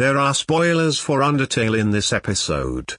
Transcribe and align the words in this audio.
There 0.00 0.16
are 0.16 0.32
spoilers 0.32 0.98
for 0.98 1.20
Undertale 1.20 1.78
in 1.78 1.90
this 1.90 2.10
episode. 2.10 2.94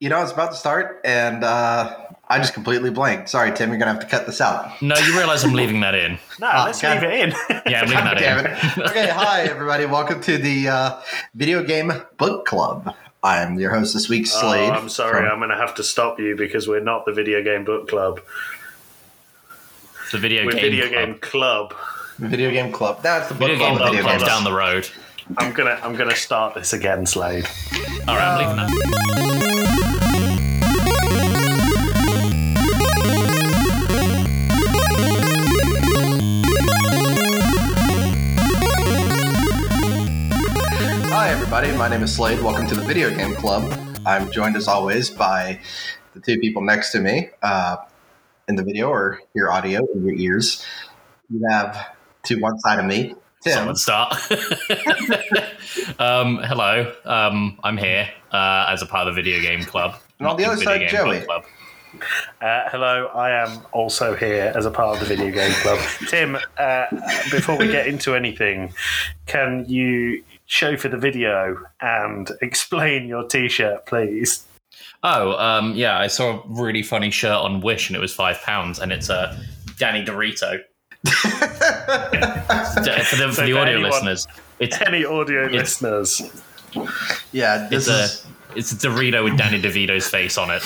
You 0.00 0.08
know, 0.08 0.16
I 0.18 0.22
was 0.24 0.32
about 0.32 0.50
to 0.50 0.56
start, 0.56 1.00
and 1.04 1.44
uh, 1.44 1.96
I 2.28 2.38
just 2.38 2.54
completely 2.54 2.90
blanked. 2.90 3.28
Sorry, 3.28 3.52
Tim, 3.52 3.68
you're 3.70 3.78
gonna 3.78 3.92
have 3.92 4.00
to 4.00 4.06
cut 4.08 4.26
this 4.26 4.40
out. 4.40 4.82
No, 4.82 4.96
you 4.96 5.16
realize 5.16 5.44
I'm 5.44 5.52
leaving 5.52 5.78
that 5.82 5.94
in. 5.94 6.18
No, 6.40 6.50
Oh, 6.52 6.64
let's 6.64 6.82
God. 6.82 7.00
leave 7.00 7.08
it 7.08 7.20
in. 7.20 7.30
Yeah, 7.70 7.82
I'm 7.82 7.88
leaving 7.88 8.02
God 8.04 8.16
that 8.16 8.18
damn 8.18 8.38
in. 8.40 8.46
it. 8.46 8.90
Okay, 8.90 9.08
hi 9.12 9.42
everybody. 9.42 9.86
Welcome 9.86 10.20
to 10.22 10.38
the 10.38 10.66
uh, 10.68 11.00
Video 11.36 11.62
Game 11.62 11.92
Book 12.16 12.44
Club. 12.46 12.96
I'm 13.22 13.60
your 13.60 13.72
host 13.72 13.94
this 13.94 14.08
week, 14.08 14.26
Slade. 14.26 14.70
Oh, 14.70 14.74
I'm 14.74 14.88
sorry, 14.88 15.20
from- 15.22 15.30
I'm 15.30 15.38
going 15.38 15.50
to 15.50 15.56
have 15.56 15.76
to 15.76 15.84
stop 15.84 16.18
you 16.18 16.34
because 16.34 16.66
we're 16.66 16.80
not 16.82 17.06
the 17.06 17.12
video 17.12 17.44
game 17.44 17.62
book 17.64 17.86
club. 17.88 18.20
The 20.10 20.18
video 20.18 20.46
We're 20.46 20.50
game 20.52 20.62
video 20.62 20.88
club. 20.88 21.04
game 21.06 21.14
club. 21.20 21.74
Video 22.18 22.50
Game 22.50 22.72
Club. 22.72 23.00
That's 23.04 23.28
the 23.28 23.34
book 23.34 23.48
Video 23.50 23.58
club. 23.58 23.68
game 23.70 23.78
Club 23.78 23.90
video 23.94 24.16
club 24.16 24.26
down 24.26 24.42
the 24.42 24.52
road. 24.52 24.88
I'm 25.36 25.52
gonna 25.52 25.78
I'm 25.82 25.94
gonna 25.94 26.16
start 26.16 26.54
this 26.54 26.72
again, 26.72 27.04
Slade. 27.04 27.46
All 28.08 28.16
right, 28.16 28.28
I'm 28.28 28.38
leaving 28.38 28.56
that. 28.56 28.70
Hi 41.10 41.28
everybody. 41.28 41.72
My 41.72 41.88
name 41.88 42.02
is 42.02 42.14
Slade. 42.14 42.40
Welcome 42.40 42.66
to 42.68 42.74
the 42.74 42.80
Video 42.82 43.14
Game 43.14 43.34
Club. 43.34 43.70
I'm 44.06 44.30
joined 44.30 44.56
as 44.56 44.66
always 44.66 45.10
by 45.10 45.60
the 46.14 46.20
two 46.20 46.38
people 46.38 46.62
next 46.62 46.90
to 46.92 47.00
me 47.00 47.28
uh, 47.42 47.76
in 48.48 48.56
the 48.56 48.62
video 48.62 48.88
or 48.88 49.20
your 49.34 49.52
audio 49.52 49.86
in 49.92 50.06
your 50.06 50.14
ears. 50.14 50.64
You 51.28 51.42
have 51.50 51.94
to 52.24 52.36
one 52.36 52.58
side 52.60 52.78
of 52.78 52.86
me, 52.86 53.14
Tim. 53.40 53.52
Someone 53.52 53.76
start. 53.76 54.12
um, 55.98 56.38
hello, 56.42 56.92
um, 57.04 57.58
I'm 57.62 57.76
here 57.76 58.08
uh, 58.32 58.66
as 58.68 58.82
a 58.82 58.86
part 58.86 59.06
of 59.06 59.14
the 59.14 59.22
video 59.22 59.40
game 59.40 59.62
club. 59.62 59.94
And 60.18 60.26
on 60.26 60.36
the 60.36 60.44
other 60.44 60.56
side, 60.56 60.80
Game 60.80 60.88
Joey. 60.88 61.20
Club. 61.20 61.44
Uh, 62.40 62.68
hello, 62.70 63.06
I 63.14 63.30
am 63.30 63.64
also 63.72 64.14
here 64.14 64.52
as 64.54 64.66
a 64.66 64.70
part 64.70 64.94
of 64.94 65.00
the 65.00 65.14
video 65.14 65.32
game 65.32 65.52
club. 65.62 65.78
Tim, 66.08 66.36
uh, 66.58 66.86
before 67.30 67.56
we 67.56 67.68
get 67.68 67.86
into 67.86 68.14
anything, 68.14 68.74
can 69.26 69.64
you 69.68 70.22
show 70.46 70.76
for 70.76 70.88
the 70.88 70.98
video 70.98 71.56
and 71.80 72.30
explain 72.42 73.06
your 73.06 73.24
T-shirt, 73.26 73.86
please? 73.86 74.44
Oh, 75.02 75.32
um, 75.38 75.74
yeah, 75.74 75.98
I 75.98 76.08
saw 76.08 76.40
a 76.40 76.42
really 76.46 76.82
funny 76.82 77.10
shirt 77.10 77.36
on 77.36 77.60
Wish 77.60 77.88
and 77.88 77.96
it 77.96 78.00
was 78.00 78.14
five 78.14 78.40
pounds, 78.42 78.78
and 78.78 78.92
it's 78.92 79.08
a 79.08 79.38
Danny 79.78 80.04
Dorito. 80.04 80.60
For 81.06 81.12
the, 82.80 83.04
for 83.04 83.14
So 83.14 83.26
the 83.26 83.32
for 83.34 83.42
audio 83.42 83.60
anyone- 83.60 83.82
listeners, 83.90 84.26
it's 84.58 84.80
Any 84.80 85.04
audio 85.04 85.46
It's- 85.46 85.80
listeners? 85.82 86.22
yeah, 87.32 87.66
this 87.70 87.88
it's 87.88 87.88
a 87.88 88.02
is 88.02 88.26
it's 88.56 88.72
a 88.72 88.88
Dorito 88.88 89.24
with 89.24 89.36
Danny 89.38 89.60
DeVito's 89.60 90.08
face 90.08 90.36
on 90.38 90.50
it. 90.50 90.62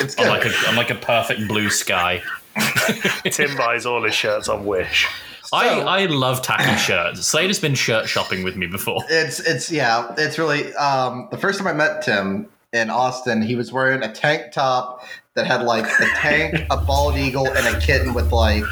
it's 0.00 0.18
I'm 0.18 0.28
like 0.28 0.44
a 0.46 0.52
I'm 0.66 0.76
like 0.76 0.90
a 0.90 0.94
perfect 0.94 1.48
blue 1.48 1.70
sky. 1.70 2.22
Tim 3.30 3.56
buys 3.56 3.86
all 3.86 4.02
his 4.04 4.14
shirts 4.14 4.48
on 4.48 4.64
Wish. 4.66 5.06
I, 5.52 5.80
I 5.80 6.04
love 6.06 6.42
tacky 6.42 6.76
shirts. 6.78 7.24
Slade 7.26 7.48
has 7.48 7.58
been 7.58 7.74
shirt 7.74 8.06
shopping 8.08 8.42
with 8.44 8.56
me 8.56 8.66
before. 8.66 9.02
It's 9.08 9.40
it's 9.40 9.70
yeah, 9.70 10.12
it's 10.18 10.38
really 10.38 10.74
um 10.74 11.28
the 11.30 11.38
first 11.38 11.58
time 11.58 11.66
I 11.68 11.72
met 11.72 12.02
Tim 12.02 12.48
in 12.72 12.90
Austin, 12.90 13.40
he 13.42 13.54
was 13.56 13.72
wearing 13.72 14.02
a 14.02 14.12
tank 14.12 14.52
top 14.52 15.02
that 15.34 15.46
had 15.46 15.62
like 15.62 15.86
a 15.86 16.06
tank, 16.16 16.66
a 16.70 16.76
bald 16.76 17.16
eagle, 17.16 17.46
and 17.48 17.74
a 17.76 17.80
kitten 17.80 18.12
with 18.12 18.30
like 18.32 18.62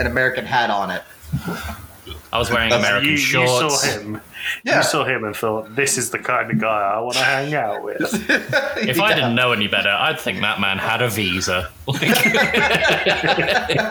an 0.00 0.06
American 0.06 0.46
hat 0.46 0.70
on 0.70 0.90
it. 0.90 1.02
I 2.32 2.38
was 2.38 2.50
wearing 2.50 2.70
That's- 2.70 2.86
American 2.86 3.10
you, 3.10 3.16
you 3.16 3.18
saw 3.68 3.78
him. 3.80 4.20
Yeah. 4.64 4.78
You 4.78 4.82
saw 4.82 5.04
him 5.04 5.24
and 5.24 5.36
thought, 5.36 5.76
"This 5.76 5.98
is 5.98 6.10
the 6.10 6.18
kind 6.18 6.50
of 6.50 6.58
guy 6.58 6.92
I 6.94 6.98
want 7.00 7.16
to 7.18 7.24
hang 7.24 7.54
out 7.54 7.82
with." 7.84 8.00
If 8.80 8.98
I 9.00 9.14
didn't 9.14 9.34
know 9.34 9.52
any 9.52 9.68
better, 9.68 9.90
I'd 9.90 10.18
think 10.18 10.40
that 10.40 10.58
man 10.60 10.78
had 10.78 11.02
a 11.02 11.08
visa. 11.08 11.70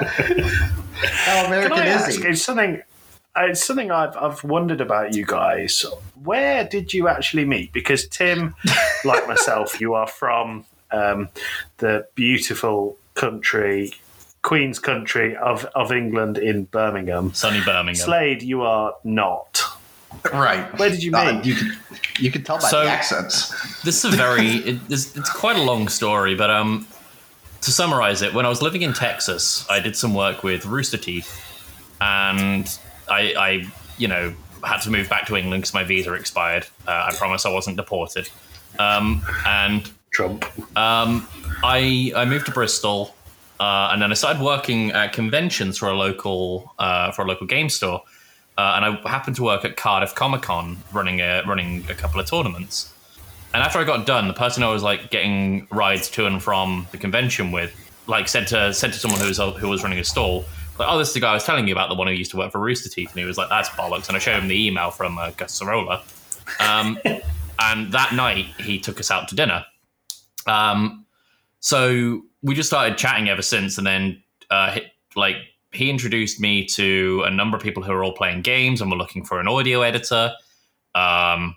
How 0.09 1.45
American 1.45 1.77
Can 1.77 1.87
I 1.87 1.87
is 1.87 2.01
ask? 2.01 2.21
he? 2.21 2.27
It's 2.27 2.41
something. 2.41 2.81
It's 3.37 3.63
something 3.63 3.91
I've 3.91 4.17
I've 4.17 4.43
wondered 4.43 4.81
about 4.81 5.13
you 5.15 5.25
guys. 5.25 5.85
Where 6.23 6.63
did 6.65 6.93
you 6.93 7.07
actually 7.07 7.45
meet? 7.45 7.71
Because 7.71 8.07
Tim, 8.07 8.55
like 9.05 9.27
myself, 9.27 9.79
you 9.79 9.93
are 9.93 10.07
from 10.07 10.65
um, 10.91 11.29
the 11.77 12.07
beautiful 12.15 12.97
country, 13.13 13.93
Queen's 14.41 14.79
country 14.79 15.35
of 15.35 15.65
of 15.75 15.91
England 15.91 16.37
in 16.37 16.65
Birmingham. 16.65 17.33
Sunny 17.33 17.59
Birmingham. 17.61 17.95
Slade, 17.95 18.41
you 18.41 18.61
are 18.63 18.93
not. 19.03 19.61
Right. 20.33 20.65
Where 20.79 20.89
did 20.89 21.03
you 21.03 21.13
Uh, 21.13 21.33
meet? 21.33 21.45
you 21.45 21.55
could 21.55 21.77
you 22.19 22.31
could 22.31 22.45
tell 22.45 22.57
by 22.57 22.69
So- 22.69 22.83
the 22.83 22.89
accents. 22.89 23.49
This 23.83 24.03
is 24.03 24.13
a 24.13 24.17
very 24.17 24.47
it, 24.47 24.79
it's, 24.89 25.15
it's 25.15 25.29
quite 25.29 25.55
a 25.55 25.61
long 25.61 25.87
story, 25.87 26.35
but 26.35 26.49
um, 26.49 26.87
to 27.61 27.71
summarize 27.71 28.21
it, 28.21 28.33
when 28.33 28.45
I 28.45 28.49
was 28.49 28.61
living 28.61 28.81
in 28.81 28.93
Texas, 28.93 29.65
I 29.69 29.79
did 29.79 29.95
some 29.95 30.13
work 30.13 30.43
with 30.43 30.65
Rooster 30.65 30.97
Teeth, 30.97 31.29
and 32.01 32.65
I, 33.09 33.33
I 33.37 33.65
you 33.97 34.07
know 34.07 34.33
had 34.63 34.79
to 34.81 34.89
move 34.89 35.07
back 35.09 35.25
to 35.27 35.35
England 35.37 35.61
because 35.63 35.73
my 35.73 35.83
visa 35.83 36.13
expired. 36.13 36.65
Uh, 36.87 37.09
I 37.11 37.15
promise 37.15 37.45
I 37.45 37.49
wasn't 37.49 37.77
deported, 37.77 38.29
um, 38.79 39.21
and 39.45 39.89
Trump. 40.11 40.45
Um, 40.77 41.27
I 41.63 42.11
I 42.15 42.25
moved 42.25 42.45
to 42.47 42.51
Bristol, 42.51 43.13
uh, 43.59 43.89
and 43.91 44.01
then 44.01 44.11
I 44.11 44.13
started 44.13 44.41
working 44.41 44.91
at 44.91 45.11
conventions 45.13 45.77
for 45.77 45.89
a 45.89 45.93
local 45.93 46.73
uh, 46.79 47.11
for 47.11 47.23
a 47.23 47.25
local 47.25 47.45
game 47.45 47.69
store, 47.69 48.03
uh, 48.57 48.73
and 48.75 48.85
I 48.85 49.09
happened 49.09 49.35
to 49.37 49.43
work 49.43 49.65
at 49.65 49.75
Cardiff 49.75 50.15
Comic 50.15 50.43
Con 50.43 50.77
running 50.93 51.19
a 51.19 51.43
running 51.45 51.85
a 51.89 51.93
couple 51.93 52.19
of 52.19 52.29
tournaments. 52.29 52.93
And 53.53 53.63
after 53.63 53.79
I 53.79 53.83
got 53.83 54.05
done, 54.05 54.27
the 54.27 54.33
person 54.33 54.63
I 54.63 54.69
was 54.69 54.83
like 54.83 55.09
getting 55.09 55.67
rides 55.71 56.09
to 56.11 56.27
and 56.27 56.41
from 56.41 56.87
the 56.91 56.97
convention 56.97 57.51
with, 57.51 57.75
like 58.07 58.27
said 58.27 58.47
to 58.47 58.73
said 58.73 58.93
to 58.93 58.99
someone 58.99 59.19
who 59.19 59.27
was 59.27 59.37
who 59.37 59.67
was 59.67 59.83
running 59.83 59.99
a 59.99 60.03
stall, 60.03 60.45
like, 60.77 60.87
"Oh, 60.89 60.97
this 60.97 61.09
is 61.09 61.13
the 61.13 61.19
guy 61.19 61.31
I 61.31 61.33
was 61.33 61.43
telling 61.43 61.67
you 61.67 61.73
about, 61.73 61.89
the 61.89 61.95
one 61.95 62.07
who 62.07 62.13
used 62.13 62.31
to 62.31 62.37
work 62.37 62.51
for 62.51 62.59
Rooster 62.59 62.89
Teeth," 62.89 63.09
and 63.11 63.19
he 63.19 63.25
was 63.25 63.37
like, 63.37 63.49
"That's 63.49 63.69
bollocks." 63.69 64.07
And 64.07 64.15
I 64.15 64.19
showed 64.19 64.41
him 64.41 64.47
the 64.47 64.67
email 64.67 64.91
from 64.91 65.17
uh, 65.17 65.31
Gus. 65.31 65.61
Um, 65.61 66.97
and 67.59 67.91
that 67.91 68.13
night, 68.13 68.45
he 68.57 68.79
took 68.79 68.99
us 68.99 69.11
out 69.11 69.27
to 69.29 69.35
dinner. 69.35 69.65
Um, 70.47 71.05
so 71.59 72.23
we 72.41 72.55
just 72.55 72.69
started 72.69 72.97
chatting 72.97 73.29
ever 73.29 73.41
since, 73.41 73.77
and 73.77 73.85
then 73.85 74.21
uh, 74.49 74.71
he, 74.71 74.81
like 75.15 75.35
he 75.71 75.89
introduced 75.89 76.39
me 76.39 76.65
to 76.65 77.23
a 77.25 77.31
number 77.31 77.55
of 77.55 77.63
people 77.63 77.83
who 77.83 77.91
are 77.91 78.03
all 78.03 78.13
playing 78.13 78.41
games 78.41 78.81
and 78.81 78.89
were 78.89 78.97
looking 78.97 79.23
for 79.23 79.39
an 79.39 79.47
audio 79.47 79.81
editor. 79.81 80.31
Um, 80.95 81.55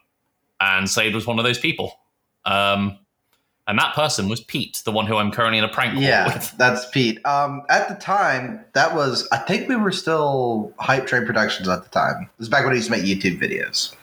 and 0.60 0.88
Slade 0.88 1.14
was 1.14 1.26
one 1.26 1.38
of 1.38 1.44
those 1.44 1.58
people. 1.58 1.98
Um, 2.44 2.98
and 3.66 3.78
that 3.78 3.94
person 3.94 4.28
was 4.28 4.40
Pete, 4.40 4.82
the 4.84 4.92
one 4.92 5.06
who 5.06 5.16
I'm 5.16 5.30
currently 5.30 5.58
in 5.58 5.64
a 5.64 5.68
prank 5.68 5.94
call 5.94 6.02
Yeah, 6.02 6.32
with. 6.32 6.52
that's 6.58 6.88
Pete. 6.90 7.24
Um, 7.24 7.62
at 7.68 7.88
the 7.88 7.94
time, 7.94 8.64
that 8.74 8.94
was 8.94 9.28
I 9.30 9.38
think 9.38 9.68
we 9.68 9.76
were 9.76 9.92
still 9.92 10.74
Hype 10.78 11.06
Train 11.06 11.24
Productions 11.26 11.68
at 11.68 11.84
the 11.84 11.88
time. 11.88 12.28
This 12.38 12.46
is 12.46 12.48
back 12.48 12.64
when 12.64 12.72
I 12.72 12.76
used 12.76 12.90
to 12.90 12.96
make 12.96 13.04
YouTube 13.04 13.40
videos, 13.40 13.94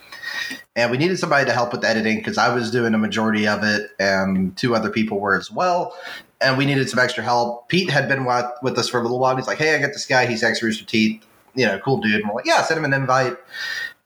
and 0.76 0.90
we 0.90 0.98
needed 0.98 1.20
somebody 1.20 1.46
to 1.46 1.52
help 1.52 1.74
with 1.74 1.84
editing 1.84 2.18
because 2.18 2.38
I 2.38 2.54
was 2.54 2.72
doing 2.72 2.94
a 2.94 2.98
majority 2.98 3.48
of 3.48 3.64
it, 3.64 3.92
and 4.00 4.56
two 4.56 4.76
other 4.76 4.90
people 4.90 5.20
were 5.20 5.38
as 5.38 5.52
well. 5.52 5.94
And 6.42 6.58
we 6.58 6.66
needed 6.66 6.90
some 6.90 7.00
extra 7.00 7.24
help. 7.24 7.68
Pete 7.68 7.90
had 7.90 8.08
been 8.08 8.24
with, 8.24 8.46
with 8.64 8.78
us 8.78 8.88
for 8.88 9.00
a 9.00 9.02
little 9.02 9.20
while. 9.20 9.36
He's 9.36 9.48
like, 9.48 9.58
"Hey, 9.58 9.76
I 9.76 9.80
got 9.80 9.88
this 9.88 10.06
guy. 10.06 10.26
He's 10.26 10.42
ex 10.42 10.64
Rooster 10.64 10.86
Teeth. 10.86 11.26
You 11.54 11.66
know, 11.66 11.80
cool 11.80 11.98
dude." 11.98 12.22
And 12.22 12.30
we're 12.30 12.36
like, 12.36 12.46
"Yeah, 12.46 12.64
send 12.64 12.78
him 12.78 12.86
an 12.86 12.94
invite." 12.94 13.36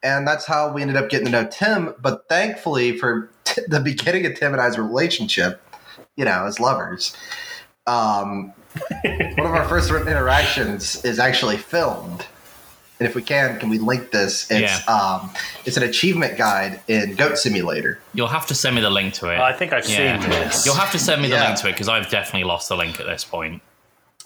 And 0.02 0.28
that's 0.28 0.46
how 0.46 0.72
we 0.72 0.82
ended 0.82 0.98
up 0.98 1.10
getting 1.10 1.28
to 1.28 1.32
know 1.32 1.48
Tim. 1.48 1.96
But 2.02 2.28
thankfully, 2.28 2.98
for 2.98 3.30
t- 3.44 3.62
the 3.68 3.80
beginning 3.80 4.26
of 4.26 4.36
Tim 4.36 4.52
and 4.52 4.62
I's 4.62 4.78
relationship, 4.78 5.62
you 6.16 6.26
know, 6.26 6.46
as 6.46 6.60
lovers, 6.60 7.16
um, 7.88 8.54
one 9.04 9.46
of 9.46 9.54
our 9.54 9.68
first 9.68 9.92
interactions 9.92 11.04
is 11.06 11.20
actually 11.20 11.58
filmed. 11.58 12.26
And 13.04 13.10
if 13.10 13.16
we 13.16 13.22
can, 13.22 13.60
can 13.60 13.68
we 13.68 13.80
link 13.80 14.12
this? 14.12 14.50
It's 14.50 14.88
um, 14.88 15.30
it's 15.66 15.76
an 15.76 15.84
achievement 15.84 16.38
guide 16.38 16.80
in 16.88 17.16
Goat 17.16 17.38
Simulator. 17.38 18.00
You'll 18.14 18.28
have 18.30 18.48
to 18.48 18.56
send 18.56 18.76
me 18.78 18.82
the 18.82 18.90
link 18.90 19.14
to 19.16 19.28
it. 19.28 19.40
I 19.42 19.52
think 19.52 19.74
I've 19.74 19.86
Yeah. 19.90 20.22
seen 20.22 20.30
this. 20.30 20.66
You'll 20.66 20.76
have 20.76 20.94
to 20.94 21.00
send 21.00 21.22
me 21.22 21.28
the 21.28 21.36
Yeah. 21.36 21.48
link 21.48 21.60
to 21.60 21.68
it 21.68 21.74
because 21.74 21.90
I've 21.90 22.08
definitely 22.10 22.46
lost 22.46 22.70
the 22.70 22.78
link 22.78 23.02
at 23.02 23.06
this 23.06 23.26
point. 23.26 23.62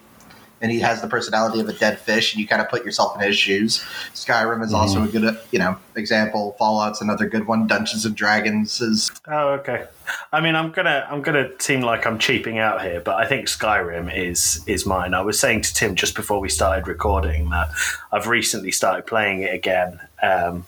and 0.60 0.70
he 0.70 0.78
has 0.78 1.02
the 1.02 1.08
personality 1.08 1.58
of 1.58 1.68
a 1.68 1.72
dead 1.72 1.98
fish, 1.98 2.32
and 2.32 2.40
you 2.40 2.46
kind 2.46 2.62
of 2.62 2.68
put 2.68 2.84
yourself 2.84 3.16
in 3.16 3.26
his 3.26 3.36
shoes. 3.36 3.84
Skyrim 4.14 4.62
is 4.62 4.72
also 4.72 5.02
a 5.02 5.08
good, 5.08 5.36
you 5.50 5.58
know, 5.58 5.78
example. 5.96 6.54
Fallout's 6.60 7.00
another 7.00 7.28
good 7.28 7.48
one. 7.48 7.66
Dungeons 7.66 8.06
and 8.06 8.14
Dragons 8.14 8.80
is 8.80 9.10
Oh, 9.26 9.48
okay. 9.54 9.86
I 10.32 10.40
mean, 10.40 10.54
I'm 10.54 10.70
gonna 10.70 11.04
I'm 11.10 11.22
gonna 11.22 11.48
seem 11.58 11.80
like 11.80 12.06
I'm 12.06 12.20
cheaping 12.20 12.60
out 12.60 12.82
here, 12.82 13.00
but 13.00 13.16
I 13.16 13.26
think 13.26 13.48
Skyrim 13.48 14.16
is 14.16 14.62
is 14.68 14.86
mine. 14.86 15.12
I 15.12 15.22
was 15.22 15.40
saying 15.40 15.62
to 15.62 15.74
Tim 15.74 15.96
just 15.96 16.14
before 16.14 16.38
we 16.38 16.48
started 16.48 16.86
recording 16.86 17.50
that 17.50 17.68
I've 18.12 18.28
recently 18.28 18.70
started 18.70 19.08
playing 19.08 19.42
it 19.42 19.52
again, 19.52 19.98
um, 20.22 20.66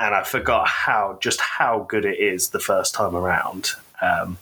and 0.00 0.14
I 0.14 0.24
forgot 0.24 0.66
how 0.66 1.18
just 1.20 1.40
how 1.40 1.84
good 1.88 2.06
it 2.06 2.18
is 2.18 2.48
the 2.48 2.58
first 2.58 2.94
time 2.94 3.14
around. 3.14 3.70
Um, 4.00 4.38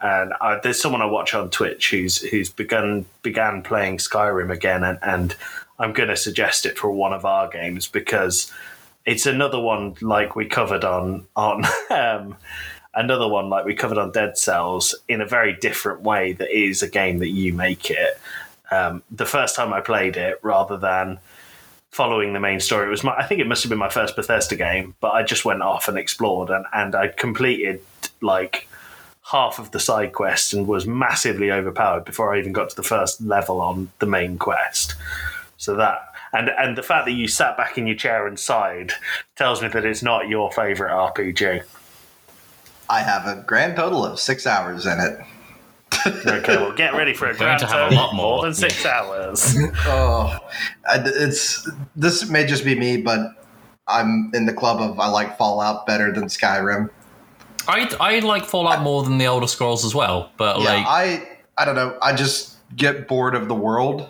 and 0.00 0.32
I, 0.40 0.60
there's 0.62 0.80
someone 0.80 1.02
I 1.02 1.06
watch 1.06 1.34
on 1.34 1.50
Twitch 1.50 1.90
who's 1.90 2.18
who's 2.18 2.48
begun 2.48 3.04
began 3.22 3.62
playing 3.62 3.98
Skyrim 3.98 4.52
again, 4.52 4.84
and, 4.84 4.98
and 5.02 5.36
I'm 5.78 5.92
going 5.92 6.10
to 6.10 6.16
suggest 6.16 6.64
it 6.64 6.78
for 6.78 6.90
one 6.90 7.12
of 7.12 7.24
our 7.24 7.48
games 7.48 7.88
because 7.88 8.52
it's 9.04 9.26
another 9.26 9.60
one 9.60 9.96
like 10.00 10.36
we 10.36 10.46
covered 10.46 10.84
on 10.84 11.26
on 11.34 11.64
um, 11.90 12.36
another 12.94 13.26
one 13.26 13.50
like 13.50 13.64
we 13.64 13.74
covered 13.74 13.98
on 13.98 14.12
Dead 14.12 14.38
Cells 14.38 14.94
in 15.08 15.20
a 15.20 15.26
very 15.26 15.54
different 15.54 16.02
way. 16.02 16.34
That 16.34 16.56
is 16.56 16.82
a 16.82 16.88
game 16.88 17.18
that 17.18 17.30
you 17.30 17.52
make 17.52 17.90
it. 17.90 18.20
Um, 18.70 19.02
the 19.10 19.26
first 19.26 19.56
time 19.56 19.72
I 19.72 19.80
played 19.80 20.16
it, 20.16 20.38
rather 20.42 20.76
than 20.76 21.18
following 21.94 22.32
the 22.32 22.40
main 22.40 22.58
story, 22.58 22.88
it 22.88 22.90
was 22.90 23.04
my 23.04 23.14
I 23.16 23.24
think 23.24 23.40
it 23.40 23.46
must 23.46 23.62
have 23.62 23.70
been 23.70 23.78
my 23.78 23.88
first 23.88 24.16
Bethesda 24.16 24.56
game, 24.56 24.96
but 25.00 25.12
I 25.12 25.22
just 25.22 25.44
went 25.44 25.62
off 25.62 25.86
and 25.86 25.96
explored 25.96 26.50
and 26.50 26.66
and 26.72 26.94
I 26.96 27.08
completed 27.08 27.80
like 28.20 28.66
half 29.30 29.60
of 29.60 29.70
the 29.70 29.78
side 29.78 30.12
quest 30.12 30.52
and 30.52 30.66
was 30.66 30.86
massively 30.86 31.52
overpowered 31.52 32.04
before 32.04 32.34
I 32.34 32.40
even 32.40 32.52
got 32.52 32.70
to 32.70 32.76
the 32.76 32.82
first 32.82 33.20
level 33.20 33.60
on 33.60 33.92
the 34.00 34.06
main 34.06 34.38
quest. 34.38 34.96
So 35.56 35.76
that 35.76 36.12
and 36.32 36.48
and 36.48 36.76
the 36.76 36.82
fact 36.82 37.06
that 37.06 37.12
you 37.12 37.28
sat 37.28 37.56
back 37.56 37.78
in 37.78 37.86
your 37.86 37.96
chair 37.96 38.26
and 38.26 38.40
sighed 38.40 38.90
tells 39.36 39.62
me 39.62 39.68
that 39.68 39.84
it's 39.84 40.02
not 40.02 40.28
your 40.28 40.50
favorite 40.50 40.90
RPG. 40.90 41.62
I 42.90 43.00
have 43.02 43.26
a 43.26 43.40
grand 43.42 43.76
total 43.76 44.04
of 44.04 44.18
six 44.18 44.48
hours 44.48 44.84
in 44.84 44.98
it. 44.98 45.20
Okay, 46.06 46.56
well, 46.56 46.72
get 46.72 46.94
ready 46.94 47.14
for 47.14 47.26
a 47.26 47.28
Going 47.28 47.38
grand 47.38 47.60
to 47.60 47.66
have 47.66 47.92
a 47.92 47.94
lot 47.94 48.14
more. 48.14 48.42
than 48.42 48.52
six 48.54 48.84
hours. 48.84 49.56
Oh, 49.86 50.38
it's 50.94 51.68
this 51.96 52.28
may 52.28 52.44
just 52.46 52.64
be 52.64 52.78
me, 52.78 52.98
but 52.98 53.20
I'm 53.88 54.30
in 54.34 54.44
the 54.46 54.52
club 54.52 54.80
of 54.80 54.98
I 54.98 55.08
like 55.08 55.38
Fallout 55.38 55.86
better 55.86 56.12
than 56.12 56.24
Skyrim. 56.24 56.90
I 57.68 57.90
I 58.00 58.18
like 58.20 58.44
Fallout 58.44 58.82
more 58.82 59.02
than 59.02 59.18
the 59.18 59.24
Elder 59.24 59.46
Scrolls 59.46 59.84
as 59.84 59.94
well. 59.94 60.30
But 60.36 60.58
Yeah, 60.60 60.64
like, 60.64 60.86
I, 60.86 61.02
I 61.02 61.38
I 61.58 61.64
don't 61.64 61.74
know. 61.76 61.96
I 62.02 62.12
just 62.14 62.56
get 62.76 63.06
bored 63.08 63.34
of 63.34 63.48
the 63.48 63.54
world, 63.54 64.08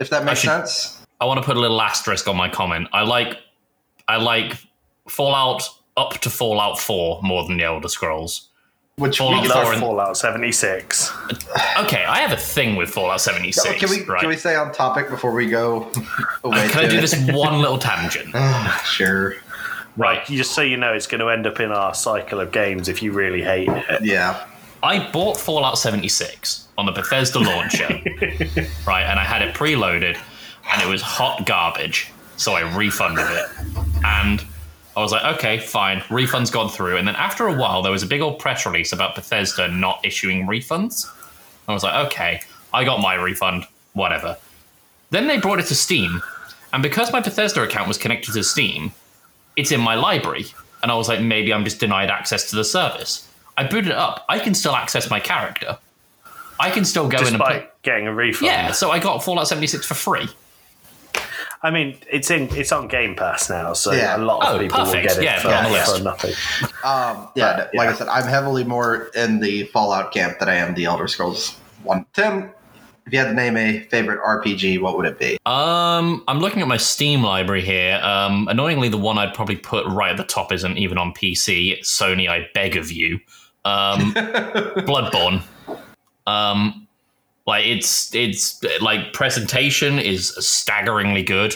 if 0.00 0.10
that 0.10 0.24
makes 0.24 0.40
should- 0.40 0.48
sense. 0.50 0.94
I 1.20 1.24
want 1.24 1.38
to 1.38 1.44
put 1.44 1.56
a 1.56 1.60
little 1.60 1.80
asterisk 1.82 2.26
on 2.28 2.36
my 2.36 2.48
comment. 2.48 2.88
I 2.92 3.02
like 3.02 3.36
I 4.08 4.16
like 4.16 4.56
Fallout 5.08 5.68
up 5.96 6.14
to 6.20 6.30
Fallout 6.30 6.78
Four 6.80 7.20
more 7.22 7.44
than 7.46 7.56
the 7.58 7.64
Elder 7.64 7.88
Scrolls. 7.88 8.47
Which 8.98 9.18
Fallout 9.18 9.42
we 9.42 9.48
Four 9.48 9.64
Love 9.64 9.78
Fallout 9.80 10.16
76. 10.16 11.10
Okay, 11.78 12.04
I 12.04 12.18
have 12.18 12.32
a 12.32 12.36
thing 12.36 12.74
with 12.76 12.90
Fallout 12.90 13.20
seventy 13.20 13.48
Oh, 13.48 13.62
six. 13.62 13.78
can 13.80 13.88
we 13.90 14.04
right? 14.04 14.20
can 14.20 14.28
we 14.28 14.36
stay 14.36 14.56
on 14.56 14.72
topic 14.72 15.08
before 15.08 15.32
we 15.32 15.48
go 15.48 15.90
away? 16.44 16.68
Can 16.68 16.84
I 16.84 16.88
do 16.88 16.98
it? 16.98 17.00
this 17.00 17.16
one 17.30 17.60
little 17.60 17.78
tangent? 17.78 18.30
Ah, 18.34 18.82
sure. 18.84 19.36
Right. 19.96 20.24
Just 20.26 20.52
so 20.54 20.62
you 20.62 20.76
know, 20.76 20.92
it's 20.92 21.06
going 21.06 21.20
to 21.20 21.28
end 21.28 21.46
up 21.46 21.58
in 21.60 21.70
our 21.72 21.94
cycle 21.94 22.40
of 22.40 22.52
games 22.52 22.88
if 22.88 23.02
you 23.02 23.12
really 23.12 23.42
hate 23.42 23.68
it. 23.68 24.04
Yeah. 24.04 24.44
I 24.82 25.10
bought 25.10 25.36
Fallout 25.36 25.76
76 25.78 26.68
on 26.78 26.86
the 26.86 26.92
Bethesda 26.92 27.38
launcher, 27.40 27.88
right? 28.86 29.02
And 29.04 29.18
I 29.18 29.24
had 29.24 29.42
it 29.42 29.54
preloaded, 29.56 30.16
and 30.72 30.82
it 30.82 30.86
was 30.86 31.02
hot 31.02 31.46
garbage. 31.46 32.10
So 32.36 32.52
I 32.52 32.60
refunded 32.76 33.26
it, 33.28 33.46
and 34.04 34.44
I 34.98 35.00
was 35.00 35.12
like, 35.12 35.36
okay, 35.36 35.58
fine, 35.60 36.02
refund's 36.10 36.50
gone 36.50 36.68
through. 36.68 36.96
And 36.96 37.06
then 37.06 37.14
after 37.14 37.46
a 37.46 37.52
while, 37.52 37.82
there 37.82 37.92
was 37.92 38.02
a 38.02 38.06
big 38.06 38.20
old 38.20 38.40
press 38.40 38.66
release 38.66 38.92
about 38.92 39.14
Bethesda 39.14 39.68
not 39.68 40.04
issuing 40.04 40.44
refunds. 40.48 41.08
I 41.68 41.72
was 41.72 41.84
like, 41.84 42.06
okay, 42.06 42.40
I 42.74 42.82
got 42.82 43.00
my 43.00 43.14
refund, 43.14 43.64
whatever. 43.92 44.36
Then 45.10 45.28
they 45.28 45.38
brought 45.38 45.60
it 45.60 45.66
to 45.66 45.76
Steam, 45.76 46.20
and 46.72 46.82
because 46.82 47.12
my 47.12 47.20
Bethesda 47.20 47.62
account 47.62 47.86
was 47.86 47.96
connected 47.96 48.34
to 48.34 48.42
Steam, 48.42 48.90
it's 49.56 49.70
in 49.70 49.80
my 49.80 49.94
library. 49.94 50.46
And 50.82 50.90
I 50.90 50.96
was 50.96 51.06
like, 51.06 51.20
maybe 51.20 51.54
I'm 51.54 51.62
just 51.62 51.78
denied 51.78 52.10
access 52.10 52.50
to 52.50 52.56
the 52.56 52.64
service. 52.64 53.28
I 53.56 53.68
booted 53.68 53.92
it 53.92 53.96
up. 53.96 54.24
I 54.28 54.40
can 54.40 54.52
still 54.52 54.74
access 54.74 55.08
my 55.08 55.20
character. 55.20 55.78
I 56.58 56.70
can 56.70 56.84
still 56.84 57.08
go 57.08 57.18
in 57.18 57.34
and 57.34 57.36
play. 57.36 57.68
Getting 57.82 58.08
a 58.08 58.14
refund. 58.14 58.46
Yeah, 58.46 58.72
so 58.72 58.90
I 58.90 58.98
got 58.98 59.22
Fallout 59.22 59.46
76 59.46 59.86
for 59.86 59.94
free. 59.94 60.28
I 61.62 61.70
mean, 61.70 61.96
it's 62.10 62.30
in 62.30 62.48
it's 62.54 62.70
on 62.72 62.86
Game 62.88 63.14
Pass 63.16 63.50
now, 63.50 63.72
so 63.72 63.92
Yeah. 63.92 64.16
a 64.16 64.18
lot 64.18 64.46
of 64.46 64.54
Oh, 64.54 64.58
people 64.60 64.78
perfect. 64.78 64.94
will 64.96 65.02
get 65.02 65.18
it 65.18 65.24
Yeah, 65.24 65.40
for, 65.40 65.48
on 65.48 65.72
the 65.72 65.78
for 65.80 66.02
nothing. 66.04 66.34
Um, 66.84 67.28
yeah, 67.34 67.56
But, 67.56 67.74
like 67.74 67.86
yeah. 67.86 67.90
I 67.90 67.92
said, 67.94 68.08
I'm 68.08 68.26
heavily 68.28 68.64
more 68.64 69.10
in 69.16 69.40
the 69.40 69.64
Fallout 69.64 70.12
camp 70.12 70.38
than 70.38 70.48
I 70.48 70.54
am 70.54 70.74
the 70.74 70.84
Elder 70.84 71.08
Scrolls 71.08 71.56
one. 71.82 72.04
Tim, 72.12 72.50
if 73.06 73.12
you 73.12 73.18
had 73.18 73.26
to 73.28 73.34
name 73.34 73.56
a 73.56 73.80
favorite 73.90 74.20
RPG, 74.22 74.80
what 74.80 74.96
would 74.96 75.06
it 75.06 75.18
be? 75.18 75.38
Um, 75.46 76.22
I'm 76.28 76.40
looking 76.40 76.60
at 76.62 76.68
my 76.68 76.76
Steam 76.76 77.22
library 77.22 77.62
here. 77.62 77.98
Um, 78.02 78.46
annoyingly, 78.48 78.88
the 78.90 78.98
one 78.98 79.18
I'd 79.18 79.32
probably 79.34 79.56
put 79.56 79.86
right 79.86 80.10
at 80.10 80.16
the 80.18 80.24
top 80.24 80.52
isn't 80.52 80.76
even 80.78 80.98
on 80.98 81.12
PC. 81.14 81.80
Sony, 81.80 82.28
I 82.28 82.48
beg 82.54 82.76
of 82.76 82.92
you. 82.92 83.18
Um, 83.64 84.12
Bloodborne. 84.14 85.42
Um, 86.26 86.86
like 87.48 87.64
it's 87.66 88.14
it's 88.14 88.62
like 88.82 89.14
presentation 89.14 89.98
is 89.98 90.34
staggeringly 90.46 91.22
good. 91.22 91.54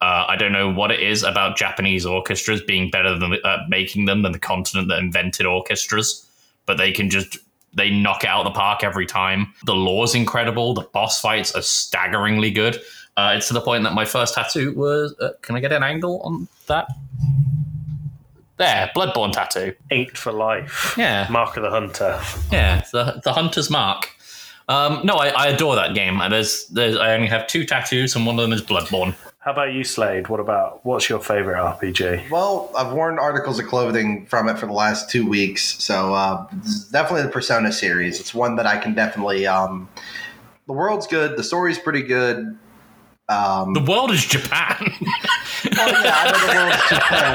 Uh, 0.00 0.26
I 0.28 0.36
don't 0.36 0.52
know 0.52 0.70
what 0.72 0.92
it 0.92 1.00
is 1.00 1.24
about 1.24 1.56
Japanese 1.56 2.06
orchestras 2.06 2.62
being 2.62 2.88
better 2.88 3.18
than 3.18 3.34
uh, 3.42 3.58
making 3.68 4.04
them 4.04 4.22
than 4.22 4.30
the 4.30 4.38
continent 4.38 4.88
that 4.88 4.98
invented 4.98 5.44
orchestras, 5.44 6.24
but 6.66 6.78
they 6.78 6.92
can 6.92 7.10
just 7.10 7.38
they 7.72 7.90
knock 7.90 8.22
it 8.22 8.28
out 8.30 8.46
of 8.46 8.52
the 8.52 8.56
park 8.56 8.84
every 8.84 9.06
time. 9.06 9.52
The 9.66 9.74
lore's 9.74 10.14
incredible. 10.14 10.72
The 10.72 10.82
boss 10.82 11.20
fights 11.20 11.52
are 11.56 11.62
staggeringly 11.62 12.52
good. 12.52 12.80
Uh, 13.16 13.34
it's 13.36 13.48
to 13.48 13.54
the 13.54 13.60
point 13.60 13.82
that 13.82 13.92
my 13.92 14.04
first 14.04 14.34
tattoo 14.34 14.72
was. 14.74 15.16
Uh, 15.20 15.30
can 15.42 15.56
I 15.56 15.60
get 15.60 15.72
an 15.72 15.82
angle 15.82 16.20
on 16.22 16.46
that? 16.68 16.86
There, 18.56 18.88
Bloodborne 18.94 19.32
tattoo. 19.32 19.74
Inked 19.90 20.16
for 20.16 20.30
life. 20.30 20.94
Yeah, 20.96 21.26
Mark 21.28 21.56
of 21.56 21.64
the 21.64 21.70
Hunter. 21.70 22.20
yeah, 22.52 22.84
the 22.92 23.20
the 23.24 23.32
hunter's 23.32 23.68
mark. 23.68 24.10
Um, 24.68 25.00
no, 25.04 25.14
I, 25.14 25.28
I 25.28 25.46
adore 25.48 25.76
that 25.76 25.94
game. 25.94 26.20
And 26.20 26.32
There's, 26.32 26.66
there's, 26.68 26.96
I 26.96 27.14
only 27.14 27.26
have 27.28 27.46
two 27.46 27.64
tattoos, 27.64 28.16
and 28.16 28.26
one 28.26 28.38
of 28.38 28.42
them 28.42 28.52
is 28.52 28.62
Bloodborne. 28.62 29.14
How 29.44 29.52
about 29.52 29.74
you, 29.74 29.84
Slade? 29.84 30.28
What 30.28 30.40
about 30.40 30.86
what's 30.86 31.06
your 31.10 31.20
favorite 31.20 31.58
RPG? 31.58 32.30
Well, 32.30 32.72
I've 32.74 32.92
worn 32.94 33.18
articles 33.18 33.58
of 33.58 33.66
clothing 33.66 34.24
from 34.24 34.48
it 34.48 34.58
for 34.58 34.64
the 34.64 34.72
last 34.72 35.10
two 35.10 35.28
weeks, 35.28 35.82
so 35.84 36.14
uh, 36.14 36.46
definitely 36.90 37.24
the 37.24 37.28
Persona 37.28 37.70
series. 37.70 38.20
It's 38.20 38.32
one 38.32 38.56
that 38.56 38.66
I 38.66 38.78
can 38.78 38.94
definitely. 38.94 39.46
Um, 39.46 39.86
the 40.66 40.72
world's 40.72 41.06
good. 41.06 41.36
The 41.36 41.44
story's 41.44 41.78
pretty 41.78 42.00
good. 42.00 42.56
Um, 43.28 43.72
The 43.72 43.80
world 43.80 44.10
is 44.10 44.24
Japan. 44.24 44.76
oh 44.80 46.02
yeah, 46.04 46.14
I 46.14 46.30
know 46.30 46.38
the 46.46 46.54
world's 46.54 46.88
Japan. 46.90 47.34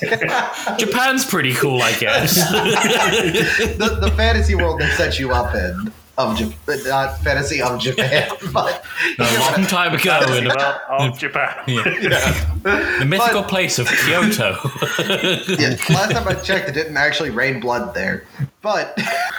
The, 0.00 0.76
the, 0.78 0.86
Japan's 0.86 1.24
pretty 1.26 1.54
cool, 1.54 1.82
I 1.82 1.92
guess. 1.98 2.34
the, 2.36 3.98
the 4.00 4.10
fantasy 4.12 4.54
world 4.54 4.80
they 4.80 4.88
set 4.90 5.18
you 5.18 5.32
up 5.32 5.54
in 5.54 5.92
of 6.16 6.36
Japan, 6.38 6.78
not 6.86 7.18
fantasy 7.24 7.60
of 7.60 7.80
Japan, 7.80 8.28
but 8.52 8.84
A 9.18 9.38
long 9.40 9.66
time 9.66 9.92
ago 9.94 10.20
in 10.36 10.44
the, 10.44 10.54
Well, 10.56 10.80
of 11.10 11.18
Japan. 11.18 11.56
the 11.66 13.04
mythical 13.04 13.42
place 13.42 13.80
of 13.80 13.88
Kyoto. 13.88 14.56
yeah, 15.58 15.74
last 15.90 16.12
time 16.12 16.28
I 16.28 16.34
checked, 16.34 16.68
it 16.68 16.72
didn't 16.74 16.96
actually 16.96 17.30
rain 17.30 17.58
blood 17.58 17.94
there. 17.94 18.22
But 18.62 18.96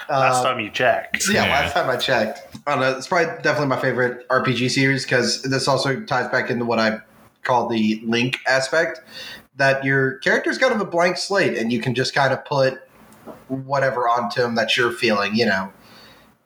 Last 0.09 0.41
uh, 0.41 0.43
time 0.43 0.59
you 0.59 0.69
checked. 0.69 1.23
yeah, 1.31 1.45
Yeah. 1.45 1.51
last 1.61 1.73
time 1.73 1.89
I 1.89 1.95
checked, 1.95 2.44
I 2.67 2.71
don't 2.71 2.79
know, 2.79 2.97
it's 2.97 3.07
probably 3.07 3.27
definitely 3.43 3.67
my 3.67 3.79
favorite 3.79 4.27
RPG 4.27 4.71
series 4.71 5.03
because 5.03 5.43
this 5.43 5.67
also 5.67 6.01
ties 6.01 6.29
back 6.29 6.49
into 6.49 6.65
what 6.65 6.79
I 6.79 6.99
call 7.43 7.67
the 7.67 8.01
link 8.03 8.39
aspect. 8.47 9.01
That 9.57 9.85
your 9.85 10.17
character's 10.17 10.57
kind 10.57 10.73
of 10.73 10.81
a 10.81 10.85
blank 10.85 11.17
slate, 11.17 11.57
and 11.57 11.71
you 11.71 11.79
can 11.79 11.95
just 11.95 12.13
kind 12.13 12.33
of 12.33 12.43
put 12.43 12.81
whatever 13.47 14.09
onto 14.09 14.41
them 14.41 14.55
that 14.55 14.75
you're 14.75 14.91
feeling, 14.91 15.35
you 15.35 15.45
know, 15.45 15.71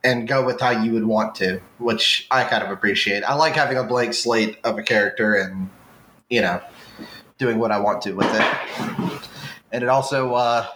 and 0.03 0.27
go 0.27 0.45
with 0.45 0.59
how 0.59 0.71
you 0.71 0.91
would 0.91 1.05
want 1.05 1.35
to, 1.35 1.61
which 1.77 2.27
I 2.29 2.43
kind 2.43 2.63
of 2.63 2.69
appreciate. 2.69 3.23
I 3.23 3.33
like 3.33 3.55
having 3.55 3.77
a 3.77 3.83
blank 3.83 4.13
slate 4.13 4.59
of 4.63 4.77
a 4.77 4.83
character 4.83 5.35
and, 5.35 5.69
you 6.29 6.41
know, 6.41 6.61
doing 7.37 7.57
what 7.57 7.71
I 7.71 7.79
want 7.79 8.01
to 8.03 8.13
with 8.13 8.29
it. 8.29 9.21
And 9.71 9.83
it 9.83 9.89
also 9.89 10.33
uh, 10.35 10.67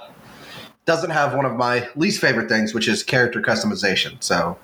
doesn't 0.85 1.11
have 1.11 1.35
one 1.35 1.45
of 1.45 1.55
my 1.55 1.89
least 1.95 2.21
favorite 2.21 2.49
things, 2.49 2.73
which 2.73 2.87
is 2.87 3.03
character 3.03 3.41
customization. 3.41 4.23
So 4.23 4.57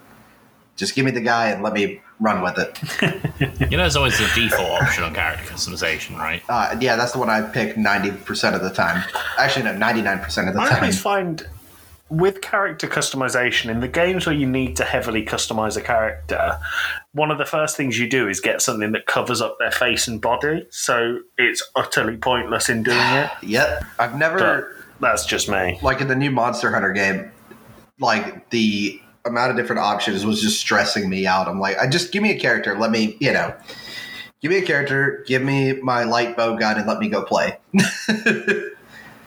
just 0.79 0.95
give 0.95 1.03
me 1.03 1.11
the 1.11 1.21
guy 1.21 1.49
and 1.49 1.61
let 1.61 1.73
me 1.73 2.01
run 2.21 2.41
with 2.41 2.57
it. 2.57 3.61
you 3.69 3.77
know, 3.77 3.83
there's 3.83 3.97
always 3.97 4.17
the 4.17 4.29
default 4.33 4.81
option 4.81 5.03
on 5.03 5.13
character 5.13 5.43
customization, 5.43 6.17
right? 6.17 6.41
Uh, 6.47 6.77
yeah, 6.79 6.95
that's 6.95 7.11
the 7.11 7.19
one 7.19 7.29
I 7.29 7.41
pick 7.41 7.75
90% 7.75 8.55
of 8.55 8.61
the 8.61 8.69
time. 8.69 9.03
Actually, 9.37 9.65
no, 9.65 9.73
99% 9.73 10.47
of 10.47 10.53
the 10.53 10.61
I 10.61 10.69
time. 10.69 10.73
I 10.73 10.79
always 10.79 11.01
find 11.01 11.45
with 12.09 12.41
character 12.41 12.87
customization 12.87 13.69
in 13.69 13.81
the 13.81 13.87
games 13.87 14.25
where 14.25 14.33
you 14.33 14.47
need 14.47 14.77
to 14.77 14.85
heavily 14.85 15.23
customize 15.23 15.75
a 15.75 15.81
character, 15.81 16.57
one 17.11 17.29
of 17.29 17.37
the 17.37 17.45
first 17.45 17.75
things 17.75 17.99
you 17.99 18.09
do 18.09 18.27
is 18.27 18.39
get 18.39 18.61
something 18.61 18.93
that 18.93 19.05
covers 19.05 19.41
up 19.41 19.57
their 19.59 19.71
face 19.71 20.07
and 20.07 20.21
body, 20.21 20.65
so 20.71 21.19
it's 21.37 21.61
utterly 21.75 22.17
pointless 22.17 22.69
in 22.69 22.83
doing 22.83 22.97
it. 22.97 23.29
Yep. 23.43 23.83
I've 23.99 24.15
never. 24.15 24.37
But 24.37 24.67
that's 25.01 25.25
just 25.25 25.49
me. 25.49 25.77
like 25.81 26.01
in 26.01 26.07
the 26.07 26.15
new 26.15 26.31
Monster 26.31 26.71
Hunter 26.71 26.93
game, 26.93 27.31
like 27.99 28.49
the 28.49 29.01
amount 29.25 29.51
of 29.51 29.57
different 29.57 29.81
options 29.81 30.25
was 30.25 30.41
just 30.41 30.59
stressing 30.59 31.09
me 31.09 31.27
out. 31.27 31.47
I'm 31.47 31.59
like, 31.59 31.77
I 31.77 31.87
just 31.87 32.11
give 32.11 32.23
me 32.23 32.31
a 32.31 32.39
character, 32.39 32.77
let 32.77 32.91
me, 32.91 33.17
you 33.19 33.31
know, 33.33 33.53
give 34.41 34.51
me 34.51 34.57
a 34.57 34.65
character, 34.65 35.23
give 35.27 35.41
me 35.41 35.73
my 35.81 36.03
light 36.03 36.35
bow 36.37 36.55
gun, 36.57 36.77
and 36.77 36.87
let 36.87 36.99
me 36.99 37.09
go 37.09 37.23
play. 37.23 37.57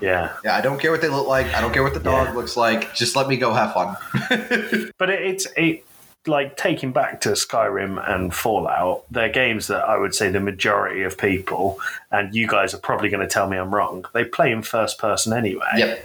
Yeah. 0.00 0.32
yeah, 0.44 0.56
I 0.56 0.60
don't 0.60 0.80
care 0.80 0.90
what 0.90 1.00
they 1.00 1.06
look 1.08 1.28
like. 1.28 1.46
I 1.54 1.60
don't 1.60 1.72
care 1.72 1.84
what 1.84 1.94
the 1.94 2.00
dog 2.00 2.26
Yeah. 2.26 2.34
looks 2.34 2.56
like. 2.56 2.92
Just 2.92 3.14
let 3.14 3.28
me 3.28 3.36
go 3.36 3.52
have 3.52 3.72
fun. 3.72 3.96
But 4.98 5.10
it, 5.10 5.22
it's 5.22 5.46
it 5.56 5.84
like 6.26 6.56
taking 6.56 6.90
back 6.90 7.20
to 7.20 7.30
Skyrim 7.30 8.02
and 8.10 8.34
Fallout, 8.34 9.04
they're 9.12 9.28
games 9.28 9.68
that 9.68 9.84
I 9.84 9.96
would 9.96 10.12
say 10.12 10.28
the 10.28 10.40
majority 10.40 11.04
of 11.04 11.16
people, 11.16 11.78
and 12.10 12.34
you 12.34 12.48
guys 12.48 12.74
are 12.74 12.78
probably 12.78 13.10
going 13.10 13.20
to 13.20 13.32
tell 13.32 13.48
me 13.48 13.56
I'm 13.56 13.72
wrong. 13.72 14.04
They 14.12 14.24
play 14.24 14.50
in 14.50 14.62
first 14.62 14.98
person 14.98 15.32
anyway. 15.32 15.66
Yep. 15.76 16.04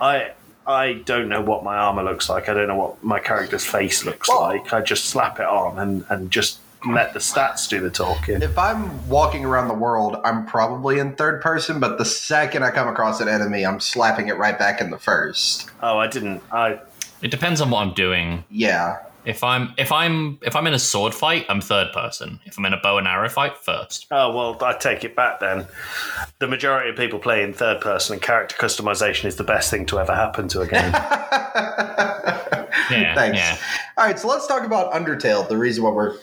I 0.00 0.32
I 0.68 0.92
don't 1.04 1.28
know 1.28 1.40
what 1.40 1.64
my 1.64 1.76
armor 1.76 2.02
looks 2.04 2.28
like. 2.28 2.48
I 2.48 2.54
don't 2.54 2.68
know 2.68 2.76
what 2.76 3.02
my 3.02 3.18
character's 3.18 3.64
face 3.64 4.04
looks 4.04 4.28
Well- 4.28 4.42
like. 4.42 4.72
I 4.72 4.82
just 4.82 5.06
slap 5.06 5.40
it 5.40 5.46
on 5.46 5.78
and, 5.78 6.04
and 6.10 6.30
just 6.30 6.58
let 6.88 7.12
the 7.12 7.18
stats 7.18 7.68
do 7.68 7.80
the 7.80 7.90
talking. 7.90 8.40
If 8.42 8.56
I'm 8.56 9.08
walking 9.08 9.44
around 9.44 9.66
the 9.68 9.74
world, 9.74 10.20
I'm 10.24 10.46
probably 10.46 11.00
in 11.00 11.16
third 11.16 11.40
person, 11.42 11.80
but 11.80 11.98
the 11.98 12.04
second 12.04 12.62
I 12.62 12.70
come 12.70 12.86
across 12.86 13.20
an 13.20 13.26
enemy, 13.28 13.66
I'm 13.66 13.80
slapping 13.80 14.28
it 14.28 14.36
right 14.36 14.56
back 14.56 14.80
in 14.80 14.90
the 14.90 14.98
first. 14.98 15.68
Oh, 15.82 15.98
I 15.98 16.06
didn't. 16.06 16.40
I 16.52 16.78
It 17.22 17.32
depends 17.32 17.60
on 17.60 17.70
what 17.70 17.80
I'm 17.80 17.94
doing. 17.94 18.44
Yeah. 18.50 18.98
If 19.24 19.42
I'm 19.44 19.74
if 19.76 19.92
I'm 19.92 20.38
if 20.42 20.56
I'm 20.56 20.66
in 20.66 20.74
a 20.74 20.78
sword 20.78 21.12
fight, 21.14 21.44
I'm 21.48 21.60
third 21.60 21.92
person. 21.92 22.40
If 22.46 22.56
I'm 22.58 22.64
in 22.64 22.72
a 22.72 22.80
bow 22.80 22.98
and 22.98 23.06
arrow 23.06 23.28
fight, 23.28 23.58
first. 23.58 24.06
oh 24.10 24.34
well, 24.34 24.56
I 24.62 24.72
take 24.74 25.04
it 25.04 25.14
back 25.14 25.40
then. 25.40 25.66
The 26.38 26.46
majority 26.46 26.90
of 26.90 26.96
people 26.96 27.18
play 27.18 27.42
in 27.42 27.52
third 27.52 27.80
person, 27.80 28.14
and 28.14 28.22
character 28.22 28.56
customization 28.56 29.26
is 29.26 29.36
the 29.36 29.44
best 29.44 29.70
thing 29.70 29.84
to 29.86 29.98
ever 29.98 30.14
happen 30.14 30.48
to 30.48 30.60
a 30.62 30.66
game. 30.66 30.94
Yeah, 32.90 33.14
Thanks. 33.14 33.36
yeah. 33.36 33.56
All 33.98 34.06
right, 34.06 34.18
so 34.18 34.28
let's 34.28 34.46
talk 34.46 34.64
about 34.64 34.92
Undertale, 34.94 35.46
the 35.46 35.58
reason 35.58 35.84
why 35.84 35.90
we're 35.90 36.16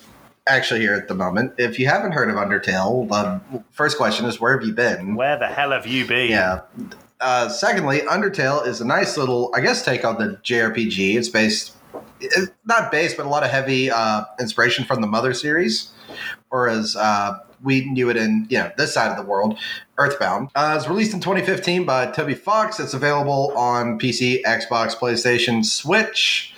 actually 0.48 0.80
here 0.80 0.96
at 0.96 1.08
the 1.08 1.14
moment. 1.14 1.54
If 1.60 1.78
you 1.78 1.86
haven't 1.88 2.14
heard 2.14 2.28
of 2.30 2.38
Undertale, 2.38 3.08
the 3.08 3.64
first 3.72 3.98
question 3.98 4.26
is 4.26 4.40
where 4.42 4.58
have 4.58 4.68
you 4.68 4.74
been? 4.74 5.14
Where 5.16 5.38
the 5.38 5.46
hell 5.48 5.72
have 5.72 5.86
you 5.86 6.08
been? 6.08 6.32
Yeah. 6.32 6.62
Uh, 7.22 7.50
secondly, 7.50 8.00
Undertale 8.02 8.66
is 8.66 8.82
a 8.82 8.86
nice 8.86 9.16
little, 9.16 9.52
I 9.56 9.62
guess, 9.62 9.86
take 9.86 10.04
on 10.04 10.18
the 10.18 10.38
JRPG. 10.44 11.16
It's 11.18 11.30
based, 11.30 11.70
it's 11.70 11.75
not 12.66 12.92
based, 12.92 13.18
but 13.18 13.26
a 13.26 13.30
lot 13.30 13.44
of 13.44 13.50
heavy 13.50 13.92
uh, 13.92 14.24
inspiration 14.40 14.86
from 14.86 15.02
the 15.02 15.08
Mother 15.08 15.34
series, 15.34 15.92
or 16.52 16.70
as 16.70 16.96
uh, 16.96 17.38
we 17.64 17.86
knew 17.86 18.10
it 18.10 18.18
in 18.18 18.48
you 18.50 18.58
know 18.58 18.72
this 18.78 18.94
side 18.94 19.12
of 19.12 19.18
the 19.18 19.30
world, 19.30 19.58
Earthbound. 19.98 20.50
Uh, 20.56 20.72
it 20.74 20.76
was 20.76 20.88
released 20.88 21.14
in 21.14 21.20
2015 21.20 21.86
by 21.86 22.08
Toby 22.08 22.36
Fox. 22.36 22.80
It's 22.80 22.94
available 22.94 23.52
on 23.58 24.00
PC, 24.00 24.42
Xbox, 24.44 24.96
PlayStation, 24.96 25.66
Switch. 25.66 26.54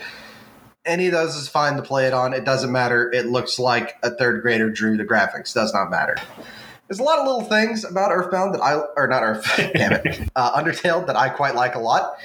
Any 0.86 1.08
of 1.08 1.12
those 1.12 1.36
is 1.36 1.50
fine 1.50 1.76
to 1.76 1.82
play 1.82 2.08
it 2.08 2.14
on. 2.14 2.34
It 2.34 2.46
doesn't 2.46 2.72
matter. 2.72 3.12
It 3.12 3.26
looks 3.26 3.60
like 3.60 3.98
a 4.04 4.10
third 4.12 4.42
grader 4.42 4.70
drew 4.70 4.96
the 4.96 5.06
graphics. 5.06 5.54
Does 5.54 5.74
not 5.74 5.90
matter. 5.90 6.16
There's 6.88 7.00
a 7.00 7.04
lot 7.04 7.20
of 7.20 7.26
little 7.26 7.42
things 7.42 7.84
about 7.84 8.12
Earthbound 8.12 8.54
that 8.54 8.62
I, 8.62 8.76
or 8.96 9.08
not 9.08 9.22
Earth, 9.22 9.46
damn 9.58 9.94
it, 9.94 10.30
uh, 10.36 10.60
Undertale 10.60 11.06
that 11.08 11.18
I 11.18 11.30
quite 11.30 11.54
like 11.56 11.76
a 11.76 11.80
lot. 11.80 12.18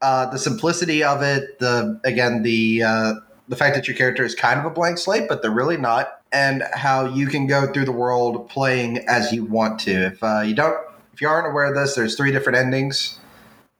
Uh, 0.00 0.30
the 0.30 0.38
simplicity 0.38 1.02
of 1.02 1.22
it, 1.22 1.58
the 1.58 2.00
again 2.04 2.42
the 2.42 2.82
uh, 2.84 3.14
the 3.48 3.56
fact 3.56 3.74
that 3.74 3.88
your 3.88 3.96
character 3.96 4.24
is 4.24 4.34
kind 4.34 4.60
of 4.60 4.64
a 4.64 4.70
blank 4.70 4.98
slate, 4.98 5.28
but 5.28 5.42
they're 5.42 5.50
really 5.50 5.76
not, 5.76 6.20
and 6.30 6.62
how 6.72 7.04
you 7.06 7.26
can 7.26 7.46
go 7.48 7.72
through 7.72 7.84
the 7.84 7.92
world 7.92 8.48
playing 8.48 8.98
as 9.08 9.32
you 9.32 9.44
want 9.44 9.80
to. 9.80 10.06
If 10.06 10.22
uh, 10.22 10.40
you 10.40 10.54
don't, 10.54 10.76
if 11.12 11.20
you 11.20 11.28
aren't 11.28 11.48
aware 11.48 11.64
of 11.64 11.74
this, 11.74 11.96
there's 11.96 12.14
three 12.14 12.30
different 12.30 12.58
endings. 12.58 13.18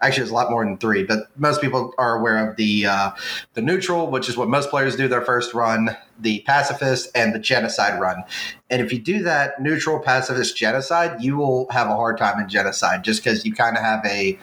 Actually, 0.01 0.23
there's 0.23 0.31
a 0.31 0.35
lot 0.35 0.51
more 0.51 0.65
than 0.65 0.79
three, 0.79 1.05
but 1.05 1.29
most 1.37 1.61
people 1.61 1.93
are 1.99 2.19
aware 2.19 2.49
of 2.49 2.57
the 2.57 2.87
uh, 2.87 3.11
the 3.55 3.63
neutral, 3.63 4.11
which 4.11 4.29
is 4.29 4.37
what 4.37 4.49
most 4.49 4.71
players 4.71 4.97
do 4.97 5.07
their 5.07 5.23
first 5.23 5.55
run, 5.55 5.97
the 6.19 6.41
pacifist, 6.41 7.11
and 7.15 7.33
the 7.33 7.39
genocide 7.39 8.01
run. 8.01 8.25
And 8.71 8.83
if 8.83 8.93
you 8.93 8.99
do 8.99 9.23
that 9.23 9.61
neutral, 9.61 10.01
pacifist, 10.01 10.57
genocide, 10.57 11.23
you 11.23 11.37
will 11.37 11.69
have 11.71 11.89
a 11.89 11.95
hard 11.95 12.19
time 12.19 12.41
in 12.41 12.49
genocide 12.49 13.05
just 13.05 13.23
because 13.23 13.45
you 13.45 13.53
kind 13.53 13.77
of 13.77 13.85
have 13.85 14.05
a 14.05 14.39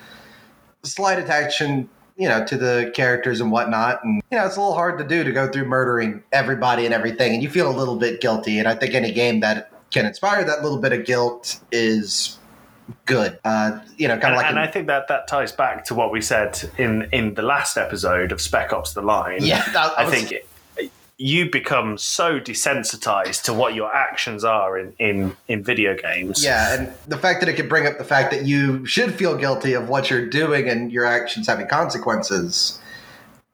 slight 0.86 1.20
attention, 1.20 1.89
you 2.18 2.27
know, 2.30 2.46
to 2.46 2.58
the 2.58 2.92
characters 2.96 3.42
and 3.42 3.51
whatnot. 3.51 4.04
And, 4.04 4.22
you 4.32 4.38
know, 4.38 4.46
it's 4.46 4.56
a 4.56 4.60
little 4.60 4.75
hard 4.75 4.98
to 5.00 5.04
do 5.04 5.24
to 5.24 5.32
go 5.32 5.48
through 5.51 5.65
murdering 5.65 6.24
everybody 6.32 6.86
and 6.86 6.94
everything. 6.94 7.34
And 7.34 7.44
you 7.44 7.50
feel 7.50 7.70
a 7.70 7.75
little 7.75 7.96
bit 7.98 8.22
guilty. 8.22 8.60
And 8.60 8.68
I 8.68 8.75
think 8.75 8.94
any 8.94 9.12
game 9.12 9.39
that 9.42 9.72
can 9.92 10.06
inspire 10.06 10.44
that 10.44 10.63
little 10.63 10.77
bit 10.80 10.94
of 10.94 11.06
guilt 11.06 11.60
is 11.72 12.38
good. 13.06 13.39
Uh, 13.44 13.80
you 13.98 14.08
know, 14.08 14.18
kind 14.18 14.34
of 14.34 14.38
like. 14.38 14.48
and 14.50 14.60
I 14.60 14.68
think 14.68 14.88
that 14.88 15.08
that 15.08 15.27
ties 15.27 15.51
back 15.51 15.86
to 15.86 15.96
what 15.96 16.12
we 16.12 16.22
said 16.22 16.62
in 16.77 17.08
in 17.12 17.34
the 17.34 17.42
last 17.42 17.77
episode 17.77 18.32
of 18.32 18.39
Spec 18.42 18.72
Ops: 18.74 18.94
The 18.94 19.01
Line. 19.01 19.39
yeah, 19.44 19.63
that- 19.74 19.98
I 19.98 20.06
was- 20.06 20.13
think 20.13 20.32
it, 20.32 20.48
you 21.17 21.50
become 21.50 21.98
so 21.98 22.39
desensitized 22.39 23.43
to 23.43 23.53
what 23.53 23.74
your 23.74 23.93
actions 23.95 24.43
are 24.43 24.77
in, 24.77 24.93
in, 25.00 25.36
in 25.48 25.63
video 25.63 25.95
games. 25.95 26.43
Yeah, 26.43 26.74
and 26.77 26.93
the 27.07 27.17
fact 27.17 27.39
that 27.39 27.48
it 27.48 27.53
could 27.53 27.69
bring 27.69 27.88
up 27.88 27.98
the 27.98 28.03
fact 28.03 28.31
that 28.31 28.45
you 28.45 28.86
should 28.86 29.13
feel 29.15 29.38
guilty 29.38 29.74
of 29.74 29.88
what 29.88 30.10
you're 30.10 30.25
doing 30.27 30.67
and 30.67 30.91
your 30.91 31.05
actions 31.05 31.48
having 31.48 31.67
consequences. 31.67 32.79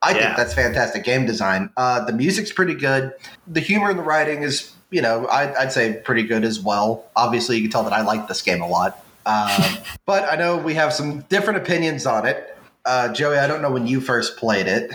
I 0.01 0.11
Yeah. 0.11 0.25
think 0.25 0.37
that's 0.37 0.53
fantastic 0.55 1.03
game 1.03 1.27
design. 1.27 1.69
Uh, 1.77 2.03
the 2.03 2.13
music's 2.13 2.51
pretty 2.51 2.73
good. 2.73 3.13
The 3.47 3.59
humor 3.59 3.91
in 3.91 3.97
the 3.97 4.03
writing 4.03 4.41
is, 4.41 4.73
you 4.89 5.01
know, 5.03 5.27
I'd, 5.27 5.53
I'd 5.55 5.71
say 5.71 5.93
pretty 6.03 6.23
good 6.23 6.43
as 6.43 6.59
well. 6.59 7.05
Obviously, 7.15 7.57
you 7.57 7.61
can 7.61 7.71
tell 7.71 7.83
that 7.83 7.93
I 7.93 8.01
like 8.01 8.27
this 8.27 8.41
game 8.41 8.61
a 8.61 8.67
lot. 8.67 9.05
Um, 9.27 9.61
but 10.07 10.23
I 10.31 10.35
know 10.35 10.57
we 10.57 10.73
have 10.73 10.91
some 10.93 11.21
different 11.29 11.57
opinions 11.57 12.07
on 12.07 12.25
it. 12.25 12.57
Uh, 12.85 13.13
Joey, 13.13 13.37
I 13.37 13.45
don't 13.45 13.61
know 13.61 13.69
when 13.69 13.85
you 13.85 14.01
first 14.01 14.37
played 14.37 14.65
it, 14.65 14.91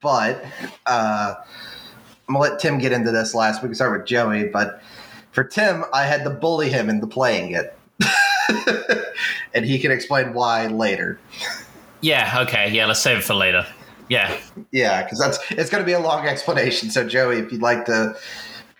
but 0.00 0.42
uh, 0.86 1.34
I'm 2.30 2.34
going 2.36 2.46
to 2.46 2.52
let 2.52 2.60
Tim 2.60 2.78
get 2.78 2.92
into 2.92 3.10
this 3.10 3.34
last. 3.34 3.60
We 3.60 3.66
can 3.66 3.74
start 3.74 3.98
with 3.98 4.06
Joey, 4.06 4.44
but 4.44 4.80
for 5.32 5.42
Tim, 5.42 5.84
I 5.92 6.04
had 6.04 6.22
to 6.22 6.30
bully 6.30 6.68
him 6.68 6.88
into 6.88 7.08
playing 7.08 7.56
it. 7.56 7.76
and 9.52 9.64
he 9.64 9.80
can 9.80 9.90
explain 9.90 10.32
why 10.32 10.68
later. 10.68 11.18
Yeah, 12.02 12.42
okay, 12.42 12.70
yeah, 12.70 12.86
let's 12.86 13.00
save 13.00 13.18
it 13.18 13.24
for 13.24 13.34
later. 13.34 13.66
Yeah. 14.08 14.36
Yeah, 14.70 15.02
because 15.02 15.18
that's 15.18 15.38
it's 15.50 15.70
going 15.70 15.82
to 15.82 15.86
be 15.86 15.92
a 15.92 15.98
long 15.98 16.24
explanation. 16.24 16.90
So, 16.90 17.04
Joey, 17.06 17.38
if 17.38 17.50
you'd 17.50 17.62
like 17.62 17.84
to, 17.86 18.16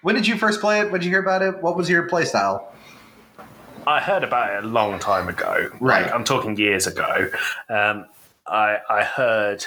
when 0.03 0.15
did 0.15 0.29
you 0.29 0.37
first 0.37 0.61
play 0.61 0.79
it? 0.79 0.93
When 0.93 1.01
did 1.01 1.07
you 1.07 1.11
hear 1.11 1.21
about 1.21 1.43
it? 1.43 1.61
What 1.61 1.77
was 1.77 1.91
your 1.91 2.05
play 2.05 2.27
style? 2.27 2.73
I 3.85 3.99
heard 3.99 4.23
about 4.23 4.59
it 4.59 4.65
a 4.65 4.69
long 4.69 5.01
time 5.01 5.29
ago. 5.29 5.71
Right. 5.81 6.05
Like, 6.05 6.15
I'm 6.15 6.23
talking 6.23 6.57
years 6.57 6.87
ago. 6.87 7.29
Um, 7.69 8.07
I, 8.47 8.79
I 8.89 9.05
heard 9.05 9.67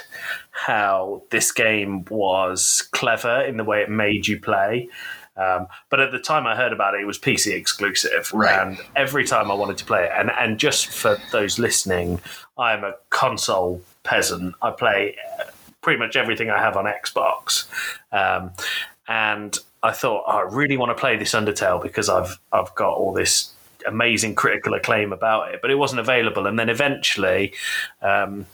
how 0.51 1.23
this 1.29 1.51
game 1.51 2.05
was 2.05 2.87
clever 2.91 3.41
in 3.41 3.57
the 3.57 3.63
way 3.63 3.81
it 3.81 3.89
made 3.89 4.27
you 4.27 4.39
play. 4.39 4.89
Um, 5.35 5.67
but 5.89 5.99
at 5.99 6.11
the 6.11 6.19
time 6.19 6.45
I 6.45 6.55
heard 6.55 6.73
about 6.73 6.93
it, 6.93 7.01
it 7.01 7.05
was 7.05 7.17
PC 7.17 7.53
exclusive. 7.53 8.31
Right. 8.33 8.59
And 8.59 8.77
every 8.95 9.25
time 9.25 9.49
I 9.49 9.55
wanted 9.55 9.77
to 9.79 9.85
play 9.85 10.05
it, 10.05 10.11
and, 10.15 10.29
and 10.31 10.59
just 10.59 10.87
for 10.87 11.17
those 11.31 11.57
listening, 11.57 12.21
I'm 12.57 12.83
a 12.83 12.93
console 13.09 13.81
peasant. 14.03 14.55
I 14.61 14.71
play 14.71 15.15
pretty 15.81 15.99
much 15.99 16.15
everything 16.15 16.49
I 16.49 16.59
have 16.59 16.77
on 16.77 16.85
Xbox. 16.85 17.67
Um, 18.11 18.51
and 19.07 19.57
I 19.81 19.91
thought 19.91 20.23
oh, 20.27 20.31
I 20.31 20.41
really 20.41 20.77
want 20.77 20.95
to 20.95 20.99
play 20.99 21.17
this 21.17 21.33
Undertale 21.33 21.81
because 21.81 22.09
I've 22.09 22.39
I've 22.51 22.73
got 22.75 22.93
all 22.93 23.11
this 23.11 23.52
amazing 23.87 24.35
critical 24.35 24.73
acclaim 24.73 25.13
about 25.13 25.53
it, 25.53 25.61
but 25.61 25.71
it 25.71 25.75
wasn't 25.75 25.99
available. 25.99 26.47
And 26.47 26.57
then 26.57 26.69
eventually, 26.69 27.53
um, 28.01 28.45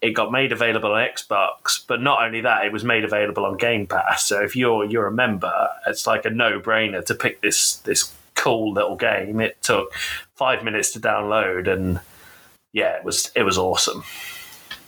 it 0.00 0.12
got 0.12 0.30
made 0.30 0.52
available 0.52 0.92
on 0.92 1.08
Xbox. 1.08 1.84
But 1.86 2.02
not 2.02 2.22
only 2.22 2.42
that, 2.42 2.66
it 2.66 2.72
was 2.72 2.84
made 2.84 3.04
available 3.04 3.46
on 3.46 3.56
Game 3.56 3.86
Pass. 3.86 4.26
So 4.26 4.42
if 4.42 4.54
you're 4.54 4.84
you're 4.84 5.06
a 5.06 5.12
member, 5.12 5.68
it's 5.86 6.06
like 6.06 6.24
a 6.24 6.30
no 6.30 6.60
brainer 6.60 7.04
to 7.06 7.14
pick 7.14 7.40
this 7.40 7.76
this 7.76 8.12
cool 8.34 8.72
little 8.72 8.96
game. 8.96 9.40
It 9.40 9.62
took 9.62 9.94
five 10.34 10.62
minutes 10.62 10.92
to 10.92 11.00
download, 11.00 11.66
and 11.66 12.00
yeah, 12.72 12.96
it 12.96 13.04
was 13.04 13.32
it 13.34 13.44
was 13.44 13.56
awesome. 13.56 14.04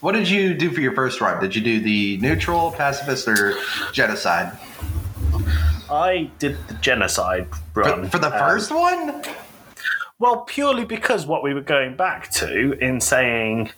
What 0.00 0.12
did 0.12 0.28
you 0.28 0.54
do 0.54 0.70
for 0.70 0.80
your 0.80 0.94
first 0.94 1.20
run? 1.22 1.40
Did 1.40 1.56
you 1.56 1.62
do 1.62 1.80
the 1.80 2.18
neutral, 2.18 2.70
pacifist, 2.70 3.26
or 3.26 3.54
genocide? 3.92 4.56
I 5.90 6.30
did 6.38 6.58
the 6.68 6.74
genocide 6.74 7.48
For, 7.72 7.82
run 7.82 8.10
for 8.10 8.18
the 8.18 8.32
um, 8.32 8.38
first 8.38 8.70
one? 8.70 9.22
Well, 10.18 10.38
purely 10.42 10.84
because 10.84 11.26
what 11.26 11.42
we 11.42 11.52
were 11.52 11.60
going 11.60 11.94
back 11.96 12.30
to 12.32 12.72
in 12.82 13.00
saying, 13.00 13.70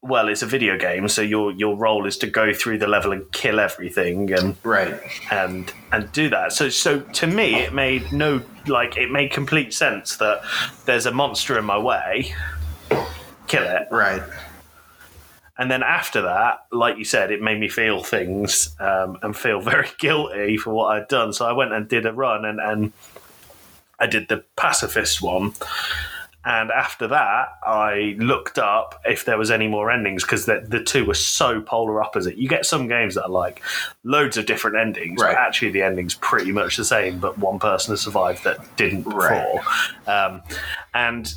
well, 0.00 0.28
it's 0.28 0.42
a 0.42 0.46
video 0.46 0.76
game, 0.76 1.06
so 1.08 1.22
your 1.22 1.52
your 1.52 1.76
role 1.76 2.06
is 2.06 2.18
to 2.18 2.26
go 2.26 2.52
through 2.52 2.78
the 2.78 2.88
level 2.88 3.12
and 3.12 3.30
kill 3.30 3.60
everything 3.60 4.32
and 4.32 4.56
Right. 4.64 4.98
and 5.30 5.72
and 5.92 6.10
do 6.10 6.28
that. 6.30 6.52
So 6.52 6.68
so 6.70 7.00
to 7.00 7.26
me, 7.28 7.54
it 7.62 7.72
made 7.72 8.10
no 8.12 8.42
like 8.66 8.96
it 8.96 9.12
made 9.12 9.30
complete 9.30 9.72
sense 9.72 10.16
that 10.16 10.42
there's 10.86 11.06
a 11.06 11.12
monster 11.12 11.56
in 11.56 11.64
my 11.64 11.78
way, 11.78 12.34
kill 13.46 13.62
it, 13.62 13.86
Right. 13.92 14.22
and 15.56 15.70
then 15.70 15.84
after 15.84 16.22
that, 16.22 16.64
like 16.72 16.98
you 16.98 17.04
said, 17.04 17.30
it 17.30 17.40
made 17.40 17.60
me 17.60 17.68
feel 17.68 18.02
things 18.02 18.74
um, 18.80 19.18
and 19.22 19.36
feel 19.36 19.60
very 19.72 19.88
guilty 19.98 20.56
for 20.56 20.70
what 20.74 20.96
I'd 20.96 21.06
done. 21.06 21.32
So 21.32 21.46
I 21.46 21.52
went 21.52 21.72
and 21.72 21.86
did 21.88 22.06
a 22.06 22.12
run 22.12 22.44
and, 22.44 22.58
and 22.58 22.92
I 24.02 24.06
did 24.06 24.28
the 24.28 24.38
pacifist 24.56 25.22
one. 25.22 25.54
And 26.44 26.72
after 26.72 27.06
that, 27.06 27.50
I 27.64 28.16
looked 28.18 28.58
up 28.58 29.00
if 29.04 29.24
there 29.26 29.38
was 29.38 29.52
any 29.52 29.68
more 29.68 29.92
endings 29.92 30.24
because 30.24 30.44
the, 30.46 30.64
the 30.66 30.82
two 30.82 31.04
were 31.04 31.14
so 31.14 31.60
polar 31.60 32.02
opposite. 32.02 32.36
You 32.36 32.48
get 32.48 32.66
some 32.66 32.88
games 32.88 33.14
that 33.14 33.22
are 33.26 33.30
like 33.30 33.62
loads 34.02 34.36
of 34.36 34.46
different 34.46 34.76
endings, 34.76 35.22
Right. 35.22 35.36
but 35.36 35.40
actually 35.40 35.70
the 35.70 35.82
ending's 35.82 36.14
pretty 36.16 36.50
much 36.50 36.76
the 36.76 36.84
same, 36.84 37.20
but 37.20 37.38
one 37.38 37.60
person 37.60 37.92
has 37.92 38.00
survived 38.00 38.42
that 38.42 38.58
didn't 38.76 39.04
Right. 39.04 39.40
before. 39.54 40.12
Um, 40.12 40.42
and 40.94 41.32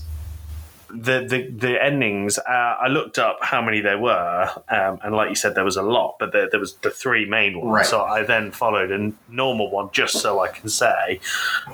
the 0.89 1.25
the 1.27 1.50
the 1.50 1.84
endings. 1.84 2.38
Uh, 2.38 2.51
I 2.82 2.88
looked 2.88 3.18
up 3.20 3.39
how 3.42 3.62
many 3.62 3.82
there 3.82 3.98
were, 3.98 4.50
um, 4.70 5.00
and 5.04 5.15
like 5.15 5.30
you 5.30 5.36
said, 5.36 5.56
there 5.56 5.63
was 5.65 5.77
a 5.77 5.82
lot, 5.84 6.18
but 6.20 6.32
there, 6.32 6.50
there 6.50 6.60
was 6.60 6.75
the 6.77 6.89
three 6.89 7.25
main 7.25 7.60
ones. 7.60 7.74
Right. 7.74 7.86
So 7.86 8.04
I 8.04 8.24
then 8.24 8.51
followed 8.51 8.92
a 8.92 9.12
normal 9.30 9.70
one 9.72 9.89
just 9.92 10.20
so 10.20 10.42
I 10.42 10.50
can 10.50 10.70
say 10.70 11.20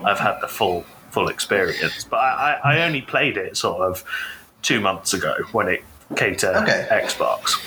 I've 0.04 0.20
had 0.20 0.40
the 0.42 0.48
full 0.48 0.86
full 1.12 1.28
experience. 1.28 2.04
But 2.06 2.18
I, 2.18 2.60
I, 2.64 2.76
I 2.76 2.82
only 2.86 3.02
played 3.02 3.38
it 3.38 3.58
sort 3.58 3.82
of 3.82 4.04
two 4.62 4.80
months 4.80 5.14
ago 5.14 5.36
when 5.52 5.68
it 5.68 5.84
came 6.16 6.36
to 6.38 6.62
Okay. 6.64 6.88
Xbox. 6.90 7.60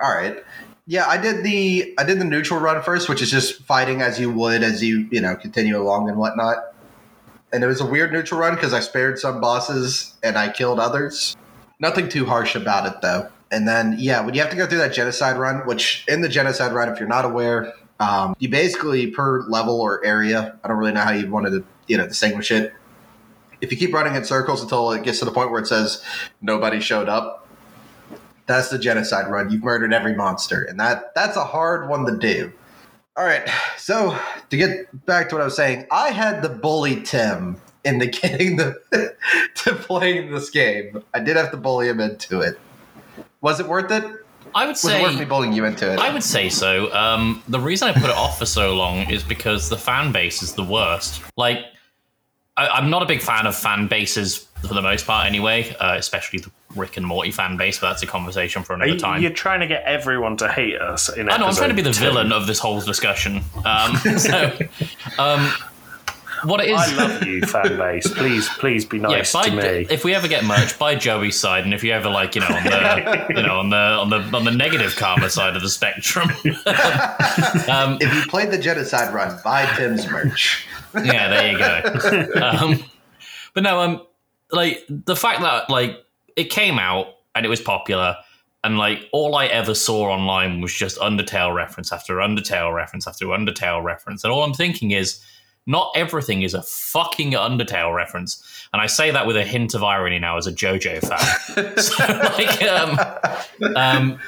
All 0.00 0.14
right. 0.14 0.42
Yeah, 0.86 1.06
I 1.06 1.16
did 1.16 1.44
the 1.44 1.94
I 1.98 2.04
did 2.04 2.18
the 2.20 2.24
neutral 2.24 2.60
run 2.60 2.82
first, 2.82 3.08
which 3.08 3.22
is 3.22 3.30
just 3.30 3.62
fighting 3.62 4.02
as 4.02 4.20
you 4.20 4.30
would 4.30 4.62
as 4.62 4.82
you 4.82 5.08
you 5.10 5.20
know 5.20 5.34
continue 5.34 5.78
along 5.80 6.08
and 6.10 6.18
whatnot. 6.18 6.73
And 7.54 7.62
it 7.62 7.68
was 7.68 7.80
a 7.80 7.86
weird 7.86 8.12
neutral 8.12 8.40
run 8.40 8.56
because 8.56 8.74
I 8.74 8.80
spared 8.80 9.16
some 9.20 9.40
bosses 9.40 10.14
and 10.24 10.36
I 10.36 10.50
killed 10.50 10.80
others. 10.80 11.36
Nothing 11.78 12.08
too 12.08 12.26
harsh 12.26 12.56
about 12.56 12.84
it 12.84 13.00
though. 13.00 13.28
And 13.52 13.68
then 13.68 13.94
yeah, 13.96 14.22
when 14.22 14.34
you 14.34 14.40
have 14.40 14.50
to 14.50 14.56
go 14.56 14.66
through 14.66 14.78
that 14.78 14.92
genocide 14.92 15.38
run, 15.38 15.64
which 15.64 16.04
in 16.08 16.20
the 16.20 16.28
genocide 16.28 16.72
run, 16.72 16.88
if 16.88 16.98
you're 16.98 17.08
not 17.08 17.24
aware, 17.24 17.72
um, 18.00 18.34
you 18.40 18.48
basically 18.48 19.06
per 19.06 19.42
level 19.42 19.80
or 19.80 20.04
area. 20.04 20.58
I 20.64 20.68
don't 20.68 20.78
really 20.78 20.92
know 20.92 21.02
how 21.02 21.12
you 21.12 21.30
wanted 21.30 21.50
to 21.50 21.64
you 21.86 21.96
know 21.96 22.08
distinguish 22.08 22.50
it. 22.50 22.72
If 23.60 23.70
you 23.70 23.78
keep 23.78 23.94
running 23.94 24.16
in 24.16 24.24
circles 24.24 24.60
until 24.60 24.90
it 24.90 25.04
gets 25.04 25.20
to 25.20 25.24
the 25.24 25.30
point 25.30 25.52
where 25.52 25.60
it 25.60 25.68
says 25.68 26.04
nobody 26.42 26.80
showed 26.80 27.08
up, 27.08 27.46
that's 28.46 28.68
the 28.68 28.80
genocide 28.80 29.30
run. 29.30 29.50
You've 29.50 29.62
murdered 29.62 29.94
every 29.94 30.16
monster, 30.16 30.64
and 30.64 30.80
that 30.80 31.14
that's 31.14 31.36
a 31.36 31.44
hard 31.44 31.88
one 31.88 32.04
to 32.06 32.16
do. 32.18 32.52
All 33.16 33.24
right, 33.24 33.48
so 33.78 34.18
to 34.50 34.56
get 34.56 35.06
back 35.06 35.28
to 35.28 35.36
what 35.36 35.42
I 35.42 35.44
was 35.44 35.54
saying, 35.54 35.86
I 35.92 36.10
had 36.10 36.42
to 36.42 36.48
bully 36.48 37.00
Tim 37.02 37.60
into 37.84 38.06
getting 38.20 38.56
the 38.56 38.76
to 39.54 39.74
playing 39.74 40.32
this 40.32 40.50
game. 40.50 41.02
I 41.14 41.20
did 41.20 41.36
have 41.36 41.52
to 41.52 41.56
bully 41.56 41.88
him 41.88 42.00
into 42.00 42.40
it. 42.40 42.58
Was 43.40 43.60
it 43.60 43.68
worth 43.68 43.90
it? 43.92 44.04
I 44.54 44.64
would 44.66 44.72
Was 44.72 44.80
say 44.80 45.00
it 45.00 45.02
worth 45.02 45.18
me 45.18 45.24
bullying 45.24 45.52
you 45.52 45.64
into 45.64 45.92
it? 45.92 45.98
I 46.00 46.12
would 46.12 46.24
say 46.24 46.48
so. 46.48 46.92
Um, 46.92 47.42
the 47.48 47.60
reason 47.60 47.88
I 47.88 47.92
put 47.92 48.04
it 48.10 48.16
off 48.16 48.38
for 48.38 48.46
so 48.46 48.74
long 48.74 49.10
is 49.10 49.22
because 49.22 49.68
the 49.68 49.76
fan 49.76 50.10
base 50.10 50.42
is 50.42 50.54
the 50.54 50.64
worst. 50.64 51.22
Like, 51.36 51.58
I, 52.56 52.68
I'm 52.68 52.90
not 52.90 53.02
a 53.02 53.06
big 53.06 53.20
fan 53.20 53.46
of 53.46 53.54
fan 53.54 53.86
bases 53.86 54.38
for 54.66 54.74
the 54.74 54.82
most 54.82 55.06
part, 55.06 55.26
anyway. 55.26 55.74
Uh, 55.78 55.94
especially 55.96 56.40
the 56.40 56.50
Rick 56.76 56.96
and 56.96 57.06
Morty 57.06 57.30
fan 57.30 57.56
base, 57.56 57.78
but 57.78 57.90
that's 57.90 58.02
a 58.02 58.06
conversation 58.06 58.62
for 58.62 58.74
another 58.74 58.92
you, 58.92 58.98
time. 58.98 59.22
you're 59.22 59.30
trying 59.30 59.60
to 59.60 59.66
get 59.66 59.84
everyone 59.84 60.36
to 60.38 60.48
hate 60.48 60.80
us. 60.80 61.08
In 61.14 61.30
I 61.30 61.36
know 61.36 61.46
I'm 61.46 61.54
trying 61.54 61.70
to 61.70 61.74
be 61.74 61.82
the 61.82 61.92
two. 61.92 62.04
villain 62.04 62.32
of 62.32 62.46
this 62.46 62.58
whole 62.58 62.80
discussion. 62.80 63.42
Um, 63.64 63.96
so, 64.18 64.52
um, 65.18 65.50
what 66.44 66.60
it 66.60 66.68
is, 66.68 66.78
I 66.78 66.94
love 66.94 67.26
you, 67.26 67.40
fan 67.42 67.76
base. 67.78 68.06
Please, 68.12 68.48
please 68.58 68.84
be 68.84 68.98
yeah, 68.98 69.08
nice 69.08 69.32
buy, 69.32 69.48
to 69.48 69.56
me. 69.56 69.86
if 69.88 70.04
we 70.04 70.14
ever 70.14 70.28
get 70.28 70.44
merch, 70.44 70.78
buy 70.78 70.94
Joey's 70.94 71.38
side, 71.38 71.64
and 71.64 71.72
if 71.72 71.82
you 71.82 71.92
ever 71.92 72.10
like, 72.10 72.34
you 72.34 72.42
know, 72.42 72.48
on 72.48 72.64
the, 72.64 73.26
you 73.30 73.42
know, 73.42 73.58
on 73.58 73.70
the 73.70 73.76
on 73.76 74.10
the 74.10 74.36
on 74.36 74.44
the 74.44 74.50
negative 74.50 74.94
karma 74.96 75.30
side 75.30 75.56
of 75.56 75.62
the 75.62 75.68
spectrum, 75.68 76.28
um, 77.68 77.98
if 78.00 78.14
you 78.14 78.22
played 78.30 78.50
the 78.50 78.58
genocide 78.60 79.14
run, 79.14 79.38
buy 79.42 79.66
Tim's 79.76 80.06
merch. 80.10 80.66
yeah, 80.94 81.28
there 81.28 81.52
you 81.52 81.58
go. 81.58 82.40
um, 82.42 82.84
but 83.54 83.62
no, 83.62 83.80
um, 83.80 84.02
like 84.52 84.84
the 84.88 85.16
fact 85.16 85.40
that 85.40 85.70
like 85.70 86.03
it 86.36 86.50
came 86.50 86.78
out 86.78 87.06
and 87.34 87.44
it 87.44 87.48
was 87.48 87.60
popular, 87.60 88.16
and 88.62 88.78
like 88.78 89.08
all 89.12 89.36
I 89.36 89.46
ever 89.46 89.74
saw 89.74 90.10
online 90.10 90.60
was 90.60 90.72
just 90.72 90.98
Undertale 90.98 91.54
reference 91.54 91.92
after 91.92 92.16
Undertale 92.16 92.74
reference 92.74 93.06
after 93.06 93.26
Undertale 93.26 93.82
reference, 93.82 94.24
and 94.24 94.32
all 94.32 94.42
I'm 94.42 94.54
thinking 94.54 94.92
is. 94.92 95.20
Not 95.66 95.92
everything 95.96 96.42
is 96.42 96.52
a 96.52 96.60
fucking 96.60 97.32
Undertale 97.32 97.94
reference, 97.94 98.68
and 98.74 98.82
I 98.82 98.86
say 98.86 99.10
that 99.10 99.26
with 99.26 99.34
a 99.34 99.44
hint 99.44 99.72
of 99.72 99.82
irony 99.82 100.18
now 100.18 100.36
as 100.36 100.46
a 100.46 100.52
JoJo 100.52 101.00
fan. 101.00 101.78
so, 101.78 102.04
like, 102.36 102.62
um, 102.64 103.74
um, 103.74 104.20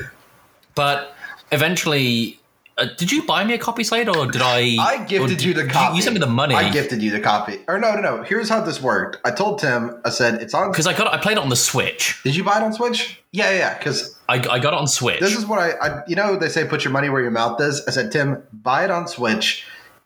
but 0.75 1.14
eventually, 1.53 2.40
uh, 2.79 2.87
did 2.99 3.11
you 3.11 3.23
buy 3.25 3.43
me 3.45 3.55
a 3.55 3.59
copy, 3.59 3.83
Slade, 3.85 4.09
or 4.09 4.27
did 4.31 4.43
I? 4.43 4.77
I 4.81 5.05
gifted 5.05 5.29
did- 5.39 5.43
you 5.43 5.55
the 5.55 5.67
copy. 5.67 5.97
You 5.97 6.03
sent 6.03 6.15
me 6.15 6.21
the 6.21 6.27
money. 6.27 6.55
I 6.55 6.71
gifted 6.71 7.03
you 7.03 7.11
the 7.11 7.21
copy. 7.21 7.61
Or 7.69 7.79
no, 7.79 7.95
no, 7.95 8.01
no. 8.01 8.23
Here's 8.23 8.49
how 8.49 8.61
this 8.61 8.81
worked. 8.83 9.19
I 9.25 9.31
told 9.31 9.59
Tim. 9.61 10.01
I 10.05 10.11
said 10.11 10.43
it's 10.43 10.53
on. 10.55 10.71
because 10.71 10.87
I 10.87 10.93
got 10.97 11.07
it, 11.07 11.12
I 11.15 11.19
played 11.19 11.39
it 11.39 11.41
on 11.41 11.49
the 11.49 11.57
Switch. 11.57 12.21
Did 12.23 12.37
you 12.37 12.45
buy 12.45 12.59
it 12.59 12.62
on 12.62 12.73
Switch? 12.73 13.23
Yeah, 13.33 13.51
yeah. 13.53 13.79
Because 13.79 14.19
I, 14.29 14.35
I 14.35 14.59
got 14.59 14.73
it 14.73 14.75
on 14.75 14.87
Switch. 14.89 15.21
This 15.21 15.37
is 15.37 15.47
what 15.47 15.59
I, 15.59 15.71
I, 15.73 16.03
you 16.07 16.17
know, 16.17 16.37
they 16.37 16.49
say 16.49 16.67
put 16.67 16.85
your 16.85 16.93
money 16.93 17.09
where 17.09 17.23
your 17.23 17.31
mouth 17.31 17.61
is. 17.61 17.83
I 17.87 17.91
said, 17.93 18.12
Tim, 18.12 18.43
buy 18.53 18.85
it 18.85 18.91
on 18.91 19.09
Switch. 19.09 19.65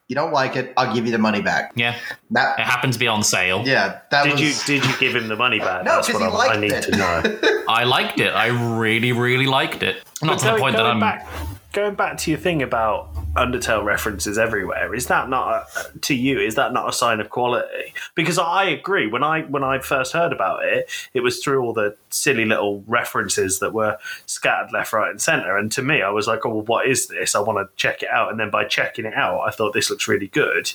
You 0.08 0.16
don't 0.16 0.32
like 0.32 0.56
it, 0.56 0.72
I'll 0.76 0.92
give 0.92 1.06
you 1.06 1.12
the 1.12 1.18
money 1.18 1.40
back. 1.40 1.70
yeah, 1.76 1.92
that 1.92 2.54
it 2.54 2.56
That, 2.56 2.66
happened 2.66 2.92
to 2.94 2.98
be 2.98 3.06
on 3.06 3.22
sale. 3.22 3.62
yeah, 3.64 4.00
that 4.10 4.24
Did 4.24 4.32
was. 4.40 4.40
you 4.68 4.80
did 4.80 4.84
you 4.84 4.98
give 4.98 5.14
him 5.14 5.28
the 5.28 5.36
money 5.36 5.60
back? 5.60 5.84
No, 5.84 5.94
That's 5.94 6.08
'cause 6.10 6.20
what 6.20 6.30
he 6.32 6.36
I, 6.36 6.40
I 6.40 6.46
liked 6.48 6.60
need 6.60 6.72
it. 6.72 6.82
to 6.82 6.96
know. 6.96 7.62
I 7.68 7.84
liked 7.84 8.18
it. 8.18 8.30
I 8.34 8.46
really, 8.76 9.12
really 9.12 9.46
liked 9.46 9.84
it. 9.84 10.02
Not 10.20 10.38
But 10.40 10.48
to 10.48 10.52
the 10.54 10.58
point 10.58 10.74
that 10.76 10.84
I'm. 10.84 10.98
back, 10.98 11.28
going 11.72 11.94
back 11.94 12.18
to 12.18 12.30
your 12.30 12.40
thing 12.40 12.62
about 12.62 13.14
Undertale 13.34 13.84
references 13.84 14.38
everywhere. 14.38 14.94
Is 14.94 15.06
that 15.06 15.28
not 15.28 15.48
a, 15.48 15.98
to 16.00 16.14
you? 16.14 16.40
Is 16.40 16.56
that 16.56 16.72
not 16.72 16.88
a 16.88 16.92
sign 16.92 17.20
of 17.20 17.30
quality? 17.30 17.94
Because 18.14 18.38
I 18.38 18.64
agree. 18.64 19.06
When 19.06 19.22
I 19.22 19.42
when 19.42 19.62
I 19.62 19.78
first 19.78 20.12
heard 20.12 20.32
about 20.32 20.64
it, 20.64 20.90
it 21.14 21.20
was 21.20 21.42
through 21.42 21.62
all 21.62 21.72
the 21.72 21.96
silly 22.10 22.44
little 22.44 22.82
references 22.86 23.60
that 23.60 23.72
were 23.72 23.98
scattered 24.26 24.72
left, 24.72 24.92
right, 24.92 25.10
and 25.10 25.20
center. 25.20 25.56
And 25.56 25.70
to 25.72 25.82
me, 25.82 26.02
I 26.02 26.10
was 26.10 26.26
like, 26.26 26.44
"Oh, 26.44 26.50
well, 26.50 26.64
what 26.64 26.86
is 26.86 27.06
this? 27.06 27.34
I 27.34 27.40
want 27.40 27.58
to 27.58 27.76
check 27.76 28.02
it 28.02 28.10
out." 28.10 28.30
And 28.30 28.40
then 28.40 28.50
by 28.50 28.64
checking 28.64 29.04
it 29.04 29.14
out, 29.14 29.40
I 29.40 29.50
thought 29.50 29.72
this 29.72 29.90
looks 29.90 30.08
really 30.08 30.28
good. 30.28 30.72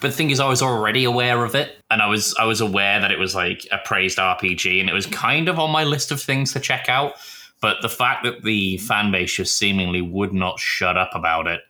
But 0.00 0.12
the 0.12 0.16
thing 0.16 0.30
is, 0.30 0.40
I 0.40 0.48
was 0.48 0.62
already 0.62 1.04
aware 1.04 1.44
of 1.44 1.54
it, 1.54 1.76
and 1.90 2.00
I 2.00 2.06
was 2.06 2.34
I 2.38 2.46
was 2.46 2.62
aware 2.62 2.98
that 3.00 3.10
it 3.10 3.18
was 3.18 3.34
like 3.34 3.68
a 3.70 3.78
praised 3.78 4.16
RPG, 4.16 4.80
and 4.80 4.88
it 4.88 4.94
was 4.94 5.04
kind 5.06 5.48
of 5.48 5.58
on 5.58 5.70
my 5.70 5.84
list 5.84 6.10
of 6.10 6.22
things 6.22 6.54
to 6.54 6.60
check 6.60 6.88
out. 6.88 7.14
But 7.60 7.82
the 7.82 7.88
fact 7.88 8.24
that 8.24 8.42
the 8.42 8.78
fan 8.78 9.12
base 9.12 9.34
just 9.34 9.58
seemingly 9.58 10.00
would 10.00 10.32
not 10.32 10.58
shut 10.58 10.96
up 10.96 11.10
about 11.14 11.46
it, 11.46 11.60